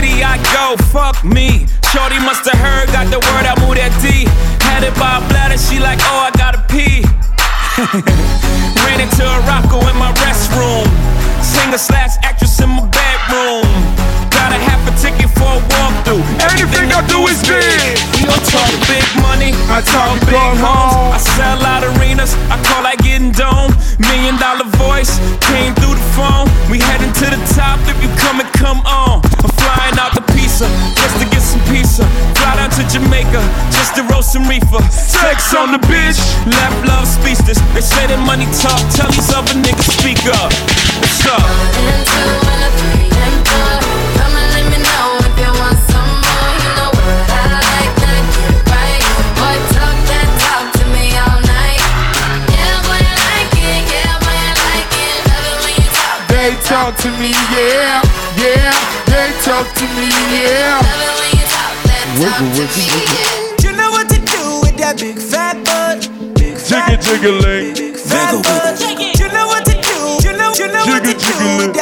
city 0.00 0.24
I 0.24 0.36
go, 0.52 0.76
fuck 0.88 1.24
me. 1.24 1.66
Shorty 1.92 2.18
must 2.24 2.48
have 2.48 2.58
heard, 2.58 2.88
got 2.92 3.10
the 3.12 3.20
word, 3.20 3.44
I 3.44 3.54
moved 3.60 3.76
that 3.76 3.92
D. 4.00 4.24
Had 4.64 4.84
it 4.84 4.94
by 4.96 5.20
a 5.20 5.22
bladder, 5.28 5.58
she 5.58 5.76
like, 5.80 6.00
oh, 6.08 6.28
I 6.28 6.30
gotta 6.40 6.62
pee. 6.72 7.04
Ran 8.84 8.98
into 9.00 9.24
a 9.24 9.38
rocko 9.44 9.80
in 9.90 9.96
my 9.98 10.12
restroom. 10.24 10.88
Singer 11.42 11.78
slash 11.78 12.16
actress 12.22 12.60
in 12.60 12.70
my 12.70 12.86
bedroom. 12.88 13.68
Got 14.32 14.56
a 14.56 14.60
half 14.60 14.80
a 14.88 14.92
ticket 14.96 15.28
for 15.36 15.48
a 15.48 15.60
walkthrough. 15.74 16.24
Anything 16.48 16.88
I 16.92 17.04
do 17.04 17.20
is 17.28 17.40
big. 17.44 17.96
We 18.20 18.28
don't 18.28 18.46
talk 18.48 18.72
big 18.88 19.04
money. 19.20 19.52
I 19.68 19.84
talk 19.84 20.16
big 20.24 20.32
big 20.32 20.54
homes. 20.60 21.16
I 21.16 21.20
sell 21.36 21.60
out 21.64 21.84
arenas. 21.84 22.32
I 22.48 22.56
call 22.64 22.84
like 22.84 23.00
getting 23.04 23.32
dome. 23.32 23.72
Million 23.98 24.36
dollar 24.40 24.68
voice 24.80 25.18
came 25.44 25.74
through 25.76 25.96
the 25.96 26.08
phone. 26.16 26.46
We 26.70 26.80
heading 26.80 27.12
to 27.20 27.26
the 27.32 27.40
top. 27.52 27.80
If 27.88 28.00
you 28.00 28.08
come 28.16 28.40
and 28.40 28.50
come 28.54 28.80
on. 28.86 28.99
to 32.80 32.98
Jamaica 32.98 33.40
just 33.76 33.94
to 33.96 34.02
roast 34.04 34.32
some 34.32 34.48
reefer. 34.48 34.80
Sex 34.90 35.54
on 35.54 35.72
the 35.72 35.78
bitch, 35.84 36.16
left 36.46 36.86
love 36.88 37.06
speechless. 37.06 37.60
They 37.76 37.84
say 37.84 38.06
that 38.08 38.20
money 38.24 38.48
talk, 38.56 38.80
tell 38.96 39.10
these 39.12 39.28
other 39.36 39.52
niggas 39.60 40.00
speak 40.00 40.24
up. 40.40 40.48
What's 41.00 41.26
up? 41.28 41.44
Come 44.16 44.32
and 44.32 44.48
let 44.56 44.64
me 44.72 44.78
know 44.80 45.20
if 45.28 45.34
you 45.36 45.52
want 45.60 45.76
some 45.92 46.08
more. 46.24 46.48
You 46.56 46.72
know 46.80 46.88
what 46.88 47.28
I 47.28 47.60
like, 47.60 47.92
get 48.00 48.24
right. 48.72 49.04
Boy, 49.36 49.56
talk 49.76 49.96
that 50.08 50.28
talk 50.40 50.64
to 50.80 50.84
me 50.88 51.12
all 51.20 51.40
night. 51.44 51.84
Yeah, 52.48 52.80
like 52.88 53.60
it. 53.60 53.84
Yeah, 53.92 54.24
like 54.24 54.94
it. 54.96 55.20
Love 55.28 55.52
it 55.52 55.58
when 55.68 55.74
you 55.76 55.88
talk. 56.00 56.16
They 56.32 56.56
talk 56.64 56.96
to 57.04 57.10
me, 57.20 57.36
yeah, 57.52 58.00
yeah. 58.40 58.72
They 59.04 59.28
talk 59.44 59.68
to 59.68 59.84
me, 60.00 60.08
yeah. 60.32 60.80
Wiggle, 62.20 62.52
wiggle, 62.52 62.84
wiggle. 62.84 63.64
You 63.64 63.72
know 63.72 63.88
what 63.96 64.06
to 64.12 64.20
do 64.20 64.60
with 64.60 64.76
that 64.76 65.00
big 65.00 65.16
fat 65.16 65.56
butt. 65.64 66.04
Big 66.36 66.52
Jiggy, 66.60 67.00
jiggling. 67.00 67.96
fat 67.96 68.36
butt. 68.44 68.76
You 69.16 69.28
know 69.32 69.48
what 69.48 69.64
to 69.64 69.72
do. 69.72 70.28
You 70.28 70.36
know, 70.36 70.52
you 70.52 70.68
know 70.68 70.84
what 70.84 71.00
to 71.00 71.16
do 71.16 71.72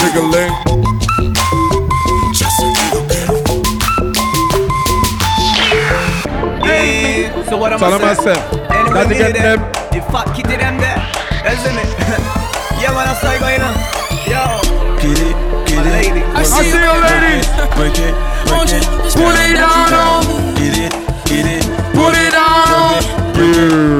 jiggling. 0.00 0.52
Just 2.32 2.60
a 2.60 2.66
little 2.66 3.04
bit. 3.08 3.28
Hey, 6.64 7.30
so 7.48 7.56
what 7.58 7.72
am 7.72 7.78
Tell 7.78 7.92
I 7.94 7.98
them 7.98 8.16
saying? 8.16 8.16
myself. 8.16 8.70
Anyway, 8.70 8.94
Got 8.94 9.02
to 9.02 9.08
me 9.08 9.14
get 9.18 9.32
them. 9.34 9.60
them. 9.60 9.72
The 9.92 10.00
fat 10.10 10.26
kitty 10.34 10.56
them 10.56 10.76
there. 10.78 11.00
Isn't 11.52 11.76
it? 11.76 11.88
yeah, 12.80 12.92
man, 12.94 13.06
that's 13.08 13.20
how 13.20 13.32
you 13.32 13.40
going 13.40 13.60
on. 13.60 13.74
Yo. 14.28 14.42
Get 15.00 15.18
it, 15.18 15.36
get 15.66 15.86
it. 15.86 15.92
Lady. 15.92 16.22
I 16.36 16.42
see 16.44 16.68
you, 16.70 16.76
ladies. 16.76 17.46
Break 17.76 17.96
it, 17.98 18.14
break 18.48 18.72
it. 18.72 18.84
Put 19.16 19.36
it 19.36 19.54
down, 19.56 19.92
on. 19.92 20.54
Get 20.54 20.76
it, 20.76 20.92
get 21.26 21.46
it. 21.48 21.64
Put 21.96 22.14
it 22.14 22.32
down. 22.32 23.00
Oh. 23.00 23.30
Break 23.34 23.99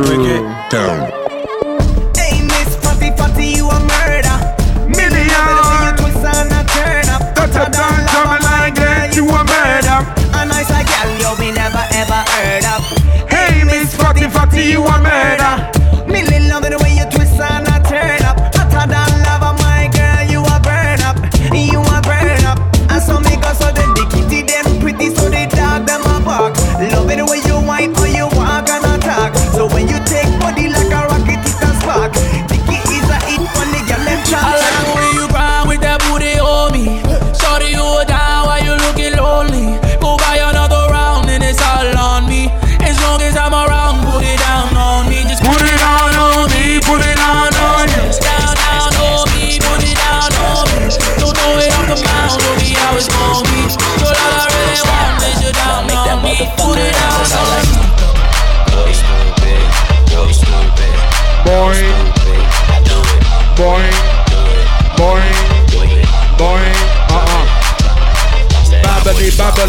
you 14.69 14.82
want 14.82 15.05
me? 15.05 15.10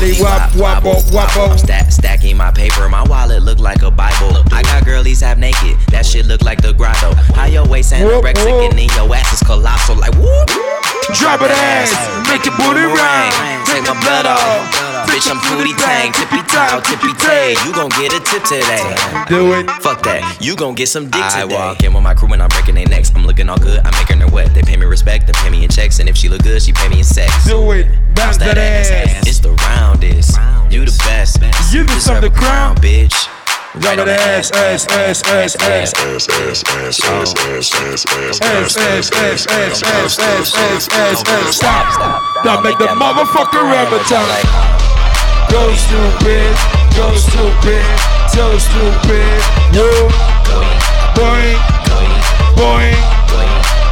Babbly, 0.02 0.19
wap, 0.19 0.84
wap, 0.84 1.14
wap, 1.14 1.38
I'm 1.38 1.57
stack, 1.60 1.91
stacking 1.91 2.36
my 2.36 2.49
paper, 2.49 2.90
my 2.90 3.03
wallet 3.03 3.44
look 3.44 3.60
like 3.60 3.84
a 3.84 3.91
Bible. 3.91 4.41
I 4.52 4.64
got 4.64 4.84
girlies 4.84 5.22
half 5.22 5.38
naked, 5.38 5.78
that 5.91 6.07
shit 6.07 6.26
look 6.26 6.41
like 6.41 6.60
the 6.60 6.73
grotto. 6.73 7.14
How 7.36 7.45
your 7.45 7.68
waist 7.68 7.94
anorexic 7.94 8.65
and 8.65 8.80
then 8.80 8.90
your 8.98 9.14
ass 9.14 9.32
is 9.32 9.45
colossal, 9.45 9.95
like 9.98 10.15
whoop. 10.18 10.49
Drop 11.14 11.41
it 11.45 11.52
ass, 11.53 11.94
make 12.26 12.45
your 12.45 12.57
booty 12.57 12.82
round. 12.82 13.34
Take 13.69 13.86
my 13.86 13.94
blood 14.02 14.26
off. 14.26 14.73
Bitch, 15.06 15.30
I'm 15.30 15.38
booty 15.53 15.73
tang, 15.78 16.11
tippy 16.14 16.41
toe, 16.49 16.82
tippy 16.82 17.14
tay. 17.22 17.53
You 17.65 17.73
gon' 17.73 17.90
get 17.94 18.14
a 18.14 18.19
tip 18.26 18.41
today. 18.41 18.82
Do 19.30 19.53
it. 19.53 19.69
Fuck 19.86 20.02
that, 20.03 20.40
you 20.41 20.56
gon' 20.56 20.73
get 20.73 20.88
some 20.88 21.11
dick 21.11 21.22
today. 21.30 21.41
I 21.41 21.45
walk 21.45 21.84
in 21.84 21.94
with 21.94 22.02
my 22.02 22.15
crew 22.15 22.34
and 22.34 22.41
I'm 22.41 22.49
breaking 22.49 22.73
their 22.73 22.88
necks. 22.88 23.11
I'm 23.14 23.28
looking 23.28 23.49
all 23.49 23.60
good, 23.60 23.86
I'm 23.86 23.94
making 24.02 24.19
her 24.22 24.34
wet. 24.34 24.53
They 24.56 24.64
pay 24.64 24.78
me 24.78 24.86
respect, 24.88 25.28
they 25.28 25.34
pay 25.34 25.52
me 25.52 25.64
in 25.64 25.69
checks, 25.69 25.99
and 25.99 26.10
if 26.10 26.18
she 26.18 26.28
look 26.28 26.41
good, 26.41 26.60
she 26.60 26.73
pay 26.73 26.90
me 26.90 26.99
in 26.99 27.03
sex. 27.03 27.45
Do 27.45 27.69
it, 27.73 27.86
bounce 28.15 28.38
that 28.38 28.57
ass. 28.57 29.28
It's 29.28 29.38
the 29.40 29.49
roundest. 29.49 29.70
You 30.72 30.85
the 30.85 30.95
best. 31.03 31.35
You 31.73 31.84
deserve 31.84 32.22
the 32.22 32.30
crown. 32.30 32.77
bitch. 32.77 33.27
Drop 33.80 33.99
it 33.99 34.07
ass, 34.07 34.52
ass, 34.52 34.88
ass, 34.88 35.22
ass, 35.27 35.56
ass. 35.60 35.93
Ass, 35.99 36.30
ass, 36.30 36.64
ass, 36.64 37.03
ass, 37.03 37.35
ass, 37.35 37.35
ass, 37.35 37.76
ass, 37.76 38.41
Ass, 38.41 38.77
ass, 38.77 39.11
ass, 39.11 39.48
ass, 39.52 39.84
ass, 39.84 40.19
ass, 40.19 40.56
ass, 40.56 40.88
ass, 40.95 41.23
ass. 41.27 41.56
Stop. 41.56 42.45
Now 42.45 42.61
make 42.61 42.77
the 42.77 42.88
motherfucker 42.88 43.68
rubber 43.68 43.99
time. 44.07 44.48
Go 45.52 45.76
stupid, 45.76 46.56
go 46.95 47.11
stupid, 47.19 47.84
so 48.31 48.56
stupid. 48.56 49.43
You, 49.76 49.91
boing, 51.19 51.60
boing, 52.56 52.95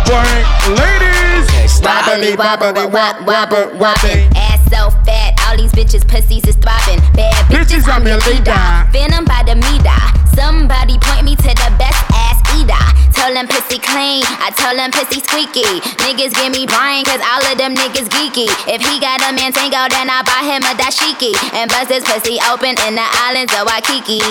boing. 0.07 0.45
Ladies, 0.79 1.81
Wobbly, 1.83 2.35
wobble, 2.35 2.89
wop, 2.89 3.21
wobble, 3.25 3.77
wobbling. 3.77 4.31
Ass 4.35 4.59
so 4.69 4.89
fat, 5.05 5.28
all 5.28 5.28
these 5.59 5.71
bitches 5.75 6.07
pussies 6.07 6.47
is 6.47 6.55
throbbing. 6.55 7.03
Bad 7.11 7.35
bitches, 7.51 7.83
I'm 7.87 8.07
your 8.07 8.19
leader. 8.31 8.55
Venom 8.95 9.25
by 9.25 9.43
the 9.43 9.55
meter. 9.59 9.99
Somebody 10.31 10.97
point 11.03 11.25
me 11.25 11.35
to 11.35 11.51
the 11.51 11.69
best 11.75 11.99
ass 12.15 12.39
eater. 12.55 12.85
Tell 13.11 13.33
them 13.33 13.47
pussy 13.47 13.79
clean, 13.79 14.23
I 14.39 14.55
tell 14.55 14.75
them 14.75 14.91
pussy 14.91 15.19
squeaky. 15.19 15.83
Niggas 15.99 16.31
give 16.39 16.55
me 16.55 16.65
Brian, 16.65 17.03
cause 17.03 17.19
all 17.19 17.43
of 17.43 17.57
them 17.57 17.75
niggas 17.75 18.07
geeky. 18.07 18.47
If 18.71 18.79
he 18.79 18.99
got 19.03 19.19
a 19.27 19.35
man 19.35 19.51
tango, 19.51 19.83
then 19.91 20.07
I 20.07 20.23
buy 20.23 20.47
him 20.47 20.63
a 20.63 20.71
dashiki. 20.79 21.35
And 21.51 21.69
bust 21.69 21.91
his 21.91 22.07
pussy 22.07 22.39
open 22.47 22.79
in 22.87 22.95
the 22.95 23.07
islands 23.27 23.51
of 23.51 23.67
Waikiki. 23.67 24.23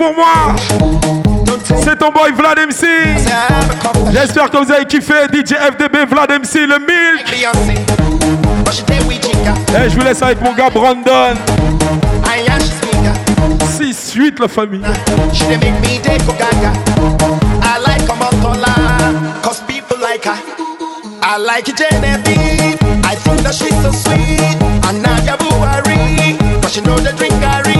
Pour 0.00 0.14
moi. 0.14 0.56
C'est 1.84 1.98
ton 1.98 2.10
boy 2.10 2.32
Vlad 2.32 2.58
MC. 2.58 2.86
J'espère 4.12 4.50
que 4.50 4.56
vous 4.56 4.72
avez 4.72 4.86
kiffé 4.86 5.12
DJ 5.30 5.52
FDB 5.52 6.06
Vlad 6.08 6.30
MC, 6.30 6.66
le 6.66 6.78
milk. 6.78 7.26
Et 9.76 9.90
je 9.90 9.94
vous 9.94 10.02
laisse 10.02 10.22
avec 10.22 10.40
mon 10.40 10.54
gars 10.54 10.70
Brandon. 10.70 11.34
6-8 13.78 14.40
la 14.40 14.48
famille. 14.48 14.82
She 15.34 15.44
dey 15.44 15.58
make 15.58 15.78
me 15.82 15.98
take 16.02 16.22
a 16.22 16.32
gaga. 16.32 16.72
I 17.62 17.78
like. 17.78 18.00
I 21.22 21.36
like 21.36 21.66
Genevieve, 21.66 22.78
I 23.04 23.14
think 23.14 23.40
that 23.42 23.54
she's 23.54 23.76
so 23.82 23.92
sweet. 23.92 24.40
And 24.88 25.02
Nadia 25.02 25.36
Buhari, 25.36 26.36
cause 26.62 26.72
she 26.74 26.80
know 26.80 26.98
the 26.98 27.12
drink 27.12 27.34
Gary. 27.40 27.74
It's 27.76 27.79